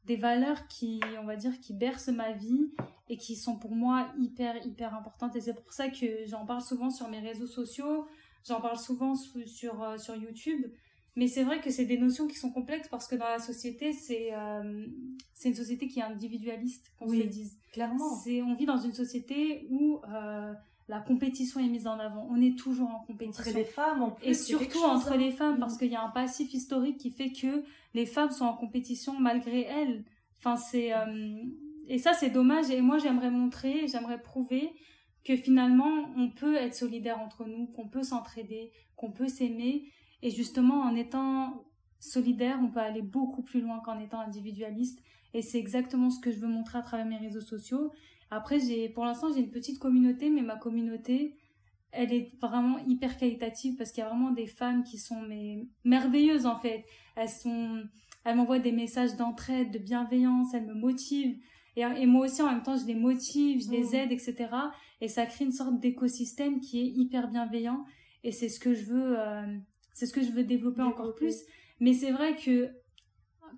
des 0.06 0.16
valeurs 0.16 0.68
qui, 0.68 1.02
on 1.22 1.26
va 1.26 1.36
dire, 1.36 1.60
qui 1.60 1.74
bercent 1.74 2.10
ma 2.10 2.32
vie 2.32 2.72
et 3.10 3.18
qui 3.18 3.36
sont 3.36 3.58
pour 3.58 3.76
moi 3.76 4.12
hyper, 4.20 4.66
hyper 4.66 4.94
importantes. 4.96 5.36
Et 5.36 5.42
c'est 5.42 5.54
pour 5.54 5.72
ça 5.72 5.90
que 5.90 6.26
j'en 6.26 6.46
parle 6.46 6.62
souvent 6.62 6.90
sur 6.90 7.10
mes 7.10 7.20
réseaux 7.20 7.48
sociaux, 7.48 8.08
j'en 8.48 8.62
parle 8.62 8.78
souvent 8.78 9.16
sur, 9.16 9.84
euh, 9.84 9.98
sur 9.98 10.16
YouTube. 10.16 10.66
Mais 11.16 11.28
c'est 11.28 11.44
vrai 11.44 11.62
que 11.62 11.70
c'est 11.70 11.86
des 11.86 11.98
notions 11.98 12.28
qui 12.28 12.38
sont 12.38 12.52
complexes 12.52 12.88
parce 12.88 13.08
que 13.08 13.16
dans 13.16 13.28
la 13.28 13.38
société, 13.38 13.94
c'est 13.94 14.34
euh, 14.34 14.88
c'est 15.34 15.50
une 15.50 15.56
société 15.56 15.88
qui 15.88 16.00
est 16.00 16.04
individualiste, 16.04 16.92
qu'on 16.98 17.08
se 17.08 17.16
le 17.16 17.26
dise. 17.26 17.56
Clairement. 17.72 18.16
C'est 18.24 18.42
on 18.42 18.56
vit 18.56 18.66
dans 18.66 18.80
une 18.80 18.94
société 18.94 19.68
où 19.70 20.02
euh, 20.08 20.54
la 20.88 21.00
compétition 21.00 21.60
est 21.60 21.70
mise 21.70 21.88
en 21.88 22.00
avant. 22.00 22.28
On 22.30 22.42
est 22.42 22.58
toujours 22.58 22.90
en 22.90 23.00
compétition. 23.00 23.44
Entre 23.44 23.58
les 23.58 23.66
femmes, 23.66 24.02
en 24.02 24.12
plus. 24.12 24.28
Et 24.28 24.34
surtout 24.34 24.84
entre 24.84 25.14
hein. 25.14 25.18
les 25.18 25.32
femmes, 25.32 25.60
parce 25.60 25.76
mm. 25.76 25.78
qu'il 25.80 25.92
y 25.92 25.96
a 25.96 26.04
un 26.04 26.10
passif 26.10 26.54
historique 26.54 26.98
qui 26.98 27.12
fait 27.12 27.32
que 27.32 27.64
les 27.94 28.06
femmes 28.06 28.32
sont 28.32 28.46
en 28.46 28.56
compétition 28.56 29.18
malgré 29.20 29.62
elles. 29.62 30.04
Enfin, 30.40 30.58
c'est 30.58 30.94
euh, 30.94 31.44
et 31.88 31.98
ça 31.98 32.14
c'est 32.14 32.30
dommage. 32.30 32.70
Et 32.70 32.82
moi, 32.82 32.98
j'aimerais 32.98 33.32
montrer, 33.32 33.88
j'aimerais 33.88 34.22
prouver 34.22 34.72
que 35.24 35.38
finalement, 35.38 36.10
on 36.18 36.30
peut 36.30 36.56
être 36.56 36.76
solidaire 36.76 37.20
entre 37.20 37.46
nous, 37.46 37.68
qu'on 37.68 37.88
peut 37.88 38.04
s'entraider, 38.04 38.72
qu'on 38.96 39.12
peut 39.12 39.30
s'aimer. 39.30 39.90
Et 40.22 40.32
justement, 40.32 40.82
en 40.82 40.96
étant 40.96 41.66
solidaire, 42.00 42.60
on 42.62 42.70
peut 42.70 42.82
aller 42.82 43.02
beaucoup 43.02 43.42
plus 43.42 43.62
loin 43.62 43.80
qu'en 43.80 44.00
étant 44.00 44.20
individualiste. 44.20 45.00
Et 45.34 45.42
c'est 45.42 45.60
exactement 45.60 46.10
ce 46.10 46.20
que 46.20 46.32
je 46.32 46.40
veux 46.40 46.48
montrer 46.48 46.78
à 46.78 46.82
travers 46.82 47.06
mes 47.06 47.18
réseaux 47.18 47.42
sociaux. 47.42 47.92
Après, 48.36 48.60
j'ai, 48.60 48.90
pour 48.90 49.06
l'instant, 49.06 49.28
j'ai 49.32 49.42
une 49.42 49.52
petite 49.52 49.78
communauté, 49.78 50.30
mais 50.30 50.42
ma 50.42 50.56
communauté, 50.56 51.36
elle 51.92 52.12
est 52.12 52.32
vraiment 52.42 52.80
hyper 52.88 53.18
qualitative 53.18 53.76
parce 53.76 53.92
qu'il 53.92 54.04
y 54.04 54.06
a 54.06 54.10
vraiment 54.10 54.32
des 54.32 54.48
femmes 54.48 54.84
qui 54.84 54.98
sont 54.98 55.22
mais 55.22 55.68
merveilleuses 55.84 56.48
en 56.48 56.58
fait. 56.58 56.86
Elles 57.16 57.30
sont, 57.30 57.84
elles 58.26 58.36
m'envoient 58.36 58.58
des 58.58 58.72
messages 58.72 59.16
d'entraide, 59.16 59.72
de 59.72 59.78
bienveillance, 59.78 60.56
elles 60.56 60.66
me 60.66 60.74
motivent. 60.74 61.38
Et, 61.76 62.06
moi 62.06 62.26
aussi, 62.26 62.42
en 62.42 62.50
même 62.52 62.64
temps, 62.64 62.78
je 62.78 62.86
les 62.86 62.96
motive, 62.96 63.64
je 63.64 63.72
les 63.72 63.84
mmh. 63.84 63.96
aide, 63.96 64.12
etc. 64.12 64.36
Et 65.02 65.08
ça 65.08 65.26
crée 65.26 65.46
une 65.46 65.52
sorte 65.52 65.80
d'écosystème 65.80 66.60
qui 66.60 66.80
est 66.82 66.88
hyper 66.88 67.28
bienveillant. 67.30 67.86
Et 68.24 68.32
c'est 68.32 68.50
ce 68.50 68.60
que 68.60 68.74
je 68.74 68.86
veux, 68.86 69.20
euh, 69.20 69.58
c'est 69.94 70.06
ce 70.06 70.14
que 70.14 70.22
je 70.22 70.32
veux 70.32 70.44
développer, 70.44 70.82
développer. 70.82 70.82
encore 70.82 71.16
plus. 71.16 71.36
Mais 71.80 71.94
c'est 71.94 72.12
vrai 72.12 72.36
que 72.36 72.72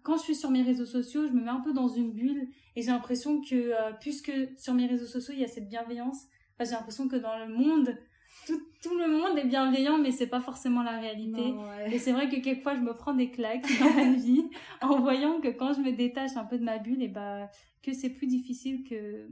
quand 0.06 0.18
je 0.18 0.22
suis 0.22 0.36
sur 0.36 0.52
mes 0.52 0.62
réseaux 0.62 0.86
sociaux, 0.86 1.28
je 1.28 1.34
me 1.34 1.42
mets 1.42 1.50
un 1.50 1.60
peu 1.60 1.74
dans 1.74 1.88
une 1.88 2.14
bulle 2.14 2.48
et 2.76 2.82
j'ai 2.84 2.92
l'impression 2.92 3.42
que 3.42 3.56
euh, 3.56 3.92
puisque 4.00 4.32
sur 4.56 4.76
mes 4.76 4.86
réseaux 4.86 5.08
sociaux 5.08 5.34
il 5.34 5.42
y 5.42 5.44
a 5.44 5.48
cette 5.48 5.68
bienveillance, 5.68 6.26
bah, 6.58 6.64
j'ai 6.64 6.72
l'impression 6.72 7.08
que 7.08 7.16
dans 7.16 7.38
le 7.40 7.48
monde 7.48 7.98
tout, 8.46 8.62
tout, 8.84 8.96
le 8.96 9.08
monde 9.08 9.40
est 9.40 9.48
bienveillant, 9.48 9.98
mais 9.98 10.12
c'est 10.12 10.28
pas 10.28 10.42
forcément 10.42 10.84
la 10.84 11.00
réalité. 11.00 11.56
Et 11.92 11.98
c'est 11.98 12.12
vrai 12.12 12.30
que 12.30 12.36
quelquefois 12.36 12.76
je 12.76 12.82
me 12.82 12.94
prends 12.94 13.16
des 13.16 13.32
claques 13.32 13.68
dans 13.80 13.92
ma 13.92 14.12
vie 14.18 14.48
en 14.82 15.00
voyant 15.00 15.42
que 15.42 15.48
quand 15.48 15.74
je 15.74 15.80
me 15.80 15.92
détache 15.92 16.36
un 16.36 16.46
peu 16.46 16.60
de 16.60 16.64
ma 16.64 16.78
bulle, 16.78 17.02
et 17.02 17.08
bah 17.08 17.50
que 17.82 17.94
c'est 17.94 18.12
plus 18.12 18.28
difficile 18.28 18.84
que 18.84 19.28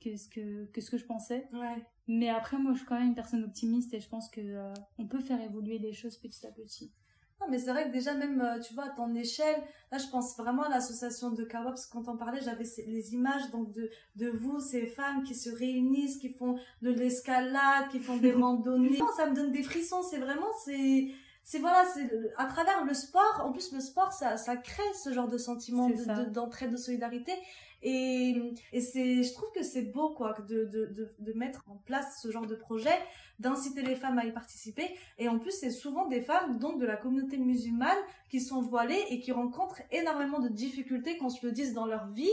que 0.00 0.16
ce 0.16 0.28
que 0.28 0.66
que 0.66 0.80
ce 0.80 0.90
que 0.90 0.98
je 0.98 1.06
pensais. 1.06 1.48
Ouais. 1.52 1.84
Mais 2.06 2.28
après 2.28 2.58
moi 2.58 2.72
je 2.72 2.78
suis 2.78 2.86
quand 2.86 2.98
même 2.98 3.08
une 3.08 3.14
personne 3.16 3.42
optimiste 3.42 3.92
et 3.94 4.00
je 4.00 4.08
pense 4.08 4.28
que 4.28 4.40
euh, 4.40 4.72
on 4.98 5.06
peut 5.06 5.20
faire 5.20 5.40
évoluer 5.40 5.78
les 5.78 5.92
choses 5.92 6.16
petit 6.16 6.46
à 6.46 6.52
petit. 6.52 6.92
Non, 7.40 7.46
mais 7.48 7.58
c'est 7.58 7.70
vrai 7.70 7.88
que 7.88 7.92
déjà, 7.92 8.14
même, 8.14 8.40
euh, 8.40 8.60
tu 8.60 8.74
vois, 8.74 8.84
à 8.84 8.88
ton 8.90 9.14
échelle, 9.14 9.62
là, 9.90 9.98
je 9.98 10.06
pense 10.08 10.36
vraiment 10.36 10.64
à 10.64 10.68
l'association 10.68 11.30
de 11.30 11.42
Kawa, 11.44 11.70
parce 11.70 11.86
que 11.86 11.92
quand 11.92 12.06
on 12.08 12.16
parlait, 12.16 12.40
j'avais 12.42 12.64
les 12.86 13.14
images, 13.14 13.50
donc, 13.50 13.72
de, 13.72 13.90
de 14.16 14.28
vous, 14.28 14.60
ces 14.60 14.86
femmes 14.86 15.22
qui 15.22 15.34
se 15.34 15.48
réunissent, 15.48 16.18
qui 16.18 16.28
font 16.28 16.58
de 16.82 16.90
l'escalade, 16.90 17.88
qui 17.90 17.98
font 17.98 18.16
des 18.16 18.32
randonnées. 18.32 18.98
Non, 18.98 19.08
ça 19.16 19.26
me 19.26 19.34
donne 19.34 19.52
des 19.52 19.62
frissons, 19.62 20.02
c'est 20.02 20.18
vraiment, 20.18 20.52
c'est, 20.64 21.08
c'est 21.42 21.58
voilà, 21.58 21.84
c'est 21.94 22.10
à 22.36 22.44
travers 22.44 22.84
le 22.84 22.92
sport. 22.92 23.42
En 23.42 23.52
plus, 23.52 23.72
le 23.72 23.80
sport, 23.80 24.12
ça, 24.12 24.36
ça 24.36 24.56
crée 24.56 24.82
ce 25.02 25.12
genre 25.12 25.28
de 25.28 25.38
sentiment 25.38 25.88
d'entraide, 26.28 26.70
de, 26.70 26.76
de, 26.76 26.80
solidarité. 26.80 27.32
Et, 27.82 28.54
et 28.72 28.80
c'est, 28.80 29.22
je 29.22 29.32
trouve 29.32 29.50
que 29.52 29.62
c'est 29.62 29.82
beau, 29.82 30.10
quoi, 30.10 30.36
de, 30.48 30.64
de, 30.64 30.86
de, 30.86 31.10
de, 31.18 31.32
mettre 31.32 31.64
en 31.68 31.76
place 31.76 32.20
ce 32.22 32.30
genre 32.30 32.46
de 32.46 32.54
projet, 32.54 32.98
d'inciter 33.38 33.82
les 33.82 33.96
femmes 33.96 34.18
à 34.18 34.26
y 34.26 34.32
participer. 34.32 34.88
Et 35.18 35.28
en 35.28 35.38
plus, 35.38 35.52
c'est 35.52 35.70
souvent 35.70 36.06
des 36.06 36.20
femmes, 36.20 36.58
donc, 36.58 36.78
de 36.78 36.86
la 36.86 36.96
communauté 36.96 37.38
musulmane 37.38 37.98
qui 38.28 38.40
sont 38.40 38.60
voilées 38.60 39.02
et 39.08 39.20
qui 39.20 39.32
rencontrent 39.32 39.80
énormément 39.90 40.40
de 40.40 40.48
difficultés, 40.48 41.16
qu'on 41.16 41.30
se 41.30 41.44
le 41.44 41.52
dise, 41.52 41.72
dans 41.72 41.86
leur 41.86 42.08
vie, 42.08 42.30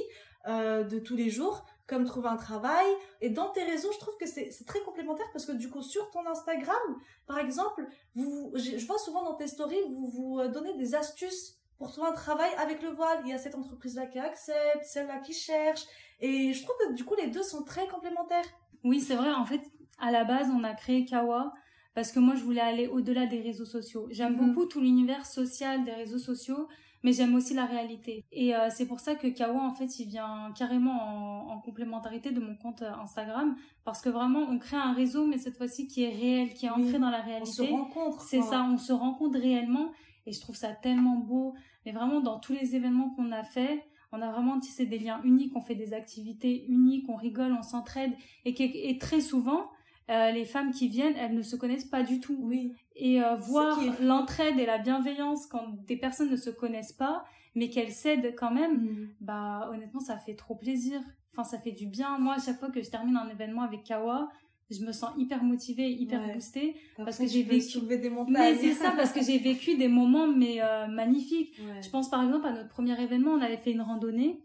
euh, 0.48 0.84
de 0.84 1.00
tous 1.00 1.16
les 1.16 1.30
jours, 1.30 1.66
comme 1.88 2.06
trouver 2.06 2.30
un 2.30 2.38
travail. 2.38 2.86
Et 3.22 3.30
dans 3.30 3.50
tes 3.50 3.64
réseaux, 3.64 3.92
je 3.92 4.00
trouve 4.00 4.16
que 4.18 4.26
c'est 4.26 4.50
très 4.66 4.80
complémentaire 4.82 5.26
parce 5.34 5.46
que 5.46 5.52
du 5.52 5.70
coup, 5.70 5.82
sur 5.82 6.10
ton 6.12 6.26
Instagram, 6.26 6.78
par 7.26 7.40
exemple, 7.40 7.86
vous, 8.16 8.52
je 8.56 8.86
vois 8.86 9.00
souvent 9.00 9.24
dans 9.24 9.34
tes 9.34 9.48
stories, 9.48 9.82
vous 9.90 10.08
vous 10.08 10.40
euh, 10.40 10.48
donnez 10.48 10.74
des 10.78 10.96
astuces 10.96 11.58
pour 11.78 11.92
trouver 11.92 12.08
un 12.08 12.14
travail 12.14 12.50
avec 12.58 12.82
le 12.82 12.90
voile. 12.90 13.20
Il 13.24 13.30
y 13.30 13.34
a 13.34 13.38
cette 13.38 13.56
entreprise-là 13.56 14.08
qui 14.08 14.20
accepte, 14.20 14.84
celle-là 14.84 15.20
qui 15.20 15.34
cherche. 15.34 15.84
Et 16.20 16.54
je 16.54 16.64
trouve 16.64 16.76
que 16.80 16.94
du 16.94 17.04
coup, 17.06 17.16
les 17.16 17.28
deux 17.28 17.44
sont 17.44 17.64
très 17.64 17.88
complémentaires. 17.88 18.46
Oui, 18.84 19.00
c'est 19.02 19.16
vrai. 19.16 19.32
En 19.32 19.46
fait, 19.46 19.62
à 20.00 20.12
la 20.12 20.24
base, 20.24 20.50
on 20.54 20.64
a 20.64 20.74
créé 20.74 21.06
Kawa 21.06 21.54
parce 21.98 22.12
que 22.12 22.20
moi, 22.20 22.36
je 22.36 22.44
voulais 22.44 22.62
aller 22.62 22.88
au-delà 22.88 23.26
des 23.26 23.42
réseaux 23.42 23.66
sociaux. 23.66 24.08
J'aime 24.12 24.34
mhm. 24.34 24.54
beaucoup 24.54 24.66
tout 24.68 24.80
l'univers 24.80 25.26
social 25.26 25.84
des 25.84 25.94
réseaux 25.94 26.20
sociaux, 26.20 26.68
mais 27.04 27.12
j'aime 27.12 27.34
aussi 27.34 27.56
la 27.56 27.66
réalité. 27.66 28.24
Et 28.32 28.56
euh, 28.56 28.68
c'est 28.70 28.86
pour 28.86 29.00
ça 29.00 29.16
que 29.16 29.28
Kawa, 29.28 29.62
en 29.62 29.74
fait, 29.74 30.00
il 30.00 30.08
vient 30.08 30.52
carrément 30.56 31.52
en, 31.52 31.60
complémentarité 31.60 32.32
de 32.32 32.40
mon 32.40 32.56
compte 32.56 32.84
euh, 32.84 32.92
Instagram, 33.02 33.56
parce 33.84 34.02
que 34.02 34.10
vraiment, 34.10 34.42
on 34.42 34.60
crée 34.60 34.78
un 34.78 34.94
réseau, 34.94 35.26
mais 35.26 35.40
cette 35.40 35.58
fois-ci 35.58 35.88
qui 35.88 36.04
est 36.04 36.14
réel, 36.14 36.54
qui 36.54 36.68
est 36.68 36.70
ancré 36.70 37.00
dans 37.00 37.10
la 37.10 37.22
réalité. 37.22 37.50
On 37.50 37.66
se 37.66 37.72
rencontre. 37.72 38.22
C'est 38.22 38.42
ça, 38.42 38.64
on 38.64 38.78
se 38.78 38.94
rencontre 38.94 39.40
réellement, 39.40 39.92
et 40.28 40.32
je 40.32 40.40
trouve 40.40 40.56
ça 40.56 40.74
tellement 40.74 41.16
beau. 41.16 41.56
Mais 41.86 41.92
vraiment, 41.92 42.20
dans 42.22 42.40
tous 42.40 42.54
les 42.54 42.76
événements 42.76 43.10
qu'on 43.16 43.32
a 43.32 43.44
fait, 43.44 43.84
on 44.12 44.22
a 44.22 44.32
vraiment 44.32 44.60
tissé 44.60 44.86
des 44.86 45.00
liens 45.00 45.22
uniques, 45.24 45.54
on 45.56 45.62
fait 45.62 45.76
des 45.76 45.94
activités 45.94 46.66
uniques, 46.68 47.10
on 47.10 47.16
rigole, 47.16 47.54
on 47.58 47.64
s'entraide, 47.64 48.12
et, 48.46 48.90
et 48.90 48.98
très 49.00 49.22
souvent, 49.22 49.72
euh, 50.10 50.32
les 50.32 50.46
femmes 50.46 50.72
qui 50.72 50.88
viennent, 50.88 51.16
elles 51.18 51.34
ne 51.34 51.42
se 51.42 51.56
connaissent 51.56 51.86
pas 51.86 52.04
du 52.04 52.20
tout. 52.20 52.38
Oui. 52.40 52.74
Et 52.96 53.22
euh, 53.22 53.36
voir 53.36 53.80
l'entraide 54.02 54.58
et 54.60 54.66
la 54.66 54.78
bienveillance 54.78 55.48
quand 55.48 55.68
des 55.86 55.98
personnes 55.98 56.32
ne 56.32 56.38
se 56.38 56.50
connaissent 56.50 56.94
pas, 56.94 57.26
mais 57.56 57.70
qu'elles 57.70 57.92
s'aident 57.92 58.34
quand 58.38 58.52
même, 58.52 58.78
mm. 58.78 59.10
bah 59.20 59.70
honnêtement, 59.72 60.00
ça 60.00 60.18
fait 60.18 60.36
trop 60.36 60.56
plaisir. 60.56 61.02
Enfin, 61.34 61.44
ça 61.44 61.60
fait 61.60 61.74
du 61.74 61.88
bien. 61.88 62.18
Moi, 62.20 62.36
à 62.36 62.40
chaque 62.40 62.60
fois 62.60 62.72
que 62.72 62.82
je 62.82 62.90
termine 62.90 63.18
un 63.18 63.28
événement 63.30 63.64
avec 63.64 63.84
Kawa, 63.84 64.30
je 64.70 64.84
me 64.84 64.92
sens 64.92 65.12
hyper 65.18 65.44
motivée, 65.44 65.90
hyper 65.90 66.34
boostée 66.34 66.76
parce 66.98 67.18
que 67.18 67.28
j'ai 67.28 67.44
vécu 67.44 67.80
des 67.80 68.10
montagnes. 68.10 68.34
Mais 68.34 68.56
c'est 68.56 68.74
ça 68.74 68.92
parce 68.92 69.12
que 69.12 69.24
j'ai 69.24 69.38
vécu 69.38 69.76
des 69.76 69.88
moments 69.88 70.28
mais 70.28 70.62
euh, 70.62 70.88
magnifiques. 70.88 71.60
Je 71.82 71.90
pense 71.90 72.10
par 72.10 72.24
exemple 72.24 72.48
à 72.48 72.52
notre 72.52 72.70
premier 72.70 73.02
événement, 73.02 73.32
on 73.32 73.42
avait 73.42 73.58
fait 73.58 73.72
une 73.72 73.82
randonnée 73.82 74.42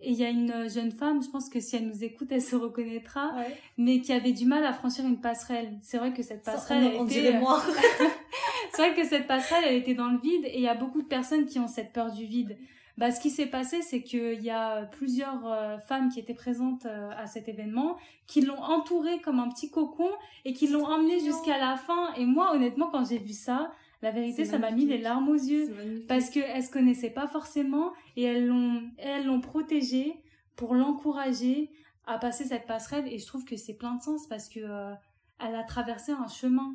et 0.00 0.10
il 0.10 0.16
y 0.16 0.24
a 0.24 0.28
une 0.28 0.68
jeune 0.68 0.92
femme, 0.92 1.22
je 1.22 1.28
pense 1.30 1.48
que 1.48 1.58
si 1.58 1.74
elle 1.76 1.86
nous 1.88 2.04
écoute, 2.04 2.28
elle 2.30 2.42
se 2.42 2.54
reconnaîtra, 2.54 3.32
mais 3.78 4.00
qui 4.00 4.12
avait 4.12 4.32
du 4.32 4.44
mal 4.44 4.64
à 4.64 4.74
franchir 4.74 5.06
une 5.06 5.20
passerelle. 5.20 5.72
C'est 5.80 5.96
vrai 5.96 6.12
que 6.12 6.22
cette 6.22 6.42
passerelle, 6.42 6.92
elle 6.94 7.02
était... 7.02 7.38
moi. 7.38 7.62
c'est 8.72 8.82
vrai 8.82 8.94
que 8.94 9.08
cette 9.08 9.26
passerelle, 9.26 9.64
elle 9.66 9.76
était 9.76 9.94
dans 9.94 10.10
le 10.10 10.18
vide, 10.18 10.44
et 10.44 10.56
il 10.56 10.62
y 10.62 10.68
a 10.68 10.74
beaucoup 10.74 11.00
de 11.00 11.06
personnes 11.06 11.46
qui 11.46 11.58
ont 11.58 11.66
cette 11.66 11.94
peur 11.94 12.12
du 12.12 12.26
vide. 12.26 12.58
Bah, 12.98 13.10
ce 13.10 13.20
qui 13.20 13.28
s'est 13.28 13.46
passé, 13.46 13.82
c'est 13.82 14.02
qu'il 14.02 14.42
y 14.42 14.50
a 14.50 14.86
plusieurs 14.86 15.46
euh, 15.46 15.78
femmes 15.78 16.08
qui 16.08 16.18
étaient 16.18 16.34
présentes 16.34 16.86
euh, 16.86 17.10
à 17.16 17.26
cet 17.26 17.46
événement, 17.46 17.98
qui 18.26 18.40
l'ont 18.40 18.58
entourée 18.58 19.20
comme 19.20 19.38
un 19.38 19.48
petit 19.50 19.70
cocon 19.70 20.10
et 20.46 20.54
qui 20.54 20.66
l'ont 20.66 20.86
emmenée 20.86 21.20
jusqu'à 21.20 21.58
la 21.58 21.76
fin. 21.76 22.14
Et 22.14 22.24
moi, 22.24 22.54
honnêtement, 22.54 22.88
quand 22.90 23.04
j'ai 23.04 23.18
vu 23.18 23.34
ça, 23.34 23.70
la 24.00 24.10
vérité, 24.10 24.44
ça 24.44 24.58
m'a 24.58 24.70
mis 24.70 24.86
les 24.86 24.98
larmes 24.98 25.28
aux 25.28 25.34
yeux. 25.34 26.04
Parce 26.08 26.30
qu'elles 26.30 26.62
se 26.62 26.70
connaissaient 26.70 27.10
pas 27.10 27.26
forcément 27.26 27.92
et 28.16 28.22
elles 28.22 28.46
l'ont, 28.46 28.82
elles 28.98 29.26
l'ont 29.26 29.40
protégée 29.40 30.22
pour 30.54 30.74
l'encourager 30.74 31.70
à 32.06 32.18
passer 32.18 32.44
cette 32.44 32.66
passerelle. 32.66 33.06
Et 33.12 33.18
je 33.18 33.26
trouve 33.26 33.44
que 33.44 33.56
c'est 33.56 33.76
plein 33.76 33.94
de 33.94 34.02
sens 34.02 34.26
parce 34.26 34.48
que 34.48 34.60
euh, 34.60 34.94
elle 35.38 35.54
a 35.54 35.64
traversé 35.64 36.12
un 36.12 36.28
chemin 36.28 36.74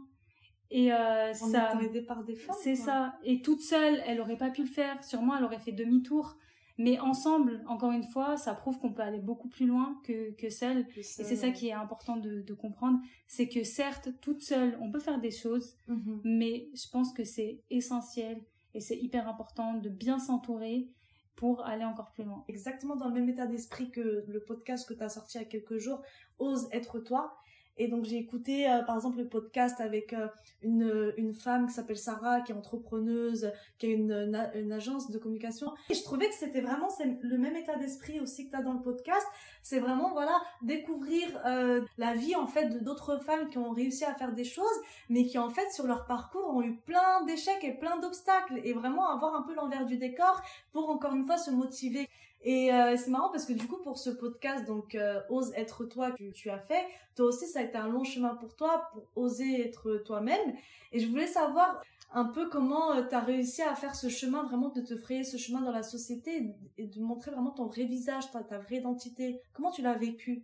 et 0.71 0.91
euh, 0.91 1.33
ça 1.33 1.73
aidée 1.81 2.01
par 2.01 2.23
des 2.23 2.35
femmes 2.35 2.55
c'est 2.61 2.75
ça 2.75 3.13
et 3.23 3.41
toute 3.41 3.61
seule 3.61 4.01
elle 4.07 4.19
aurait 4.21 4.37
pas 4.37 4.49
pu 4.49 4.61
le 4.61 4.67
faire 4.67 5.03
sûrement 5.03 5.37
elle 5.37 5.43
aurait 5.43 5.59
fait 5.59 5.73
demi-tour 5.73 6.37
mais 6.77 6.99
ensemble, 6.99 7.61
encore 7.67 7.91
une 7.91 8.03
fois, 8.03 8.37
ça 8.37 8.55
prouve 8.55 8.79
qu'on 8.79 8.91
peut 8.91 9.03
aller 9.03 9.19
beaucoup 9.19 9.49
plus 9.49 9.67
loin 9.67 9.99
que, 10.03 10.31
que 10.31 10.49
seul. 10.49 10.87
Et 10.97 11.03
c'est 11.03 11.35
ça 11.35 11.51
qui 11.51 11.67
est 11.67 11.73
important 11.73 12.17
de, 12.17 12.41
de 12.41 12.53
comprendre. 12.55 12.99
C'est 13.27 13.47
que 13.47 13.63
certes, 13.63 14.09
toute 14.19 14.41
seule, 14.41 14.79
on 14.81 14.91
peut 14.91 14.99
faire 14.99 15.19
des 15.19 15.29
choses, 15.29 15.75
mhm. 15.87 16.21
mais 16.23 16.69
je 16.73 16.87
pense 16.89 17.13
que 17.13 17.23
c'est 17.23 17.61
essentiel 17.69 18.41
et 18.73 18.79
c'est 18.79 18.97
hyper 18.97 19.27
important 19.27 19.75
de 19.75 19.89
bien 19.89 20.17
s'entourer 20.17 20.89
pour 21.35 21.63
aller 21.65 21.85
encore 21.85 22.11
plus 22.13 22.23
loin. 22.23 22.43
Exactement 22.47 22.95
dans 22.95 23.07
le 23.07 23.13
même 23.13 23.29
état 23.29 23.45
d'esprit 23.45 23.91
que 23.91 24.23
le 24.27 24.43
podcast 24.43 24.87
que 24.87 24.93
tu 24.95 25.03
as 25.03 25.09
sorti 25.09 25.37
il 25.37 25.41
y 25.41 25.43
a 25.43 25.47
quelques 25.47 25.77
jours, 25.77 26.01
Ose 26.39 26.67
être 26.71 26.99
toi. 26.99 27.37
Et 27.81 27.87
donc 27.87 28.05
j'ai 28.05 28.17
écouté 28.17 28.69
euh, 28.69 28.83
par 28.83 28.95
exemple 28.95 29.17
le 29.17 29.27
podcast 29.27 29.81
avec 29.81 30.13
euh, 30.13 30.27
une, 30.61 31.13
une 31.17 31.33
femme 31.33 31.65
qui 31.65 31.73
s'appelle 31.73 31.97
Sarah, 31.97 32.41
qui 32.41 32.51
est 32.51 32.55
entrepreneuse, 32.55 33.51
qui 33.79 33.87
a 33.87 33.89
une, 33.89 34.11
une, 34.53 34.71
agence 34.71 35.09
de 35.09 35.17
communication. 35.17 35.73
Et 35.89 35.95
je 35.95 36.03
trouvais 36.03 36.29
que 36.29 36.35
c'était 36.35 36.61
vraiment 36.61 36.89
le 36.99 37.37
même 37.39 37.55
état 37.55 37.75
d'esprit 37.77 38.19
aussi 38.19 38.45
que 38.45 38.51
tu 38.51 38.55
as 38.55 38.61
dans 38.61 38.73
le 38.73 38.81
podcast. 38.83 39.25
C'est 39.63 39.79
vraiment 39.79 40.11
voilà 40.11 40.39
découvrir 40.61 41.27
euh, 41.47 41.81
la 41.97 42.13
vie 42.13 42.35
en 42.35 42.45
fait 42.45 42.67
de 42.67 42.77
d'autres 42.77 43.17
femmes 43.17 43.49
qui 43.49 43.57
ont 43.57 43.71
réussi 43.71 44.05
à 44.05 44.13
faire 44.13 44.33
des 44.33 44.43
choses, 44.43 44.67
mais 45.09 45.25
qui 45.25 45.39
en 45.39 45.49
fait 45.49 45.71
sur 45.71 45.87
leur 45.87 46.05
parcours 46.05 46.55
ont 46.55 46.61
eu 46.61 46.75
plein 46.75 47.25
d'échecs 47.25 47.63
et 47.63 47.73
plein 47.73 47.97
d'obstacles. 47.97 48.61
Et 48.63 48.73
vraiment 48.73 49.09
avoir 49.09 49.33
un 49.33 49.41
peu 49.41 49.55
l'envers 49.55 49.87
du 49.87 49.97
décor 49.97 50.39
pour 50.71 50.87
encore 50.91 51.15
une 51.15 51.25
fois 51.25 51.39
se 51.39 51.49
motiver. 51.49 52.07
Et 52.43 52.73
euh, 52.73 52.95
c'est 52.97 53.11
marrant 53.11 53.29
parce 53.29 53.45
que 53.45 53.53
du 53.53 53.67
coup, 53.67 53.77
pour 53.77 53.97
ce 53.97 54.09
podcast, 54.09 54.65
donc 54.65 54.95
euh, 54.95 55.21
Ose 55.29 55.51
être 55.55 55.85
toi 55.85 56.11
que 56.11 56.31
tu 56.31 56.49
as 56.49 56.59
fait, 56.59 56.85
toi 57.15 57.27
aussi, 57.27 57.45
ça 57.45 57.59
a 57.59 57.63
été 57.63 57.77
un 57.77 57.87
long 57.87 58.03
chemin 58.03 58.35
pour 58.35 58.55
toi, 58.55 58.89
pour 58.93 59.03
oser 59.15 59.61
être 59.61 60.01
toi-même. 60.05 60.55
Et 60.91 60.99
je 60.99 61.07
voulais 61.07 61.27
savoir 61.27 61.81
un 62.13 62.25
peu 62.25 62.49
comment 62.49 62.93
euh, 62.93 63.03
tu 63.07 63.13
as 63.15 63.19
réussi 63.19 63.61
à 63.61 63.75
faire 63.75 63.95
ce 63.95 64.09
chemin, 64.09 64.43
vraiment 64.43 64.69
de 64.69 64.81
te 64.81 64.95
frayer 64.95 65.23
ce 65.23 65.37
chemin 65.37 65.61
dans 65.61 65.71
la 65.71 65.83
société 65.83 66.55
et 66.77 66.87
de 66.87 66.99
montrer 66.99 67.31
vraiment 67.31 67.51
ton 67.51 67.67
vrai 67.67 67.85
visage, 67.85 68.31
ta, 68.31 68.43
ta 68.43 68.57
vraie 68.57 68.77
identité. 68.77 69.39
Comment 69.53 69.71
tu 69.71 69.81
l'as 69.81 69.95
vécu? 69.95 70.43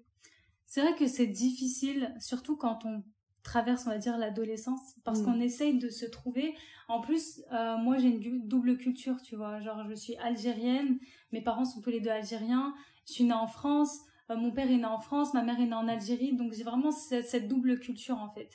C'est 0.66 0.82
vrai 0.82 0.96
que 0.96 1.08
c'est 1.08 1.28
difficile, 1.28 2.14
surtout 2.20 2.58
quand 2.58 2.86
on 2.86 3.04
traverse, 3.48 3.88
on 3.88 3.90
va 3.90 3.98
dire, 3.98 4.18
l'adolescence, 4.18 4.96
parce 5.04 5.22
mm. 5.22 5.26
qu'on 5.26 5.40
essaye 5.40 5.78
de 5.80 5.90
se 5.90 6.06
trouver. 6.06 6.54
En 6.90 7.02
plus, 7.02 7.42
euh, 7.52 7.78
moi, 7.78 7.98
j'ai 7.98 8.10
une 8.10 8.48
double 8.48 8.78
culture, 8.78 9.22
tu 9.22 9.36
vois. 9.36 9.60
Genre, 9.62 9.84
je 9.90 9.96
suis 9.96 10.16
algérienne, 10.18 11.00
mes 11.32 11.42
parents 11.42 11.66
sont 11.66 11.82
tous 11.82 11.90
les 11.90 12.00
deux 12.00 12.10
algériens. 12.10 12.74
Je 13.08 13.14
suis 13.14 13.24
née 13.24 13.34
en 13.34 13.48
France, 13.48 14.00
euh, 14.30 14.36
mon 14.36 14.52
père 14.52 14.70
est 14.70 14.78
né 14.78 14.86
en 14.86 15.00
France, 15.00 15.34
ma 15.34 15.44
mère 15.44 15.60
est 15.60 15.66
née 15.66 15.74
en 15.74 15.88
Algérie, 15.88 16.34
donc 16.34 16.54
j'ai 16.54 16.64
vraiment 16.64 16.92
cette, 16.92 17.48
double 17.48 17.80
culture, 17.80 18.18
en 18.18 18.30
fait. 18.30 18.50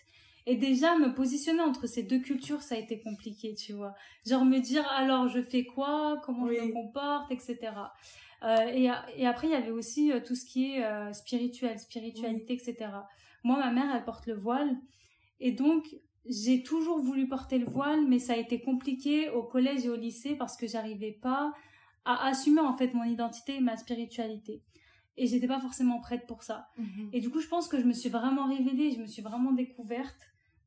Et 0.46 0.56
déjà, 0.56 0.96
me 0.98 1.14
positionner 1.14 1.62
entre 1.62 1.86
ces 1.86 2.02
deux 2.02 2.18
cultures, 2.18 2.62
ça 2.62 2.74
a 2.74 2.78
été 2.78 3.00
compliqué, 3.00 3.54
tu 3.54 3.72
vois. 3.72 3.94
Genre, 4.26 4.44
me 4.44 4.58
dire, 4.58 4.86
alors, 4.90 5.28
je 5.28 5.40
fais 5.40 5.64
quoi, 5.64 6.20
comment 6.24 6.48
je 6.48 6.60
me 6.60 6.72
comporte, 6.72 7.30
etc. 7.30 7.58
Euh, 8.42 8.56
et, 8.72 8.90
et, 9.16 9.26
après, 9.26 9.46
il 9.46 9.50
y 9.52 9.54
avait 9.54 9.70
aussi 9.70 10.10
tout 10.26 10.34
ce 10.34 10.44
qui 10.44 10.72
est 10.72 11.12
spirituel, 11.12 11.78
spiritualité, 11.78 12.54
etc. 12.54 12.90
Moi, 13.44 13.56
ma 13.56 13.70
mère, 13.70 13.94
elle 13.94 14.04
porte 14.04 14.26
le 14.26 14.34
voile. 14.34 14.76
Et 15.38 15.52
donc, 15.52 15.86
j'ai 16.26 16.64
toujours 16.64 17.00
voulu 17.00 17.28
porter 17.28 17.58
le 17.58 17.66
voile, 17.66 18.04
mais 18.08 18.18
ça 18.18 18.32
a 18.34 18.36
été 18.36 18.60
compliqué 18.60 19.30
au 19.30 19.44
collège 19.44 19.86
et 19.86 19.90
au 19.90 19.96
lycée 19.96 20.34
parce 20.34 20.56
que 20.56 20.66
j'arrivais 20.66 21.12
pas 21.12 21.52
à 22.04 22.26
assumer 22.26 22.60
en 22.60 22.74
fait 22.74 22.94
mon 22.94 23.04
identité 23.04 23.56
et 23.56 23.60
ma 23.60 23.76
spiritualité. 23.76 24.62
Et 25.16 25.26
j'étais 25.26 25.46
pas 25.46 25.60
forcément 25.60 26.00
prête 26.00 26.26
pour 26.26 26.42
ça. 26.42 26.68
Mhm. 26.78 27.10
Et 27.12 27.20
du 27.20 27.30
coup, 27.30 27.40
je 27.40 27.48
pense 27.48 27.68
que 27.68 27.78
je 27.78 27.84
me 27.84 27.92
suis 27.92 28.08
vraiment 28.08 28.46
révélée, 28.48 28.92
je 28.92 29.00
me 29.00 29.06
suis 29.06 29.22
vraiment 29.22 29.52
découverte 29.52 30.20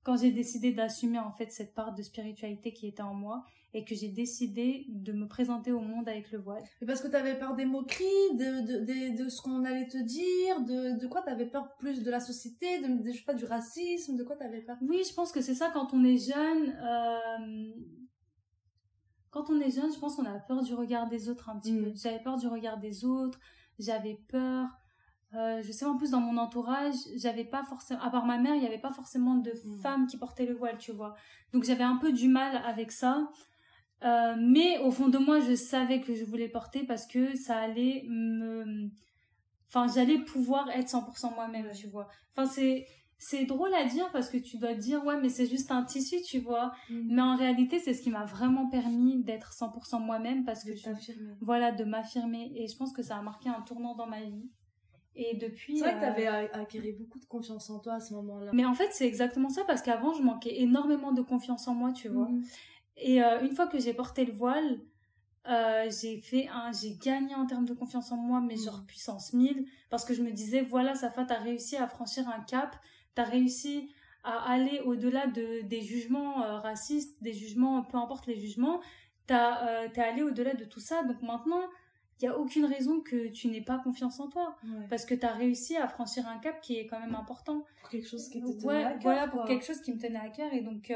quand 0.03 0.17
j'ai 0.17 0.31
décidé 0.31 0.71
d'assumer 0.71 1.17
en 1.17 1.31
fait 1.31 1.51
cette 1.51 1.73
part 1.73 1.95
de 1.95 2.03
spiritualité 2.03 2.71
qui 2.73 2.87
était 2.87 3.01
en 3.01 3.15
moi 3.15 3.43
et 3.73 3.83
que 3.83 3.93
j'ai 3.93 4.07
décidé 4.07 4.85
de 4.87 5.11
me 5.11 5.27
présenter 5.27 5.73
au 5.73 5.81
monde 5.81 6.07
avec 6.07 6.31
le 6.31 6.39
voile. 6.39 6.63
Et 6.81 6.85
parce 6.85 7.01
que 7.01 7.09
tu 7.09 7.15
avais 7.15 7.37
peur 7.37 7.55
des 7.55 7.65
moqueries, 7.65 8.05
de, 8.35 8.61
de, 8.61 9.23
de, 9.23 9.29
ce 9.29 9.41
qu'on 9.41 9.65
allait 9.65 9.87
te 9.87 9.97
dire, 9.97 10.61
de, 10.61 10.97
de 10.97 11.07
quoi 11.07 11.23
tu 11.23 11.29
avais 11.29 11.47
peur 11.47 11.75
plus 11.77 12.01
de 12.01 12.09
la 12.09 12.21
société, 12.21 12.79
de, 12.79 13.11
je 13.11 13.17
sais 13.17 13.25
pas, 13.25 13.33
du 13.33 13.43
racisme, 13.43 14.15
de 14.15 14.23
quoi 14.23 14.37
tu 14.37 14.43
avais 14.45 14.61
peur? 14.61 14.77
Oui, 14.81 15.01
je 15.05 15.13
pense 15.13 15.33
que 15.33 15.41
c'est 15.41 15.55
ça 15.55 15.71
quand 15.73 15.93
on 15.93 16.05
est 16.05 16.17
jeune. 16.17 16.69
Euh... 16.69 17.73
Quand 19.35 19.49
on 19.49 19.59
est 19.59 19.69
jeune, 19.69 19.93
je 19.93 19.99
pense 19.99 20.15
qu'on 20.15 20.23
a 20.23 20.39
peur 20.39 20.63
du 20.63 20.73
regard 20.73 21.09
des 21.09 21.27
autres 21.27 21.49
un 21.49 21.59
petit 21.59 21.73
mm. 21.73 21.83
peu. 21.83 21.91
J'avais 21.93 22.19
peur 22.19 22.37
du 22.37 22.47
regard 22.47 22.77
des 22.77 23.03
autres, 23.03 23.37
j'avais 23.77 24.17
peur. 24.29 24.69
Euh, 25.33 25.61
je 25.61 25.73
sais 25.73 25.83
en 25.83 25.97
plus 25.97 26.11
dans 26.11 26.21
mon 26.21 26.37
entourage, 26.37 26.95
j'avais 27.17 27.43
pas 27.43 27.61
forcément, 27.65 27.99
à 28.01 28.09
part 28.09 28.25
ma 28.25 28.37
mère, 28.37 28.55
il 28.55 28.61
n'y 28.61 28.65
avait 28.65 28.79
pas 28.79 28.93
forcément 28.93 29.35
de 29.35 29.51
mm. 29.51 29.81
femmes 29.81 30.07
qui 30.07 30.15
portaient 30.15 30.45
le 30.45 30.55
voile, 30.55 30.77
tu 30.77 30.93
vois. 30.93 31.15
Donc 31.51 31.65
j'avais 31.65 31.83
un 31.83 31.97
peu 31.97 32.13
du 32.13 32.29
mal 32.29 32.61
avec 32.65 32.93
ça. 32.93 33.29
Euh, 34.05 34.35
mais 34.39 34.77
au 34.77 34.89
fond 34.89 35.09
de 35.09 35.17
moi, 35.17 35.41
je 35.41 35.53
savais 35.53 35.99
que 35.99 36.15
je 36.15 36.23
voulais 36.23 36.47
porter 36.47 36.85
parce 36.85 37.05
que 37.05 37.35
ça 37.35 37.57
allait 37.57 38.05
me... 38.07 38.89
Enfin, 39.67 39.87
j'allais 39.93 40.19
pouvoir 40.19 40.69
être 40.69 40.87
100% 40.87 41.35
moi-même, 41.35 41.69
tu 41.73 41.87
vois. 41.87 42.07
Enfin, 42.31 42.45
c'est... 42.45 42.87
C'est 43.17 43.45
drôle 43.45 43.73
à 43.73 43.85
dire 43.85 44.11
parce 44.11 44.29
que 44.29 44.37
tu 44.37 44.57
dois 44.57 44.73
dire 44.73 45.03
ouais 45.05 45.19
mais 45.19 45.29
c'est 45.29 45.47
juste 45.47 45.71
un 45.71 45.83
tissu 45.83 46.17
tu 46.21 46.39
vois 46.39 46.73
mm. 46.89 47.15
mais 47.15 47.21
en 47.21 47.35
réalité 47.35 47.79
c'est 47.79 47.93
ce 47.93 48.01
qui 48.01 48.09
m'a 48.09 48.25
vraiment 48.25 48.69
permis 48.69 49.23
d'être 49.23 49.53
100% 49.53 50.03
moi-même 50.03 50.43
parce 50.43 50.63
que 50.63 50.75
je, 50.75 50.89
voilà 51.41 51.71
de 51.71 51.85
m'affirmer 51.85 52.51
et 52.55 52.67
je 52.67 52.75
pense 52.75 52.91
que 52.91 53.01
ça 53.01 53.15
a 53.15 53.21
marqué 53.21 53.49
un 53.49 53.61
tournant 53.61 53.95
dans 53.95 54.07
ma 54.07 54.21
vie 54.21 54.49
et 55.15 55.35
depuis. 55.35 55.77
C'est 55.77 55.85
vrai 55.85 55.93
que 55.95 55.99
tu 55.99 56.05
avais 56.05 56.27
euh, 56.27 56.47
acquis 56.53 56.91
beaucoup 56.91 57.19
de 57.19 57.25
confiance 57.25 57.69
en 57.69 57.79
toi 57.79 57.93
à 57.93 57.99
ce 57.99 58.13
moment-là. 58.15 58.51
Mais 58.53 58.65
en 58.65 58.73
fait, 58.73 58.89
c'est 58.91 59.07
exactement 59.07 59.49
ça 59.49 59.63
parce 59.65 59.81
qu'avant, 59.81 60.13
je 60.13 60.21
manquais 60.21 60.61
énormément 60.61 61.13
de 61.13 61.21
confiance 61.21 61.67
en 61.67 61.75
moi, 61.75 61.93
tu 61.93 62.09
vois. 62.09 62.27
Mm. 62.27 62.43
Et 62.97 63.23
euh, 63.23 63.41
une 63.41 63.55
fois 63.55 63.67
que 63.67 63.79
j'ai 63.79 63.93
porté 63.93 64.25
le 64.25 64.33
voile, 64.33 64.81
euh, 65.47 65.89
j'ai 65.89 66.19
fait 66.19 66.47
un, 66.49 66.71
j'ai 66.71 66.97
gagné 66.97 67.33
en 67.35 67.45
termes 67.45 67.65
de 67.65 67.73
confiance 67.73 68.11
en 68.11 68.17
moi, 68.17 68.41
mais 68.41 68.57
genre 68.57 68.81
mm. 68.81 68.85
puissance 68.85 69.33
1000, 69.33 69.65
parce 69.89 70.03
que 70.03 70.13
je 70.13 70.21
me 70.21 70.31
disais, 70.31 70.61
voilà, 70.61 70.95
Safa, 70.95 71.23
t'as 71.23 71.39
réussi 71.39 71.77
à 71.77 71.87
franchir 71.87 72.27
un 72.27 72.41
cap, 72.41 72.75
t'as 73.15 73.23
réussi 73.23 73.89
à 74.23 74.51
aller 74.51 74.81
au-delà 74.85 75.27
de, 75.27 75.61
des 75.61 75.81
jugements 75.81 76.43
euh, 76.43 76.59
racistes, 76.59 77.21
des 77.21 77.33
jugements, 77.33 77.83
peu 77.83 77.97
importe 77.97 78.27
les 78.27 78.37
jugements, 78.37 78.81
t'as, 79.27 79.87
t'es 79.89 80.01
allé 80.01 80.21
au-delà 80.21 80.53
de 80.53 80.65
tout 80.65 80.79
ça. 80.79 81.03
Donc 81.03 81.21
maintenant, 81.21 81.61
il 82.21 82.25
y 82.25 82.27
a 82.27 82.37
aucune 82.37 82.65
raison 82.65 83.01
que 83.01 83.27
tu 83.27 83.47
n'aies 83.49 83.61
pas 83.61 83.77
confiance 83.77 84.19
en 84.19 84.29
toi. 84.29 84.55
Parce 84.89 85.05
que 85.05 85.13
tu 85.13 85.25
as 85.25 85.33
réussi 85.33 85.75
à 85.75 85.87
franchir 85.87 86.27
un 86.27 86.37
cap 86.37 86.61
qui 86.61 86.77
est 86.77 86.87
quand 86.87 86.99
même 86.99 87.15
important. 87.15 87.65
Pour 87.81 87.89
quelque 87.89 88.07
chose 88.07 88.29
qui 88.29 88.41
te 88.41 88.51
tenait 88.61 88.83
à 88.83 88.91
cœur. 88.91 89.01
Voilà, 89.01 89.27
pour 89.27 89.45
quelque 89.45 89.65
chose 89.65 89.81
qui 89.81 89.93
me 89.93 89.99
tenait 89.99 90.19
à 90.19 90.29
cœur. 90.29 90.53
Et 90.53 90.61
donc, 90.61 90.91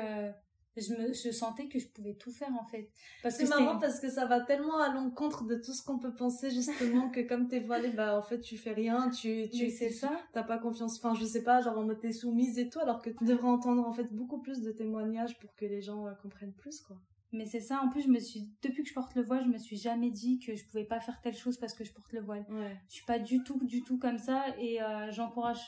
je, 0.78 0.94
me, 0.94 1.14
je 1.14 1.32
sentais 1.32 1.68
que 1.68 1.80
je 1.80 1.88
pouvais 1.88 2.14
tout 2.14 2.32
faire 2.32 2.54
en 2.60 2.66
fait. 2.66 2.90
C'est 3.30 3.48
marrant 3.50 3.80
parce 3.80 4.00
que 4.00 4.10
ça 4.10 4.26
va 4.26 4.42
tellement 4.42 4.80
à 4.80 4.94
l'encontre 4.94 5.46
de 5.46 5.56
tout 5.56 5.74
ce 5.74 5.84
qu'on 5.84 6.00
peut 6.00 6.14
penser 6.14 6.50
justement 6.50 7.10
que 7.10 7.22
comme 7.22 7.48
t'es 7.48 7.60
voilée, 7.60 7.90
bah 7.90 8.18
en 8.18 8.22
fait 8.22 8.40
tu 8.40 8.58
fais 8.58 8.74
rien, 8.74 9.10
tu 9.10 9.50
tu 9.50 9.70
c'est 9.70 9.92
ça. 9.92 10.12
T'as 10.34 10.44
pas 10.44 10.58
confiance, 10.58 10.98
enfin 10.98 11.14
je 11.16 11.26
sais 11.26 11.44
pas, 11.44 11.62
genre 11.62 11.78
en 11.78 11.84
mode 11.84 12.00
t'es 12.00 12.12
soumise 12.12 12.58
et 12.60 12.70
tout, 12.70 12.80
alors 12.80 13.02
que 13.02 13.10
tu 13.10 13.26
devrais 13.26 13.50
entendre 13.50 13.88
en 13.88 13.94
fait 13.94 14.14
beaucoup 14.14 14.40
plus 14.40 14.62
de 14.62 14.72
témoignages 14.72 15.38
pour 15.40 15.56
que 15.56 15.66
les 15.66 15.82
gens 15.82 16.08
euh, 16.08 16.14
comprennent 16.22 16.54
plus 16.54 16.82
quoi. 16.82 16.98
Mais 17.32 17.46
c'est 17.46 17.60
ça, 17.60 17.82
en 17.84 17.90
plus, 17.90 18.02
je 18.02 18.08
me 18.10 18.20
suis, 18.20 18.50
depuis 18.64 18.82
que 18.82 18.90
je 18.90 18.94
porte 18.94 19.14
le 19.14 19.22
voile, 19.22 19.44
je 19.44 19.50
me 19.50 19.60
suis 19.60 19.78
jamais 19.78 20.10
dit 20.10 20.40
que 20.40 20.56
je 20.56 20.66
pouvais 20.66 20.84
pas 20.84 21.00
faire 21.00 21.22
telle 21.22 21.36
chose 21.36 21.58
parce 21.58 21.76
que 21.76 21.84
je 21.84 21.94
porte 21.94 22.12
le 22.12 22.22
voile. 22.22 22.44
Ouais. 22.50 22.76
Je 22.88 22.96
suis 22.96 23.06
pas 23.06 23.20
du 23.20 23.44
tout, 23.44 23.64
du 23.64 23.84
tout 23.84 24.00
comme 24.00 24.18
ça 24.18 24.46
et 24.60 24.82
euh, 24.82 25.12
j'encourage, 25.12 25.60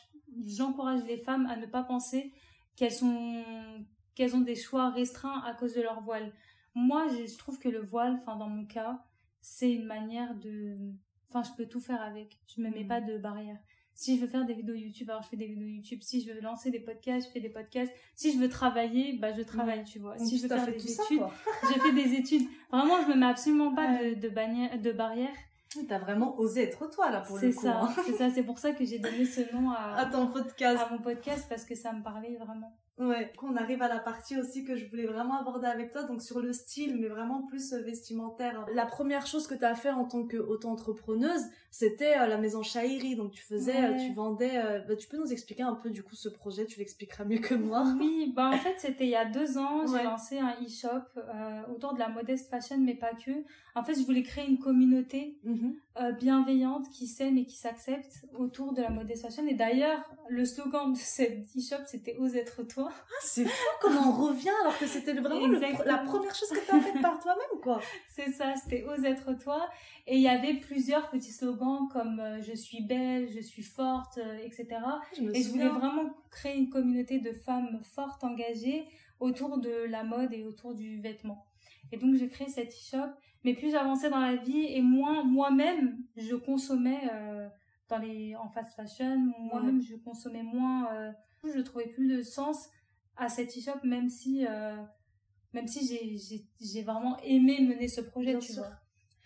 j'encourage 0.44 1.04
les 1.06 1.18
femmes 1.18 1.46
à 1.46 1.58
ne 1.58 1.68
pas 1.68 1.84
penser 1.84 2.34
qu'elles 2.76 2.92
sont 2.92 3.44
qu'elles 4.16 4.36
ont 4.36 4.42
des 4.42 4.56
choix 4.56 4.90
restreints 4.90 5.42
à 5.46 5.54
cause 5.54 5.74
de 5.74 5.82
leur 5.82 6.02
voile. 6.02 6.34
Moi, 6.76 7.08
je 7.08 7.38
trouve 7.38 7.60
que 7.60 7.70
le 7.70 7.82
voile, 7.82 8.20
enfin 8.22 8.38
dans 8.38 8.50
mon 8.50 8.66
cas, 8.66 9.04
c'est 9.42 9.72
une 9.72 9.86
manière 9.86 10.36
de, 10.36 10.76
enfin 11.30 11.44
je 11.44 11.56
peux 11.56 11.68
tout 11.68 11.82
faire 11.82 12.02
avec. 12.02 12.40
Je 12.48 12.62
me 12.62 12.70
mets 12.70 12.84
mm. 12.84 12.88
pas 12.88 13.02
de 13.02 13.18
barrière. 13.18 13.58
Si 13.94 14.16
je 14.16 14.22
veux 14.22 14.28
faire 14.28 14.46
des 14.46 14.54
vidéos 14.54 14.76
YouTube, 14.76 15.10
alors 15.10 15.22
je 15.22 15.28
fais 15.28 15.38
des 15.38 15.48
vidéos 15.48 15.68
YouTube. 15.68 16.00
Si 16.02 16.22
je 16.22 16.32
veux 16.32 16.40
lancer 16.40 16.72
des 16.72 16.80
podcasts, 16.80 17.28
je 17.28 17.32
fais 17.34 17.40
des 17.40 17.50
podcasts. 17.50 17.92
Si 18.16 18.34
je 18.34 18.40
veux 18.40 18.50
travailler, 18.50 19.18
bah 19.18 19.32
je 19.32 19.42
travaille, 19.42 19.84
tu 19.84 20.00
vois. 20.00 20.18
si 20.18 20.38
je 20.38 20.44
veux 20.44 20.48
faire 20.48 20.66
des 20.66 20.92
études, 20.92 21.24
je 21.64 21.80
fais 21.80 21.92
des 21.92 22.14
études. 22.16 22.48
Vraiment, 22.72 23.02
je 23.04 23.10
me 23.10 23.16
mets 23.16 23.26
absolument 23.26 23.76
pas 23.76 24.02
de, 24.02 24.16
de, 24.16 24.30
bannière, 24.30 24.80
de 24.80 24.92
barrière. 24.92 25.36
T'as 25.88 26.00
vraiment 26.00 26.38
osé 26.40 26.64
être 26.64 26.90
toi 26.90 27.12
là 27.12 27.22
pour 27.22 27.38
le 27.38 27.42
coup. 27.42 27.54
C'est 27.54 27.62
ça, 27.62 27.82
hein. 27.82 27.94
c'est 28.06 28.14
ça. 28.14 28.30
C'est 28.30 28.44
pour 28.44 28.60
ça 28.60 28.72
que 28.72 28.84
j'ai 28.84 29.00
donné 29.00 29.26
ce 29.26 29.54
nom 29.54 29.72
à, 29.72 29.96
à 29.98 30.06
ton 30.06 30.28
podcast, 30.28 30.84
à 30.90 30.92
mon 30.92 31.00
podcast 31.00 31.46
parce 31.48 31.66
que 31.66 31.76
ça 31.76 31.94
me 31.94 32.02
parlait 32.02 32.36
vraiment. 32.38 32.78
Ouais, 33.02 33.34
on 33.42 33.56
arrive 33.56 33.82
à 33.82 33.88
la 33.88 33.98
partie 33.98 34.40
aussi 34.40 34.64
que 34.64 34.76
je 34.76 34.86
voulais 34.86 35.08
vraiment 35.08 35.40
aborder 35.40 35.66
avec 35.66 35.92
toi, 35.92 36.04
donc 36.04 36.22
sur 36.22 36.40
le 36.40 36.54
style, 36.54 36.98
mais 37.00 37.08
vraiment 37.08 37.42
plus 37.48 37.74
euh, 37.74 37.82
vestimentaire. 37.82 38.68
La 38.76 38.86
première 38.86 39.26
chose 39.26 39.48
que 39.48 39.56
tu 39.56 39.66
as 39.66 39.74
fait 39.74 39.90
en 39.90 40.06
tant 40.06 40.28
qu'auto-entrepreneuse, 40.28 41.42
c'était 41.72 42.16
euh, 42.20 42.28
la 42.28 42.38
maison 42.38 42.62
Chahiri, 42.62 43.16
donc 43.16 43.32
tu 43.32 43.42
faisais, 43.42 43.84
euh, 43.86 43.98
tu 43.98 44.14
vendais, 44.14 44.84
bah, 44.88 44.96
tu 44.96 45.08
peux 45.08 45.18
nous 45.18 45.34
expliquer 45.34 45.64
un 45.64 45.74
peu 45.74 45.90
du 45.90 46.04
coup 46.04 46.16
ce 46.16 46.30
projet, 46.30 46.68
tu 46.68 46.78
l'expliqueras 46.78 47.24
mieux 47.24 47.40
que 47.40 47.56
moi. 47.56 47.86
Oui, 48.00 48.32
bah 48.36 48.52
en 48.54 48.58
fait 48.58 48.76
c'était 48.78 49.06
il 49.06 49.12
y 49.12 49.16
a 49.16 49.26
deux 49.26 49.58
ans, 49.58 49.88
j'ai 49.88 50.04
lancé 50.04 50.38
un 50.38 50.54
e-shop 50.64 51.20
autour 51.74 51.94
de 51.94 52.00
la 52.00 52.10
modeste 52.10 52.52
fashion, 52.52 52.78
mais 52.80 52.94
pas 52.94 53.14
que. 53.14 53.32
En 53.74 53.84
fait 53.84 53.96
je 53.96 54.06
voulais 54.06 54.24
créer 54.24 54.48
une 54.48 54.60
communauté 54.60 55.40
mm-hmm. 55.96 56.18
bienveillante 56.18 56.90
qui 56.90 57.08
s'aime 57.08 57.38
et 57.38 57.46
qui 57.46 57.58
s'accepte 57.58 58.26
autour 58.34 58.74
de 58.74 58.82
la 58.82 58.90
modeste 58.90 59.24
fashion. 59.24 59.48
Et 59.48 59.54
d'ailleurs, 59.54 60.04
le 60.30 60.46
slogan 60.46 60.94
de 60.94 60.98
cet 60.98 61.48
e-shop 61.56 61.84
c'était 61.86 62.16
Ose 62.18 62.36
être 62.36 62.64
toi. 62.64 62.90
Ah, 62.92 63.20
c'est 63.22 63.46
fou 63.46 63.68
comment 63.82 64.10
on 64.10 64.28
revient 64.28 64.52
alors 64.62 64.78
que 64.78 64.88
c'était 64.88 65.14
vraiment 65.14 65.48
la 65.86 65.98
première 66.00 66.34
chose 66.36 66.50
que 66.50 66.66
tu 66.66 66.72
as 66.72 66.80
faite 66.80 67.02
par 67.02 67.20
toi-même, 67.20 67.62
quoi. 67.62 67.80
C'est 68.08 68.32
ça, 68.32 68.54
c'était 68.56 68.84
Ose 68.84 69.04
être 69.06 69.34
toi. 69.38 69.70
Et 70.08 70.16
il 70.16 70.22
y 70.22 70.28
avait 70.28 70.56
plusieurs 70.56 71.10
petits 71.10 71.32
slogans 71.32 71.88
comme 71.92 72.20
euh, 72.20 72.42
Je 72.42 72.56
suis 72.56 72.84
belle, 72.84 73.30
je 73.30 73.40
suis 73.42 73.64
forte, 73.64 74.18
euh, 74.18 74.38
etc. 74.44 74.68
et 75.34 75.44
je 75.44 75.50
voulais 75.50 75.68
vraiment 75.68 76.10
créer 76.30 76.58
une 76.58 76.70
communauté 76.70 77.20
de 77.20 77.32
femmes 77.32 77.82
fortes, 77.84 78.24
engagées 78.24 78.86
autour 79.20 79.60
de 79.60 79.86
la 79.88 80.04
mode 80.04 80.34
et 80.34 80.44
autour 80.44 80.74
du 80.74 81.00
vêtement. 81.00 81.46
Et 81.92 81.98
donc 81.98 82.16
j'ai 82.16 82.30
créé 82.30 82.48
cet 82.48 82.70
e-shop. 82.70 83.12
Mais 83.44 83.54
plus 83.54 83.72
j'avançais 83.72 84.10
dans 84.10 84.20
la 84.20 84.36
vie 84.36 84.66
et 84.68 84.82
moins 84.82 85.24
moi-même 85.24 85.98
je 86.16 86.36
consommais 86.36 87.10
euh, 87.12 87.48
dans 87.90 87.98
les 87.98 88.36
en 88.36 88.50
fast 88.50 88.76
fashion, 88.76 89.18
moi-même 89.40 89.82
je 89.82 89.96
consommais 89.96 90.44
moins 90.44 91.14
je 91.50 91.60
trouvais 91.62 91.88
plus 91.88 92.08
de 92.08 92.22
sens 92.22 92.70
à 93.18 93.30
cet 93.30 93.58
e-shop, 93.58 93.80
même 93.84 94.10
si, 94.10 94.46
euh, 94.48 94.76
même 95.54 95.68
si 95.68 96.46
j'ai 96.60 96.84
vraiment 96.84 97.18
aimé 97.20 97.62
mener 97.62 97.88
ce 97.88 98.02
projet, 98.02 98.38
tu 98.40 98.54
vois. 98.54 98.72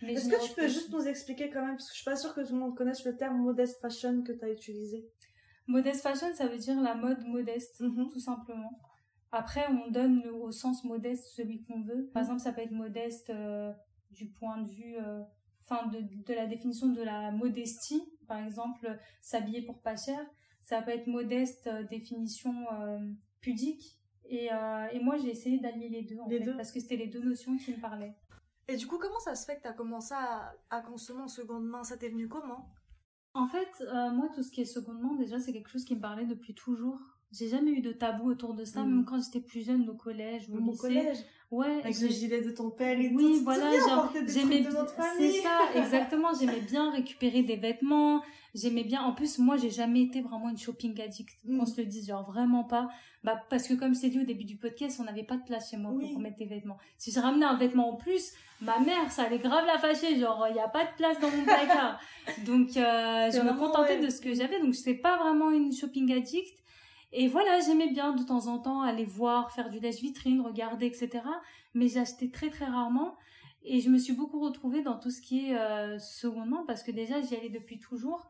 Est-ce 0.01 0.29
que 0.29 0.47
tu 0.47 0.53
peux 0.53 0.67
juste 0.67 0.91
nous 0.91 1.07
expliquer 1.07 1.49
quand 1.49 1.65
même, 1.65 1.77
parce 1.77 1.87
que 1.87 1.93
je 1.93 2.01
suis 2.01 2.09
pas 2.09 2.15
sûre 2.15 2.33
que 2.33 2.41
tout 2.41 2.53
le 2.53 2.59
monde 2.59 2.75
connaisse 2.75 3.03
le 3.05 3.15
terme 3.15 3.37
modeste 3.37 3.79
fashion 3.81 4.23
que 4.23 4.33
tu 4.33 4.43
as 4.43 4.51
utilisé. 4.51 5.09
Modeste 5.67 6.01
fashion, 6.01 6.33
ça 6.35 6.47
veut 6.47 6.57
dire 6.57 6.79
la 6.81 6.95
mode 6.95 7.25
modeste, 7.25 7.81
mm-hmm. 7.81 8.11
tout 8.11 8.19
simplement. 8.19 8.71
Après, 9.31 9.65
on 9.69 9.91
donne 9.91 10.25
au 10.27 10.51
sens 10.51 10.83
modeste 10.83 11.27
celui 11.35 11.61
qu'on 11.61 11.81
veut. 11.81 12.09
Par 12.13 12.21
mm-hmm. 12.21 12.25
exemple, 12.25 12.41
ça 12.41 12.53
peut 12.53 12.61
être 12.61 12.71
modeste 12.71 13.29
euh, 13.29 13.73
du 14.11 14.27
point 14.27 14.61
de 14.61 14.69
vue, 14.69 14.97
euh, 14.97 15.21
enfin, 15.61 15.87
de, 15.87 15.99
de 15.99 16.33
la 16.33 16.45
définition 16.45 16.87
de 16.87 17.01
la 17.01 17.31
modestie. 17.31 18.03
Par 18.27 18.43
exemple, 18.43 18.97
s'habiller 19.21 19.61
pour 19.61 19.81
pas 19.81 19.95
cher 19.95 20.19
ça 20.61 20.81
peut 20.81 20.89
être 20.89 21.05
modeste, 21.05 21.67
euh, 21.67 21.83
définition 21.83 22.65
pudique. 23.39 23.99
Et, 24.27 24.45
et 24.45 24.99
moi, 24.99 25.17
j'ai 25.17 25.29
essayé 25.29 25.59
d'allier 25.59 25.89
les 25.89 26.01
deux, 26.01 26.17
en 26.17 26.27
fait, 26.27 26.39
parce 26.57 26.71
que 26.71 26.79
c'était 26.79 26.95
les 26.95 27.05
deux 27.05 27.21
notions 27.21 27.55
qui 27.57 27.71
me 27.71 27.79
parlaient. 27.79 28.15
Et 28.67 28.75
du 28.75 28.87
coup, 28.87 28.97
comment 28.97 29.19
ça 29.19 29.35
se 29.35 29.45
fait 29.45 29.57
que 29.57 29.61
tu 29.61 29.67
as 29.67 29.73
commencé 29.73 30.15
à, 30.15 30.55
à, 30.71 30.81
consommer 30.81 31.21
en 31.21 31.27
seconde 31.27 31.67
main? 31.67 31.83
Ça 31.83 31.95
t'est 31.95 32.09
venu 32.09 32.27
comment? 32.27 32.73
En 33.35 33.47
fait, 33.47 33.83
moi, 34.13 34.29
tout 34.33 34.41
ce 34.41 34.49
qui 34.49 34.61
est 34.61 34.65
seconde 34.65 34.99
main, 34.99 35.13
déjà, 35.13 35.39
c'est 35.39 35.53
quelque 35.53 35.69
chose 35.69 35.85
qui 35.85 35.95
me 35.95 36.01
parlait 36.01 36.25
depuis 36.25 36.55
toujours. 36.55 36.99
J'ai 37.31 37.49
jamais 37.49 37.71
eu 37.71 37.81
de 37.81 37.91
tabou 37.91 38.29
autour 38.29 38.53
de 38.53 38.65
ça, 38.65 38.83
mm. 38.83 38.89
même 38.89 39.05
quand 39.05 39.21
j'étais 39.21 39.41
plus 39.41 39.65
jeune, 39.65 39.89
au 39.89 39.95
collège 39.95 40.49
ou 40.49 40.57
au 40.57 40.59
lycée. 40.59 40.77
collège 40.77 41.17
Ouais. 41.51 41.79
Avec 41.83 41.99
le 41.99 42.07
gilet 42.07 42.41
de 42.41 42.51
ton 42.51 42.71
père 42.71 42.99
et 42.99 43.09
oui, 43.09 43.39
voilà, 43.43 43.71
j'aimais 44.27 44.65
C'est 45.17 45.41
ça, 45.41 45.59
exactement. 45.75 46.29
J'aimais 46.37 46.61
bien 46.61 46.91
récupérer 46.91 47.43
des 47.43 47.55
vêtements. 47.55 48.21
J'aimais 48.55 48.83
bien. 48.83 49.01
En 49.03 49.13
plus, 49.13 49.37
moi, 49.37 49.55
j'ai 49.55 49.69
jamais 49.69 50.01
été 50.01 50.21
vraiment 50.21 50.49
une 50.49 50.57
shopping 50.57 50.99
addict. 50.99 51.37
Mm. 51.45 51.59
Qu'on 51.59 51.65
se 51.65 51.79
le 51.79 51.85
dise, 51.85 52.07
genre 52.07 52.25
vraiment 52.25 52.63
pas. 52.63 52.89
Bah, 53.23 53.41
parce 53.49 53.67
que 53.67 53.73
comme 53.73 53.95
je 53.95 54.01
t'ai 54.01 54.09
dit 54.09 54.19
au 54.19 54.23
début 54.23 54.43
du 54.43 54.57
podcast, 54.57 54.99
on 54.99 55.03
n'avait 55.03 55.23
pas 55.23 55.37
de 55.37 55.43
place 55.43 55.69
chez 55.69 55.77
moi 55.77 55.91
pour 55.91 56.19
mettre 56.19 56.37
des 56.37 56.45
vêtements. 56.45 56.77
Si 56.97 57.11
je 57.11 57.19
ramenais 57.19 57.45
un 57.45 57.57
vêtement 57.57 57.93
en 57.93 57.95
plus, 57.95 58.33
ma 58.61 58.79
mère, 58.79 59.11
ça 59.11 59.23
allait 59.23 59.39
grave 59.39 59.65
la 59.65 59.77
fâcher. 59.77 60.19
Genre, 60.19 60.47
il 60.49 60.53
n'y 60.53 60.59
a 60.59 60.67
pas 60.67 60.83
de 60.83 60.95
place 60.97 61.19
dans 61.19 61.29
mon 61.29 61.43
placard. 61.43 61.99
donc, 62.45 62.75
euh, 62.75 63.31
je 63.31 63.41
me 63.41 63.57
contentais 63.57 63.99
de 63.99 64.09
ce 64.09 64.19
que 64.19 64.33
j'avais. 64.33 64.59
Donc, 64.59 64.73
je 64.73 64.79
n'étais 64.79 64.95
pas 64.95 65.17
vraiment 65.17 65.51
une 65.51 65.71
shopping 65.71 66.11
addict. 66.11 66.64
Et 67.17 67.29
voilà, 67.29 67.61
j'aimais 67.61 67.89
bien 67.89 68.13
de 68.13 68.23
temps 68.23 68.47
en 68.47 68.59
temps 68.59 68.81
aller 68.81 69.05
voir, 69.05 69.49
faire 69.53 69.69
du 69.69 69.79
lèche-vitrine, 69.79 70.41
regarder, 70.41 70.87
etc. 70.87 71.23
Mais 71.73 71.87
j'achetais 71.87 72.29
très 72.29 72.49
très 72.49 72.65
rarement. 72.65 73.15
Et 73.63 73.79
je 73.79 73.89
me 73.89 73.97
suis 73.97 74.11
beaucoup 74.11 74.41
retrouvée 74.41 74.81
dans 74.81 74.99
tout 74.99 75.09
ce 75.09 75.21
qui 75.21 75.47
est 75.47 75.57
euh, 75.57 75.97
secondement 75.97 76.65
parce 76.65 76.83
que 76.83 76.91
déjà 76.91 77.21
j'y 77.21 77.33
allais 77.37 77.49
depuis 77.49 77.79
toujours. 77.79 78.27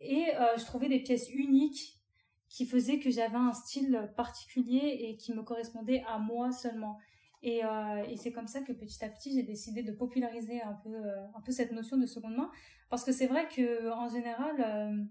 Et 0.00 0.34
euh, 0.34 0.56
je 0.58 0.64
trouvais 0.64 0.88
des 0.88 0.98
pièces 0.98 1.30
uniques 1.32 2.00
qui 2.48 2.66
faisaient 2.66 2.98
que 2.98 3.08
j'avais 3.08 3.36
un 3.36 3.52
style 3.52 4.10
particulier 4.16 4.96
et 5.02 5.16
qui 5.16 5.32
me 5.32 5.44
correspondait 5.44 6.02
à 6.08 6.18
moi 6.18 6.50
seulement. 6.50 6.98
Et, 7.44 7.64
euh, 7.64 8.02
et 8.08 8.16
c'est 8.16 8.32
comme 8.32 8.48
ça 8.48 8.62
que 8.62 8.72
petit 8.72 9.04
à 9.04 9.10
petit 9.10 9.32
j'ai 9.32 9.44
décidé 9.44 9.84
de 9.84 9.92
populariser 9.92 10.60
un 10.60 10.72
peu, 10.82 10.92
euh, 10.92 11.24
un 11.36 11.40
peu 11.40 11.52
cette 11.52 11.70
notion 11.70 11.98
de 11.98 12.06
seconde 12.06 12.34
main. 12.34 12.50
Parce 12.90 13.04
que 13.04 13.12
c'est 13.12 13.28
vrai 13.28 13.46
que 13.46 13.92
en 13.92 14.08
général 14.08 15.06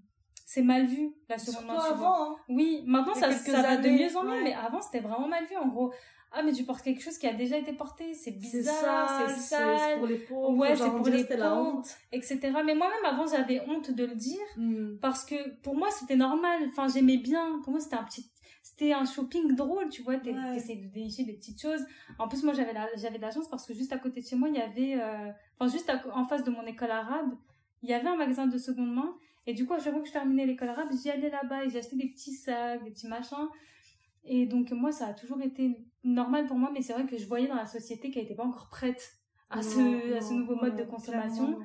c'est 0.45 0.61
mal 0.61 0.85
vu 0.85 1.13
la 1.29 1.37
seconde 1.37 1.65
main 1.67 1.79
avant 1.79 2.31
hein. 2.31 2.35
oui 2.49 2.83
maintenant 2.85 3.13
ça, 3.13 3.31
ça 3.31 3.61
va 3.61 3.77
de 3.77 3.89
mieux 3.89 4.15
en 4.15 4.23
mieux 4.23 4.43
mais 4.43 4.53
avant 4.53 4.81
c'était 4.81 4.99
vraiment 4.99 5.27
mal 5.27 5.45
vu 5.45 5.55
en 5.57 5.67
gros. 5.67 5.93
Ah 6.35 6.41
mais 6.41 6.51
tu 6.51 6.63
portes 6.63 6.81
quelque 6.81 7.03
chose 7.03 7.19
qui 7.19 7.27
a 7.27 7.33
déjà 7.33 7.57
été 7.57 7.73
porté 7.73 8.15
c'est 8.15 8.31
bizarre 8.31 9.23
c'est 9.27 9.35
sale. 9.35 9.77
c'est 9.77 9.97
pour 9.97 10.07
les 10.07 10.17
pauvres 10.17 10.57
ouais 10.57 10.75
c'est 10.75 10.89
pour 10.89 11.07
les 11.07 11.23
pauvres 11.25 11.83
etc 12.11 12.39
mais 12.65 12.73
moi-même 12.73 13.05
avant 13.05 13.27
j'avais 13.27 13.61
honte 13.69 13.91
de 13.91 14.03
le 14.03 14.15
dire 14.15 14.41
hmm. 14.57 14.97
parce 14.99 15.25
que 15.25 15.35
pour 15.61 15.75
moi 15.75 15.89
c'était 15.91 16.15
normal. 16.15 16.63
Enfin 16.69 16.87
j'aimais 16.87 17.17
bien. 17.17 17.59
Pour 17.63 17.71
moi 17.73 17.79
c'était 17.79 17.97
un 17.97 18.03
petit 18.03 18.31
c'était 18.63 18.93
un 18.93 19.05
shopping 19.05 19.55
drôle 19.55 19.89
tu 19.89 20.01
vois 20.01 20.17
t'essayes 20.17 20.87
de 20.87 20.91
dénicher 20.91 21.23
des 21.23 21.33
petites 21.33 21.61
choses. 21.61 21.85
En 22.17 22.27
plus 22.27 22.43
moi 22.43 22.53
j'avais 22.53 22.73
la, 22.73 22.87
j'avais 22.95 23.17
de 23.17 23.21
la 23.21 23.29
chance 23.29 23.47
parce 23.47 23.67
que 23.67 23.75
juste 23.75 23.93
à 23.93 23.99
côté 23.99 24.21
de 24.21 24.25
chez 24.25 24.35
moi 24.35 24.49
il 24.49 24.55
y 24.55 24.61
avait 24.61 24.99
euh, 24.99 25.31
enfin 25.59 25.71
juste 25.71 25.91
en 26.13 26.25
face 26.25 26.43
de 26.43 26.49
mon 26.49 26.65
école 26.65 26.89
arabe 26.89 27.35
il 27.83 27.89
y 27.89 27.93
avait 27.93 28.07
un 28.07 28.15
magasin 28.15 28.47
de 28.47 28.57
seconde 28.57 28.91
main 28.91 29.13
et 29.45 29.53
du 29.53 29.65
coup, 29.65 29.73
à 29.73 29.79
chaque 29.79 29.93
fois 29.93 30.01
que 30.01 30.07
je 30.07 30.13
terminais 30.13 30.45
l'école 30.45 30.69
arabe, 30.69 30.89
j'y 30.91 31.09
allais 31.09 31.29
là-bas 31.29 31.65
et 31.65 31.69
j'achetais 31.69 31.95
des 31.95 32.07
petits 32.07 32.33
sacs, 32.33 32.83
des 32.83 32.91
petits 32.91 33.07
machins. 33.07 33.47
Et 34.25 34.45
donc, 34.45 34.71
moi, 34.71 34.91
ça 34.91 35.07
a 35.07 35.13
toujours 35.13 35.41
été 35.41 35.77
normal 36.03 36.45
pour 36.45 36.57
moi, 36.57 36.71
mais 36.73 36.81
c'est 36.81 36.93
vrai 36.93 37.05
que 37.05 37.17
je 37.17 37.25
voyais 37.25 37.47
dans 37.47 37.55
la 37.55 37.65
société 37.65 38.09
qu'elle 38.09 38.23
n'était 38.23 38.35
pas 38.35 38.45
encore 38.45 38.69
prête 38.69 39.17
à, 39.49 39.61
ce, 39.61 40.15
à 40.15 40.21
ce 40.21 40.33
nouveau 40.33 40.55
mode 40.55 40.75
de 40.77 40.83
consommation. 40.83 41.59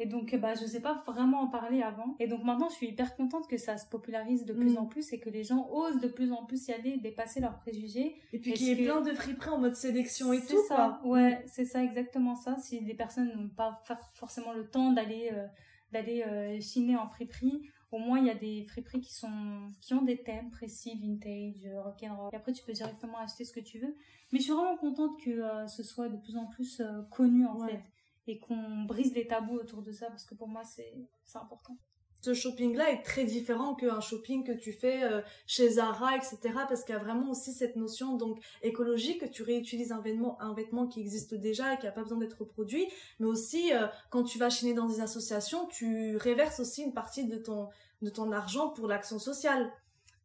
Et 0.00 0.06
donc, 0.06 0.34
bah, 0.36 0.54
je 0.54 0.64
sais 0.64 0.80
pas 0.80 1.02
vraiment 1.06 1.40
en 1.40 1.48
parler 1.48 1.82
avant. 1.82 2.14
Et 2.20 2.28
donc 2.28 2.44
maintenant, 2.44 2.68
je 2.68 2.74
suis 2.74 2.86
hyper 2.86 3.16
contente 3.16 3.48
que 3.48 3.56
ça 3.56 3.76
se 3.76 3.88
popularise 3.88 4.44
de 4.44 4.52
plus 4.52 4.74
mm. 4.74 4.78
en 4.78 4.86
plus 4.86 5.12
et 5.12 5.18
que 5.18 5.28
les 5.28 5.42
gens 5.42 5.68
osent 5.72 5.98
de 5.98 6.06
plus 6.06 6.32
en 6.32 6.44
plus 6.44 6.68
y 6.68 6.72
aller, 6.72 6.98
dépasser 6.98 7.40
leurs 7.40 7.58
préjugés. 7.58 8.14
Et 8.32 8.38
puis 8.38 8.52
qu'il 8.52 8.68
y 8.68 8.70
ait 8.70 8.84
plein 8.84 9.00
de 9.00 9.12
friperies 9.12 9.50
en 9.50 9.58
mode 9.58 9.74
sélection 9.74 10.32
et 10.32 10.40
tout, 10.40 10.62
ça. 10.68 11.00
Ouais, 11.04 11.42
c'est 11.46 11.64
ça, 11.64 11.82
exactement 11.82 12.36
ça. 12.36 12.56
Si 12.58 12.78
les 12.78 12.94
personnes 12.94 13.32
n'ont 13.34 13.48
pas 13.48 13.82
forcément 14.14 14.52
le 14.52 14.68
temps 14.68 14.92
d'aller 14.92 15.30
euh, 15.32 15.46
d'aller 15.92 16.22
euh, 16.22 16.60
chiner 16.60 16.96
en 16.96 17.06
friperie, 17.06 17.62
au 17.90 17.98
moins 17.98 18.18
il 18.18 18.26
y 18.26 18.30
a 18.30 18.34
des 18.34 18.64
friperies 18.64 19.00
qui 19.00 19.14
sont 19.14 19.70
qui 19.80 19.94
ont 19.94 20.02
des 20.02 20.22
thèmes 20.22 20.50
précis 20.50 20.98
vintage 21.00 21.66
rock'n'roll. 21.82 22.30
Et 22.32 22.36
après 22.36 22.52
tu 22.52 22.62
peux 22.64 22.72
directement 22.72 23.18
acheter 23.18 23.44
ce 23.44 23.52
que 23.52 23.60
tu 23.60 23.78
veux. 23.78 23.96
Mais 24.32 24.38
je 24.38 24.44
suis 24.44 24.52
vraiment 24.52 24.76
contente 24.76 25.18
que 25.22 25.30
euh, 25.30 25.66
ce 25.66 25.82
soit 25.82 26.08
de 26.08 26.16
plus 26.16 26.36
en 26.36 26.46
plus 26.46 26.80
euh, 26.80 27.02
connu 27.10 27.46
en 27.46 27.58
fait 27.66 27.82
et 28.26 28.38
qu'on 28.38 28.82
brise 28.84 29.14
les 29.14 29.26
tabous 29.26 29.56
autour 29.56 29.82
de 29.82 29.90
ça 29.90 30.08
parce 30.08 30.26
que 30.26 30.34
pour 30.34 30.48
moi 30.48 30.62
c'est 30.64 31.08
c'est 31.24 31.38
important 31.38 31.78
ce 32.20 32.34
shopping-là 32.34 32.90
est 32.90 33.02
très 33.02 33.24
différent 33.24 33.74
qu'un 33.74 34.00
shopping 34.00 34.44
que 34.44 34.52
tu 34.52 34.72
fais 34.72 35.04
euh, 35.04 35.20
chez 35.46 35.70
Zara, 35.70 36.16
etc. 36.16 36.38
Parce 36.68 36.84
qu'il 36.84 36.94
y 36.94 36.98
a 36.98 37.00
vraiment 37.00 37.30
aussi 37.30 37.52
cette 37.52 37.76
notion 37.76 38.16
donc 38.16 38.38
écologique 38.62 39.20
que 39.20 39.26
tu 39.26 39.42
réutilises 39.42 39.92
un 39.92 40.00
vêtement, 40.00 40.40
un 40.40 40.54
vêtement 40.54 40.86
qui 40.86 41.00
existe 41.00 41.34
déjà 41.34 41.74
et 41.74 41.78
qui 41.78 41.86
n'a 41.86 41.92
pas 41.92 42.02
besoin 42.02 42.18
d'être 42.18 42.38
reproduit. 42.38 42.86
Mais 43.20 43.26
aussi, 43.26 43.70
quand 44.10 44.24
tu 44.24 44.38
vas 44.38 44.50
chiner 44.50 44.74
dans 44.74 44.86
des 44.86 45.00
associations, 45.00 45.66
tu 45.66 46.16
réverses 46.16 46.60
aussi 46.60 46.82
une 46.82 46.92
partie 46.92 47.26
de 47.26 47.36
ton, 47.36 47.68
de 48.02 48.10
ton 48.10 48.32
argent 48.32 48.68
pour 48.70 48.88
l'action 48.88 49.18
sociale. 49.18 49.70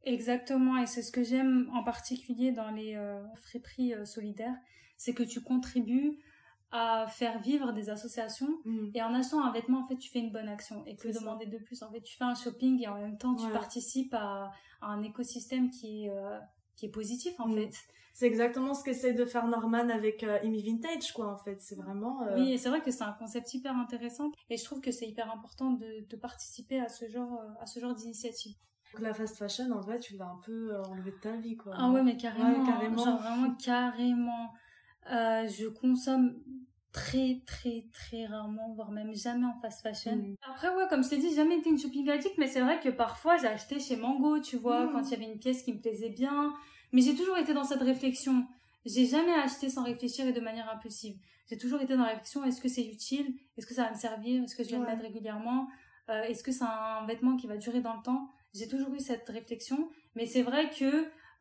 Exactement, 0.06 0.78
et 0.78 0.86
c'est 0.86 1.02
ce 1.02 1.12
que 1.12 1.24
j'aime 1.24 1.70
en 1.74 1.84
particulier 1.84 2.52
dans 2.52 2.72
les 2.72 2.96
euh, 2.96 3.22
friperies 3.38 3.94
euh, 3.94 4.06
solidaires, 4.06 4.56
c'est 4.98 5.14
que 5.14 5.24
tu 5.24 5.42
contribues 5.42 6.20
à 6.74 7.08
faire 7.08 7.40
vivre 7.40 7.72
des 7.72 7.90
associations 7.90 8.50
mm. 8.66 8.90
et 8.96 9.02
en 9.02 9.14
achetant 9.14 9.46
un 9.46 9.52
vêtement 9.52 9.80
en 9.80 9.88
fait 9.88 9.96
tu 9.96 10.10
fais 10.10 10.20
une 10.20 10.32
bonne 10.32 10.50
action 10.50 10.84
et 10.86 10.96
que 10.96 11.08
demander 11.08 11.46
de 11.46 11.58
plus 11.60 11.84
en 11.84 11.92
fait 11.92 12.02
tu 12.02 12.18
fais 12.18 12.24
un 12.24 12.36
shopping 12.36 12.82
et 12.82 12.88
en 12.88 12.96
même 12.96 13.18
temps 13.18 13.36
tu 13.36 13.48
participes 13.50 14.14
à, 14.14 14.52
un 14.82 15.02
écosystème 15.04 15.70
qui 15.70 16.06
est 16.06 16.10
euh, 16.10 16.40
qui 16.76 16.88
est 16.88 16.92
positif 16.92 17.40
en 17.40 17.48
mm. 17.48 17.56
fait 17.56 17.72
c'est 18.14 18.28
exactement 18.28 18.76
ce 18.76 18.84
qu'essaie 18.84 19.14
de 19.14 19.26
faire 19.26 19.48
Norman 19.48 19.90
avec 19.90 20.24
euh, 20.24 20.38
Imi 20.44 20.62
Vintage, 20.62 21.12
quoi, 21.14 21.34
en 21.34 21.38
fait. 21.38 21.60
C'est 21.62 21.76
vraiment. 21.76 22.22
Euh, 22.22 22.36
oui, 22.38 22.60
c'est 22.60 22.70
vrai 22.70 22.80
que 22.82 22.92
c'est 22.92 23.04
un 23.04 23.12
concept 23.12 23.52
hyper 23.56 23.76
intéressant, 23.76 24.32
et 24.52 24.58
je 24.58 24.64
trouve 24.64 24.82
que 24.82 24.92
c'est 24.92 25.08
hyper 25.08 25.32
important 25.32 25.72
de, 25.72 26.06
de, 26.08 26.16
participer 26.16 26.80
à 26.80 26.90
ce 26.90 27.08
genre, 27.10 27.42
euh, 27.42 27.50
à 27.60 27.66
ce 27.66 27.80
genre 27.80 27.96
d'initiative. 27.96 28.56
La 29.00 29.16
fast 29.16 29.38
fashion, 29.38 29.72
en 29.72 29.80
vrai, 29.82 29.98
tu 29.98 30.16
l'as 30.16 30.28
un 30.28 30.40
peu 30.46 30.80
enlevé 30.88 31.10
de 31.10 31.18
ta 31.18 31.36
vie, 31.38 31.58
quoi. 31.58 31.74
Ah 31.76 31.90
ouais, 31.90 32.04
mais 32.04 32.16
carrément. 32.16 32.64
carrément. 32.64 33.04
Genre 33.04 33.20
vraiment 33.20 33.56
carrément. 33.56 34.54
Je 35.10 35.68
consomme 35.68 36.40
très 36.92 37.42
très 37.48 37.86
très 37.92 38.26
rarement 38.28 38.74
voire 38.76 38.92
même 38.92 39.16
jamais 39.16 39.46
en 39.46 39.60
fast 39.62 39.82
fashion 39.82 40.16
mm. 40.16 40.36
après 40.48 40.70
ouais 40.76 40.84
comme 40.90 41.04
je 41.04 41.10
t'ai 41.10 41.18
dit 41.18 41.34
jamais 41.34 41.58
été 41.58 41.72
une 41.72 41.80
shopping 41.80 42.08
addict 42.08 42.38
mais 42.38 42.46
c'est 42.46 42.62
vrai 42.62 42.80
que 42.80 42.90
parfois 42.90 43.36
j'ai 43.38 43.48
acheté 43.48 43.80
chez 43.80 43.96
Mango 43.96 44.40
tu 44.40 44.58
vois 44.58 44.86
mm. 44.86 44.92
quand 44.92 45.02
il 45.02 45.12
y 45.12 45.16
avait 45.16 45.32
une 45.32 45.40
pièce 45.40 45.64
qui 45.64 45.74
me 45.74 45.80
plaisait 45.80 46.12
bien 46.12 46.54
mais 46.94 47.02
j'ai 47.02 47.16
toujours 47.16 47.38
été 47.38 47.54
dans 47.54 47.64
cette 47.66 47.82
réflexion. 47.82 48.46
J'ai 48.86 49.06
jamais 49.08 49.34
acheté 49.34 49.70
sans 49.70 49.84
réfléchir 49.84 50.28
et 50.28 50.32
de 50.32 50.40
manière 50.40 50.70
impulsive. 50.72 51.18
J'ai 51.50 51.58
toujours 51.58 51.82
été 51.82 51.98
dans 51.98 52.04
la 52.04 52.10
réflexion 52.10 52.44
est-ce 52.46 52.62
que 52.62 52.70
c'est 52.70 52.86
utile? 52.86 53.36
Est-ce 53.58 53.66
que 53.66 53.74
ça 53.74 53.86
va 53.86 53.92
me 53.92 53.98
servir? 53.98 54.44
Est-ce 54.44 54.56
que 54.56 54.64
je 54.64 54.70
vais 54.70 54.78
le 54.78 54.86
mettre 54.86 55.02
régulièrement? 55.02 55.68
Euh, 56.10 56.22
Est-ce 56.24 56.44
que 56.44 56.52
c'est 56.52 56.64
un 56.64 57.06
vêtement 57.08 57.36
qui 57.36 57.48
va 57.48 57.58
durer 57.58 57.82
dans 57.82 57.96
le 57.96 58.04
temps? 58.04 58.30
J'ai 58.54 58.68
toujours 58.68 58.94
eu 58.94 59.00
cette 59.00 59.28
réflexion. 59.28 59.90
Mais 60.16 60.28
c'est 60.28 60.44
vrai 60.44 60.70
que 60.70 60.86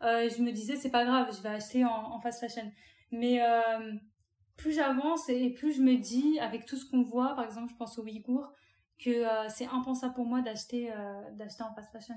euh, 0.02 0.28
je 0.30 0.42
me 0.42 0.50
disais 0.52 0.76
c'est 0.76 0.90
pas 0.90 1.04
grave, 1.04 1.28
je 1.36 1.42
vais 1.42 1.50
acheter 1.50 1.84
en, 1.84 2.18
fast 2.20 2.40
fashion. 2.40 2.72
Mais 3.12 3.42
euh, 3.42 3.92
plus 4.56 4.72
j'avance 4.72 5.28
et 5.28 5.50
plus 5.50 5.72
je 5.72 5.82
me 5.82 5.96
dis, 5.96 6.38
avec 6.40 6.66
tout 6.66 6.76
ce 6.76 6.90
qu'on 6.90 7.02
voit, 7.02 7.34
par 7.36 7.44
exemple, 7.44 7.70
je 7.70 7.76
pense 7.76 7.98
aux 7.98 8.02
Ouïghours, 8.02 8.52
que 8.98 9.24
c'est 9.48 9.66
impensable 9.66 10.14
pour 10.14 10.26
moi 10.26 10.42
d'acheter 10.42 10.92
d'acheter 11.36 11.64
en 11.64 11.74
fast 11.74 11.90
fashion. 11.90 12.14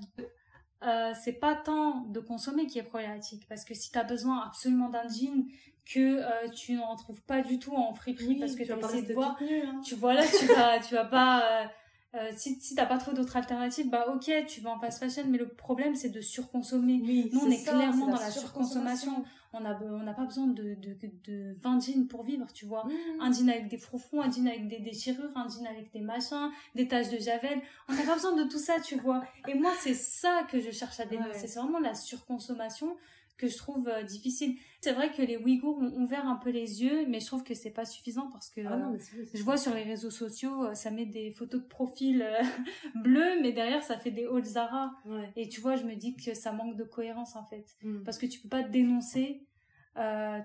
Euh, 0.84 1.14
c'est 1.20 1.34
pas 1.34 1.56
tant 1.56 2.02
de 2.02 2.20
consommer 2.20 2.68
qui 2.68 2.80
est 2.80 2.84
problématique 2.84 3.48
parce 3.48 3.64
que 3.64 3.74
si 3.74 3.92
tu 3.92 3.98
as 3.98 4.04
besoin 4.04 4.44
absolument 4.46 4.90
d'un 4.90 5.08
jean 5.08 5.48
que 5.86 6.00
euh, 6.20 6.50
tu 6.50 6.74
n'en 6.74 6.96
trouves 6.96 7.24
pas 7.24 7.42
du 7.42 7.60
tout 7.60 7.74
en 7.74 7.94
friperie 7.94 8.36
parce 8.36 8.56
que 8.56 8.64
tu 8.64 8.72
as 8.72 8.78
essayé 8.78 9.02
de 9.04 9.14
voir 9.14 9.38
hein. 9.42 9.82
tu 9.84 9.96
vois 9.96 10.14
là 10.14 10.24
tu 10.28 10.46
vas 10.46 10.80
tu 10.80 10.94
vas 10.94 11.06
pas 11.06 11.72
euh, 12.16 12.32
si, 12.36 12.60
si 12.60 12.76
t'as 12.76 12.86
pas 12.86 12.98
trop 12.98 13.12
d'autres 13.14 13.36
alternatives, 13.36 13.90
bah 13.90 14.06
ok, 14.14 14.32
tu 14.48 14.62
vas 14.62 14.72
en 14.72 14.80
fast 14.80 15.00
fashion, 15.00 15.24
mais 15.28 15.38
le 15.38 15.50
problème 15.50 15.96
c'est 15.96 16.10
de 16.10 16.22
surconsommer. 16.22 17.02
Oui, 17.04 17.30
Nous 17.34 17.42
on 17.42 17.50
est, 17.50 17.64
clairement 17.64 18.08
dans 18.08 18.20
la 18.20 18.32
surconsommation. 18.32 19.24
On 19.54 19.64
a 19.66 19.80
on 19.82 20.04
n'a 20.04 20.14
pas 20.14 20.26
besoin 20.26 20.48
de, 20.48 20.76
de, 20.76 20.98
de 21.26 21.54
20 21.62 21.80
jeans 21.80 22.08
pour 22.08 22.24
vivre, 22.24 22.46
tu 22.54 22.66
vois. 22.66 22.86
Mmh. 22.86 23.22
Un 23.22 23.32
jean 23.32 23.50
avec 23.50 23.68
des 23.70 23.78
froufrous, 23.78 24.22
un 24.22 24.30
jean 24.30 24.48
avec 24.48 24.68
des 24.68 24.80
déchirures, 24.80 25.32
un 25.36 25.48
jean 25.48 25.66
avec 25.66 25.92
des 25.92 26.02
machins, 26.02 26.52
des 26.74 26.88
taches 26.88 27.10
de 27.10 27.18
javel. 27.18 27.62
On 27.90 27.94
n'a 27.94 28.04
pas 28.04 28.16
besoin 28.16 28.36
de 28.36 28.44
tout 28.44 28.60
ça, 28.60 28.80
tu 28.80 28.96
vois. 28.96 29.24
Et 29.48 29.54
moi 29.54 29.72
c'est 29.80 29.94
ça 29.94 30.44
que 30.50 30.60
je 30.60 30.72
cherche 30.72 31.00
à 31.00 31.06
dénoncer. 31.06 31.48
C'est 31.48 31.60
vraiment 31.60 31.80
la 31.80 31.96
surconsommation 31.96 32.96
que 33.38 33.48
je 33.48 33.58
trouve 33.58 33.88
euh, 33.88 34.04
difficile. 34.04 34.58
C'est 34.82 34.94
vrai 34.94 35.12
que 35.12 35.22
les 35.22 35.38
Ouïghours 35.38 35.78
ont 35.78 35.94
ouvert 36.02 36.28
un 36.28 36.36
peu 36.36 36.50
les 36.50 36.84
yeux, 36.84 37.06
mais 37.08 37.20
je 37.20 37.26
trouve 37.26 37.44
que 37.44 37.54
c'est 37.54 37.72
pas 37.72 37.86
suffisant 37.86 38.30
parce 38.32 38.50
que 38.50 38.62
ah 38.66 38.92
je 39.34 39.44
vois 39.44 39.58
sur 39.58 39.74
les 39.74 39.84
réseaux 39.84 40.10
sociaux, 40.12 40.66
euh, 40.66 40.74
ça 40.74 40.92
met 40.92 41.06
des 41.06 41.32
photos 41.32 41.62
de 41.62 41.68
profil 41.68 42.22
euh, 42.22 42.42
bleus, 42.96 43.42
mais 43.42 43.52
derrière 43.52 43.84
ça 43.84 43.98
fait 43.98 44.12
des 44.12 44.26
hauts 44.26 44.44
Zara. 44.44 44.94
Et 45.36 45.50
tu 45.50 45.62
vois, 45.62 45.76
je 45.76 45.84
me 45.84 45.96
dis 45.96 46.16
que 46.16 46.34
ça 46.34 46.52
manque 46.52 46.78
de 46.78 46.84
cohérence 46.84 47.36
en 47.36 47.46
fait, 47.46 47.66
hmm. 47.84 48.04
parce 48.04 48.18
que 48.18 48.26
tu 48.26 48.40
peux 48.40 48.50
pas 48.50 48.64
dénoncer. 48.64 49.46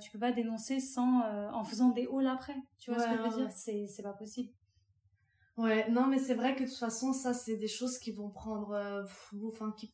tu 0.01 0.11
peux 0.11 0.19
pas 0.19 0.33
dénoncer 0.33 0.81
sans 0.81 1.23
en 1.53 1.65
faisant 1.65 1.91
des 1.91 2.07
halls 2.13 2.29
après 2.29 2.57
tu 2.79 2.91
vois 2.91 3.01
ce 3.01 3.09
que 3.09 3.17
je 3.17 3.23
veux 3.23 3.37
dire? 3.37 3.53
c'est 3.53 3.87
c'est 3.89 4.03
pas 4.03 4.13
possible 4.13 4.51
ouais 5.57 5.91
non 5.91 6.07
mais 6.07 6.19
c'est 6.19 6.35
vrai 6.35 6.55
que 6.55 6.63
de 6.63 6.69
toute 6.69 6.79
façon 6.79 7.13
ça 7.13 7.35
c'est 7.35 7.57
des 7.57 7.67
choses 7.67 7.99
qui 7.99 8.13
vont 8.13 8.31
prendre 8.31 9.05
enfin 9.49 9.75
qui 9.77 9.93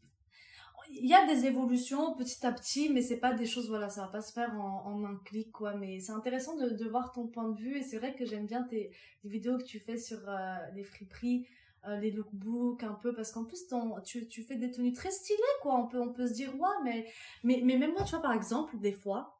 il 0.91 1.07
y 1.07 1.15
a 1.15 1.27
des 1.27 1.47
évolutions 1.47 2.15
petit 2.15 2.47
à 2.47 2.53
petit, 2.53 2.89
mais 2.89 3.03
c'est 3.03 3.19
pas 3.19 3.33
des 3.33 3.47
choses, 3.47 3.69
voilà, 3.69 3.89
ça 3.89 4.03
va 4.03 4.09
pas 4.09 4.21
se 4.21 4.33
faire 4.33 4.55
en, 4.59 5.05
un 5.05 5.17
clic, 5.25 5.53
quoi. 5.53 5.75
Mais 5.75 6.01
c'est 6.01 6.13
intéressant 6.13 6.57
de, 6.57 6.71
de, 6.71 6.89
voir 6.89 7.13
ton 7.13 7.27
point 7.27 7.49
de 7.49 7.59
vue, 7.59 7.79
et 7.79 7.83
c'est 7.83 7.99
vrai 7.99 8.15
que 8.15 8.25
j'aime 8.25 8.47
bien 8.47 8.63
tes, 8.63 8.91
vidéos 9.25 9.59
que 9.59 9.65
tu 9.65 9.81
fais 9.81 9.99
sur 9.99 10.19
euh, 10.29 10.57
les 10.75 10.85
friperies, 10.85 11.47
euh, 11.87 11.97
les 11.99 12.11
lookbooks, 12.11 12.83
un 12.83 12.95
peu, 12.95 13.15
parce 13.15 13.33
qu'en 13.33 13.45
plus, 13.45 13.67
ton, 13.67 14.01
tu, 14.01 14.29
tu 14.29 14.43
fais 14.43 14.57
des 14.57 14.71
tenues 14.71 14.93
très 14.93 15.11
stylées, 15.11 15.39
quoi. 15.63 15.77
On 15.79 15.87
peut, 15.87 16.01
on 16.01 16.13
peut 16.13 16.27
se 16.27 16.35
dire, 16.35 16.55
ouais, 16.55 16.69
mais, 16.85 17.07
mais, 17.43 17.61
mais 17.65 17.77
même 17.77 17.93
moi, 17.93 18.05
tu 18.05 18.11
vois, 18.11 18.23
par 18.23 18.33
exemple, 18.33 18.79
des 18.79 18.93
fois, 18.93 19.37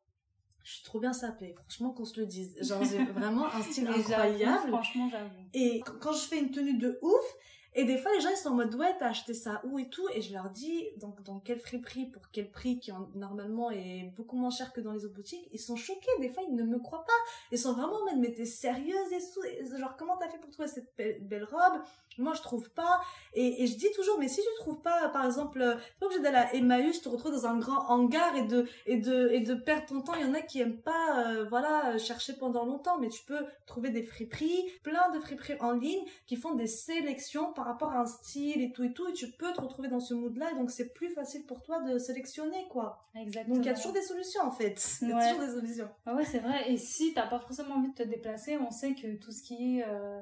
je 0.67 0.73
suis 0.73 0.85
trop 0.85 0.99
bien 0.99 1.13
sapée, 1.13 1.55
franchement 1.55 1.91
qu'on 1.93 2.05
se 2.05 2.19
le 2.19 2.27
dise. 2.27 2.57
Genre 2.61 2.83
j'ai 2.83 3.05
vraiment 3.13 3.47
un 3.47 3.63
style 3.63 3.87
incroyable. 3.87 4.69
Franchement, 4.69 5.09
j'avoue. 5.09 5.31
Et 5.55 5.81
quand 6.01 6.13
je 6.13 6.27
fais 6.27 6.41
une 6.41 6.51
tenue 6.51 6.77
de 6.77 6.99
ouf, 7.03 7.37
et 7.79 7.85
des 7.85 7.99
fois, 7.99 8.11
les 8.15 8.23
gens, 8.23 8.31
ils 8.31 8.39
sont 8.39 8.49
en 8.49 8.55
mode, 8.55 8.75
ouais, 8.75 8.97
t'as 8.99 9.11
acheté 9.11 9.35
ça 9.35 9.61
où 9.65 9.79
et 9.79 9.91
tout. 9.91 10.09
Et 10.15 10.23
je 10.23 10.33
leur 10.33 10.49
dis, 10.49 10.89
donc, 10.97 11.23
dans 11.23 11.41
quel 11.41 11.61
friperie, 11.61 12.07
pour 12.07 12.23
quel 12.33 12.51
prix, 12.51 12.81
qui 12.81 12.91
normalement 13.15 13.71
est 13.71 14.15
beaucoup 14.17 14.37
moins 14.37 14.49
cher 14.49 14.73
que 14.73 14.81
dans 14.81 14.93
les 14.93 15.05
autres 15.05 15.15
boutiques. 15.15 15.47
Ils 15.53 15.61
sont 15.61 15.77
choqués. 15.77 16.11
Des 16.19 16.31
fois, 16.31 16.43
ils 16.49 16.55
ne 16.55 16.63
me 16.63 16.79
croient 16.79 17.05
pas. 17.05 17.13
Ils 17.53 17.59
sont 17.59 17.75
vraiment 17.75 17.97
en 17.97 18.07
mode, 18.07 18.19
mais 18.19 18.33
t'es 18.33 18.47
sérieuse 18.47 19.13
et 19.13 19.19
tout. 19.19 19.77
Genre, 19.79 19.95
comment 19.99 20.17
t'as 20.17 20.29
fait 20.29 20.39
pour 20.39 20.51
trouver 20.51 20.69
cette 20.69 20.91
belle, 20.97 21.45
robe? 21.45 21.83
Moi, 22.17 22.33
je 22.33 22.41
trouve 22.41 22.71
pas. 22.71 23.03
Et, 23.35 23.67
je 23.67 23.77
dis 23.77 23.93
toujours, 23.95 24.19
mais 24.19 24.29
si 24.29 24.41
tu 24.41 24.49
trouves 24.63 24.81
pas, 24.81 25.11
par 25.11 25.27
exemple, 25.27 25.61
pas 26.01 26.07
obligé 26.07 26.23
d'aller 26.23 26.39
à 26.39 26.55
Emmaüs, 26.55 27.03
te 27.03 27.11
retrouver 27.11 27.37
dans 27.37 27.47
un 27.47 27.59
grand 27.59 27.91
hangar 27.91 28.35
et 28.37 28.45
de, 28.45 28.67
et 28.87 28.97
de, 28.97 29.29
et 29.33 29.41
de 29.41 29.53
perdre 29.53 29.85
ton 29.85 30.01
temps. 30.01 30.15
Il 30.15 30.27
y 30.27 30.31
en 30.31 30.33
a 30.33 30.41
qui 30.41 30.63
aiment 30.63 30.81
pas, 30.81 31.27
euh, 31.27 31.45
voilà, 31.45 31.99
chercher 31.99 32.33
pendant 32.33 32.65
longtemps. 32.65 32.99
Mais 32.99 33.11
tu 33.11 33.23
peux 33.25 33.45
trouver 33.67 33.91
des 33.91 34.03
friperies, 34.03 34.65
plein 34.83 35.11
de 35.11 35.21
friperies 35.21 35.61
en 35.61 35.73
ligne 35.73 36.07
qui 36.27 36.37
font 36.37 36.55
des 36.55 36.67
sélections 36.67 37.53
rapport 37.67 37.93
à 37.93 38.01
un 38.01 38.07
style 38.07 38.63
et 38.63 38.73
tout 38.73 38.85
et 38.85 38.93
tout, 38.93 39.07
et 39.09 39.13
tu 39.13 39.31
peux 39.33 39.53
te 39.53 39.61
retrouver 39.61 39.89
dans 39.89 40.01
ce 40.01 40.15
mood-là, 40.15 40.55
donc 40.55 40.71
c'est 40.71 40.93
plus 40.93 41.11
facile 41.11 41.45
pour 41.47 41.63
toi 41.63 41.81
de 41.81 41.99
sélectionner, 41.99 42.67
quoi. 42.71 43.07
Exactement. 43.15 43.57
Donc 43.57 43.65
il 43.65 43.69
y 43.69 43.71
a 43.71 43.75
toujours 43.75 43.93
des 43.93 44.03
solutions, 44.03 44.43
en 44.43 44.51
fait. 44.51 44.99
Il 45.03 45.09
y 45.09 45.13
a 45.13 45.33
toujours 45.33 45.47
des 45.47 45.53
solutions. 45.53 45.89
Ah 46.05 46.15
ouais, 46.15 46.25
c'est 46.25 46.39
vrai. 46.39 46.71
Et 46.71 46.77
si 46.77 47.15
t'as 47.15 47.27
pas 47.27 47.39
forcément 47.39 47.77
envie 47.77 47.91
de 47.91 47.95
te 47.95 48.03
déplacer, 48.03 48.57
on 48.59 48.71
sait 48.71 48.95
que 48.95 49.17
tout 49.17 49.33
ce 49.33 49.43
qui 49.43 49.79
est... 49.79 49.85
Euh, 49.87 50.21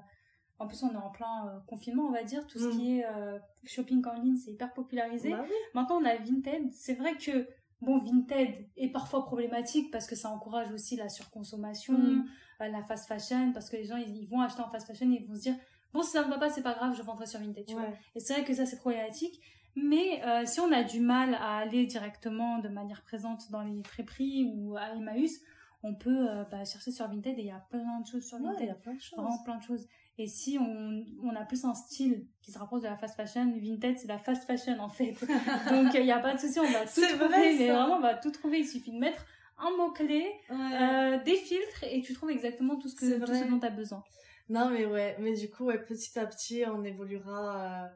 en 0.59 0.69
plus, 0.69 0.83
on 0.85 0.93
est 0.93 0.97
en 0.97 1.11
plein 1.11 1.49
euh, 1.49 1.59
confinement, 1.67 2.07
on 2.07 2.13
va 2.13 2.23
dire. 2.23 2.47
Tout 2.47 2.59
ce 2.59 2.67
mm. 2.67 2.71
qui 2.71 2.99
est 2.99 3.07
euh, 3.07 3.39
shopping 3.65 4.05
en 4.07 4.15
ligne, 4.15 4.37
c'est 4.37 4.53
hyper 4.53 4.73
popularisé. 4.73 5.31
Bah 5.31 5.45
Maintenant, 5.75 6.01
on 6.01 6.05
a 6.05 6.17
Vinted. 6.17 6.73
C'est 6.73 6.95
vrai 6.95 7.17
que 7.17 7.49
bon, 7.81 7.99
Vinted 7.99 8.69
est 8.77 8.89
parfois 8.89 9.25
problématique 9.25 9.91
parce 9.91 10.07
que 10.07 10.15
ça 10.15 10.31
encourage 10.31 10.73
aussi 10.73 10.97
la 10.97 11.09
surconsommation, 11.09 11.99
mm. 11.99 12.27
la 12.61 12.83
fast 12.85 13.09
fashion, 13.09 13.53
parce 13.53 13.69
que 13.69 13.77
les 13.77 13.85
gens, 13.85 13.97
ils, 13.97 14.27
vont 14.27 14.41
acheter 14.41 14.63
en 14.63 14.71
fast 14.71 14.87
fashion 14.87 15.11
et 15.11 15.17
ils 15.21 15.27
vont 15.27 15.35
se 15.35 15.43
dire, 15.43 15.57
bon 15.95 16.03
si 16.03 16.11
ça 16.11 16.25
me 16.25 16.31
va 16.31 16.39
pas 16.39 16.51
c'est 16.51 16.63
pas 16.63 16.75
grave 16.75 16.95
je 16.95 17.03
vendrai 17.03 17.27
sur 17.27 17.41
Vinted 17.41 17.65
tu 17.65 17.75
vois. 17.75 17.89
Et 18.15 18.21
c'est 18.21 18.35
vrai 18.35 18.45
que 18.45 18.53
ça 18.53 18.67
c'est 18.67 18.77
problématique. 18.77 19.41
Mais 19.77 20.23
euh, 20.25 20.45
si 20.45 20.61
on 20.61 20.71
a 20.71 20.85
du 20.85 21.01
mal 21.01 21.35
à 21.35 21.57
aller 21.59 21.87
directement 21.87 22.59
de 22.59 22.69
manière 22.69 23.03
présente 23.03 23.51
dans 23.51 23.63
les 23.63 23.83
friperies 23.85 24.53
ou 24.55 24.77
à 24.77 24.91
Emmaüs 24.95 25.41
on 25.85 25.95
peut 25.95 26.29
euh, 26.29 26.45
bah, 26.51 26.65
chercher 26.65 26.91
sur 26.91 27.07
Vinted 27.07 27.39
et 27.39 27.43
il 27.43 27.47
y 27.47 27.51
a 27.51 27.63
plein 27.71 28.01
de 28.01 28.07
choses 28.07 28.27
sur 28.27 28.39
Vinted. 28.39 28.63
il 28.63 28.67
y 28.67 28.71
a 28.71 28.75
plein 28.75 28.95
de 28.95 29.01
choses. 29.01 29.19
Vraiment 29.19 29.43
plein 29.45 29.59
de 29.59 29.63
choses. 29.63 29.87
Et 30.17 30.27
si 30.27 30.59
on, 30.59 31.05
on 31.23 31.37
a 31.37 31.45
plus 31.45 31.65
un 31.65 31.75
style 31.75 32.27
qui 32.41 32.53
se 32.53 32.59
rapproche 32.59 32.83
de 32.83 32.87
la 32.89 32.97
fast 32.97 33.17
fashion, 33.17 33.53
Vinted 33.61 33.99
c'est 33.99 34.09
la 34.09 34.19
fast 34.19 34.45
fashion 34.45 34.79
en 34.81 34.89
fait. 34.89 35.13
Donc 35.71 35.93
il 35.95 36.03
n'y 36.03 36.13
a 36.13 36.21
pas 36.21 36.35
de 36.35 36.39
souci, 36.39 36.59
on 36.59 36.71
va 36.71 36.87
tout 36.87 37.01
trouver, 37.19 37.59
mais 37.59 37.69
vraiment 37.69 37.97
on 37.97 38.01
va 38.01 38.15
tout 38.15 38.31
trouver. 38.31 38.61
Il 38.61 38.67
suffit 38.67 38.93
de 38.93 38.99
mettre 38.99 39.27
un 39.59 39.77
mot 39.77 39.91
clé, 39.93 40.27
euh, 40.51 41.23
des 41.23 41.37
filtres 41.37 41.85
et 41.85 42.01
tu 42.01 42.15
trouves 42.15 42.31
exactement 42.31 42.77
tout 42.77 42.89
ce 42.89 42.97
que 42.97 43.19
tout 43.21 43.35
ce 43.35 43.45
dont 43.45 43.59
tu 43.59 43.67
as 43.67 43.71
besoin. 43.71 44.03
Non, 44.49 44.71
mais 44.71 44.87
ouais, 44.87 45.17
mais 45.21 45.35
du 45.35 45.51
coup, 45.51 45.67
ouais, 45.67 45.83
petit 45.83 46.19
à 46.19 46.27
petit, 46.27 46.65
on 46.67 46.85
évoluera, 46.85 47.85
euh, 47.85 47.89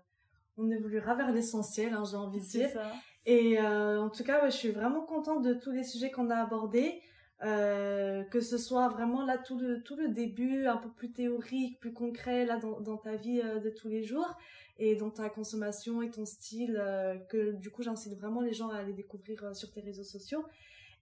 on 0.57 0.71
évoluera 0.71 1.15
vers 1.15 1.31
l'essentiel, 1.33 1.93
hein, 1.93 2.05
j'ai 2.11 2.17
envie 2.17 2.41
de 2.41 2.47
dire. 2.47 2.71
Ça. 2.71 2.93
Et 3.27 3.61
euh, 3.61 4.01
en 4.01 4.09
tout 4.09 4.25
cas, 4.25 4.43
ouais, 4.43 4.51
je 4.51 4.57
suis 4.57 4.71
vraiment 4.71 5.03
contente 5.03 5.45
de 5.45 5.55
tous 5.55 5.71
les 5.71 5.85
sujets 5.85 6.11
qu'on 6.11 6.31
a 6.31 6.37
abordés. 6.37 7.03
Euh, 7.45 8.25
que 8.25 8.41
ce 8.41 8.59
soit 8.59 8.89
vraiment 8.89 9.25
là 9.25 9.39
tout 9.39 9.61
le 9.61 9.81
tout 9.85 9.95
le 9.95 10.09
début 10.09 10.67
un 10.67 10.77
peu 10.77 10.91
plus 10.91 11.13
théorique 11.13 11.79
plus 11.79 11.93
concret 11.93 12.45
là 12.45 12.57
dans, 12.57 12.81
dans 12.81 12.97
ta 12.97 13.15
vie 13.15 13.41
euh, 13.41 13.61
de 13.61 13.71
tous 13.71 13.87
les 13.87 14.03
jours 14.03 14.37
et 14.77 14.97
dans 14.97 15.11
ta 15.11 15.31
consommation 15.31 16.03
et 16.03 16.11
ton 16.11 16.27
style 16.27 16.77
euh, 16.81 17.17
que 17.31 17.53
du 17.53 17.71
coup 17.71 17.85
j'incite 17.85 18.19
vraiment 18.19 18.41
les 18.41 18.55
gens 18.55 18.71
à 18.71 18.79
aller 18.79 18.93
découvrir 18.93 19.55
sur 19.55 19.71
tes 19.71 19.81
réseaux 19.81 20.03
sociaux 20.03 20.45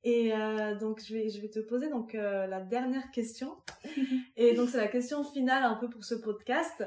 et 0.04 0.32
donc 0.78 1.02
je 1.04 1.14
vais 1.14 1.28
je 1.28 1.40
vais 1.40 1.48
te 1.48 1.58
poser 1.58 1.88
donc 1.88 2.12
la 2.12 2.60
dernière 2.60 3.10
question 3.10 3.56
et 4.36 4.54
donc 4.54 4.68
c'est 4.68 4.76
la 4.76 4.88
question 4.88 5.24
finale 5.24 5.64
un 5.64 5.74
peu 5.74 5.88
pour 5.90 6.04
ce 6.04 6.14
podcast 6.14 6.84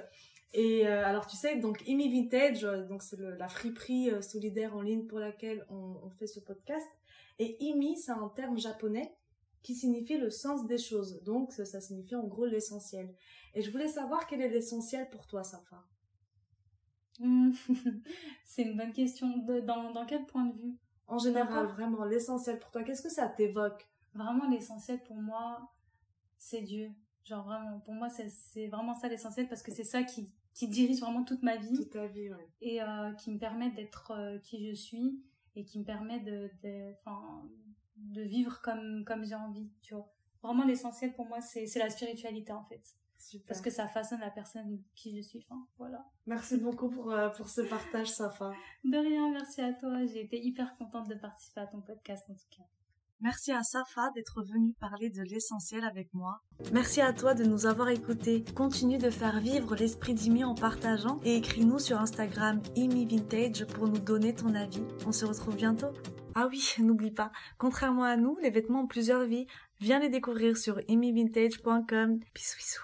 et 0.54 0.88
alors 0.88 1.28
tu 1.28 1.36
sais 1.36 1.58
donc 1.58 1.86
Imi 1.86 2.10
Vintage 2.10 2.62
donc 2.88 3.04
c'est 3.04 3.20
la 3.20 3.50
friperie 3.50 4.12
solidaire 4.22 4.76
en 4.76 4.82
ligne 4.82 5.06
pour 5.06 5.20
laquelle 5.20 5.66
on, 5.70 6.00
on 6.04 6.10
fait 6.12 6.28
ce 6.28 6.40
podcast 6.40 6.88
et 7.40 7.58
Imi 7.64 7.98
c'est 7.98 8.12
un 8.12 8.32
terme 8.36 8.58
japonais 8.58 9.14
qui 9.62 9.76
signifie 9.76 10.18
le 10.18 10.30
sens 10.30 10.66
des 10.66 10.78
choses. 10.78 11.22
Donc, 11.24 11.52
ça, 11.52 11.82
signifie 11.82 12.16
en 12.16 12.28
gros 12.28 12.46
l'essentiel. 12.46 13.14
Et 13.54 13.62
je 13.62 13.72
voulais 13.72 13.88
savoir 13.88 14.28
quel 14.28 14.42
est 14.42 14.50
l'essentiel 14.50 15.10
pour 15.10 15.28
toi, 15.28 15.44
Safa. 15.44 15.86
c'est 18.46 18.62
une 18.62 18.78
bonne 18.78 18.94
question. 18.94 19.28
dans, 19.66 19.92
dans 19.92 20.06
quel 20.06 20.26
point 20.26 20.46
de 20.46 20.58
vue? 20.58 20.78
En 21.10 21.18
général, 21.18 21.68
vraiment, 21.68 22.06
l'essentiel 22.06 22.60
pour 22.60 22.72
toi, 22.72 22.84
qu'est-ce 22.84 23.02
que 23.02 23.10
ça 23.10 23.28
t'évoque? 23.28 23.88
Vraiment, 24.14 24.48
l'essentiel 24.48 25.02
pour 25.04 25.18
moi, 25.18 25.72
c'est 26.38 26.62
Dieu. 26.62 26.92
Genre 27.26 27.44
vraiment, 27.44 27.80
pour 27.80 27.94
moi, 27.94 28.10
c'est 28.10 28.68
vraiment 28.68 28.94
ça 28.96 29.08
l'essentiel 29.08 29.48
parce 29.48 29.62
que 29.62 29.72
c'est 29.72 29.84
ça 29.84 30.04
qui, 30.04 30.32
qui 30.54 30.68
dirige 30.68 31.02
vraiment 31.02 31.24
toute 31.24 31.44
ma 31.44 31.58
vie. 31.58 31.74
Toute 31.76 31.92
ta 31.92 32.08
vie, 32.08 32.30
ouais. 32.30 32.48
Et 32.62 32.82
euh, 32.82 33.12
qui 33.14 33.32
me 33.32 33.40
permet 33.40 33.72
d'être 33.72 34.12
euh, 34.12 34.38
qui 34.40 34.70
je 34.70 34.74
suis 34.74 35.22
et 35.56 35.66
qui 35.66 35.80
me 35.80 35.84
permet 35.84 36.20
de, 36.20 36.50
de, 36.64 36.94
de 37.98 38.22
vivre 38.22 38.62
comme, 38.62 39.04
comme 39.06 39.26
j'ai 39.26 39.36
envie, 39.36 39.70
tu 39.82 39.94
vois. 39.96 40.12
Vraiment, 40.42 40.64
l'essentiel 40.64 41.14
pour 41.14 41.26
moi, 41.28 41.42
c'est, 41.42 41.68
c'est 41.68 41.80
la 41.80 41.90
spiritualité, 41.90 42.52
en 42.54 42.64
fait. 42.64 42.96
Super. 43.20 43.48
Parce 43.48 43.62
que 43.62 43.70
ça 43.70 43.88
façonne 43.88 44.22
la 44.22 44.32
personne 44.32 44.82
qui 44.96 45.16
je 45.16 45.22
suis. 45.22 45.46
Enfin, 45.50 45.62
voilà. 45.78 46.06
Merci 46.26 46.58
beaucoup 46.58 46.90
pour, 46.90 47.12
euh, 47.12 47.30
pour 47.30 47.50
ce 47.50 47.62
partage, 47.62 48.08
Safa. 48.08 48.52
De 48.84 48.98
rien, 48.98 49.32
merci 49.32 49.62
à 49.62 49.74
toi. 49.74 50.06
J'ai 50.06 50.24
été 50.24 50.42
hyper 50.42 50.76
contente 50.78 51.10
de 51.10 51.16
participer 51.16 51.62
à 51.62 51.68
ton 51.68 51.82
podcast, 51.82 52.30
en 52.30 52.34
tout 52.34 52.58
cas. 52.58 52.64
Merci 53.22 53.52
à 53.52 53.64
Safa 53.64 54.12
d'être 54.16 54.42
venue 54.44 54.74
parler 54.80 55.10
de 55.10 55.22
l'essentiel 55.24 55.84
avec 55.84 56.14
moi. 56.14 56.42
Merci 56.72 57.02
à 57.02 57.12
toi 57.12 57.34
de 57.34 57.44
nous 57.44 57.66
avoir 57.66 57.90
écoutés. 57.90 58.46
Continue 58.56 58.98
de 58.98 59.10
faire 59.10 59.42
vivre 59.42 59.76
l'esprit 59.76 60.14
d'Imi 60.14 60.46
en 60.46 60.56
partageant 60.56 61.20
et 61.26 61.36
écris-nous 61.36 61.80
sur 61.80 62.00
Instagram 62.00 62.62
Imi 62.78 63.06
Vintage 63.06 63.66
pour 63.66 63.90
nous 63.90 64.00
donner 64.00 64.34
ton 64.34 64.56
avis. 64.56 64.84
On 65.06 65.12
se 65.12 65.26
retrouve 65.26 65.58
bientôt. 65.58 65.90
Ah 66.34 66.48
oui, 66.50 66.64
n'oublie 66.80 67.12
pas, 67.12 67.34
contrairement 67.58 68.04
à 68.04 68.16
nous, 68.16 68.38
les 68.42 68.52
vêtements 68.52 68.84
ont 68.84 68.88
plusieurs 68.88 69.26
vies. 69.26 69.48
Viens 69.82 70.00
les 70.00 70.10
découvrir 70.10 70.58
sur 70.58 70.82
imivintage.com. 70.90 72.20
Bisous 72.36 72.58
bisous. 72.58 72.84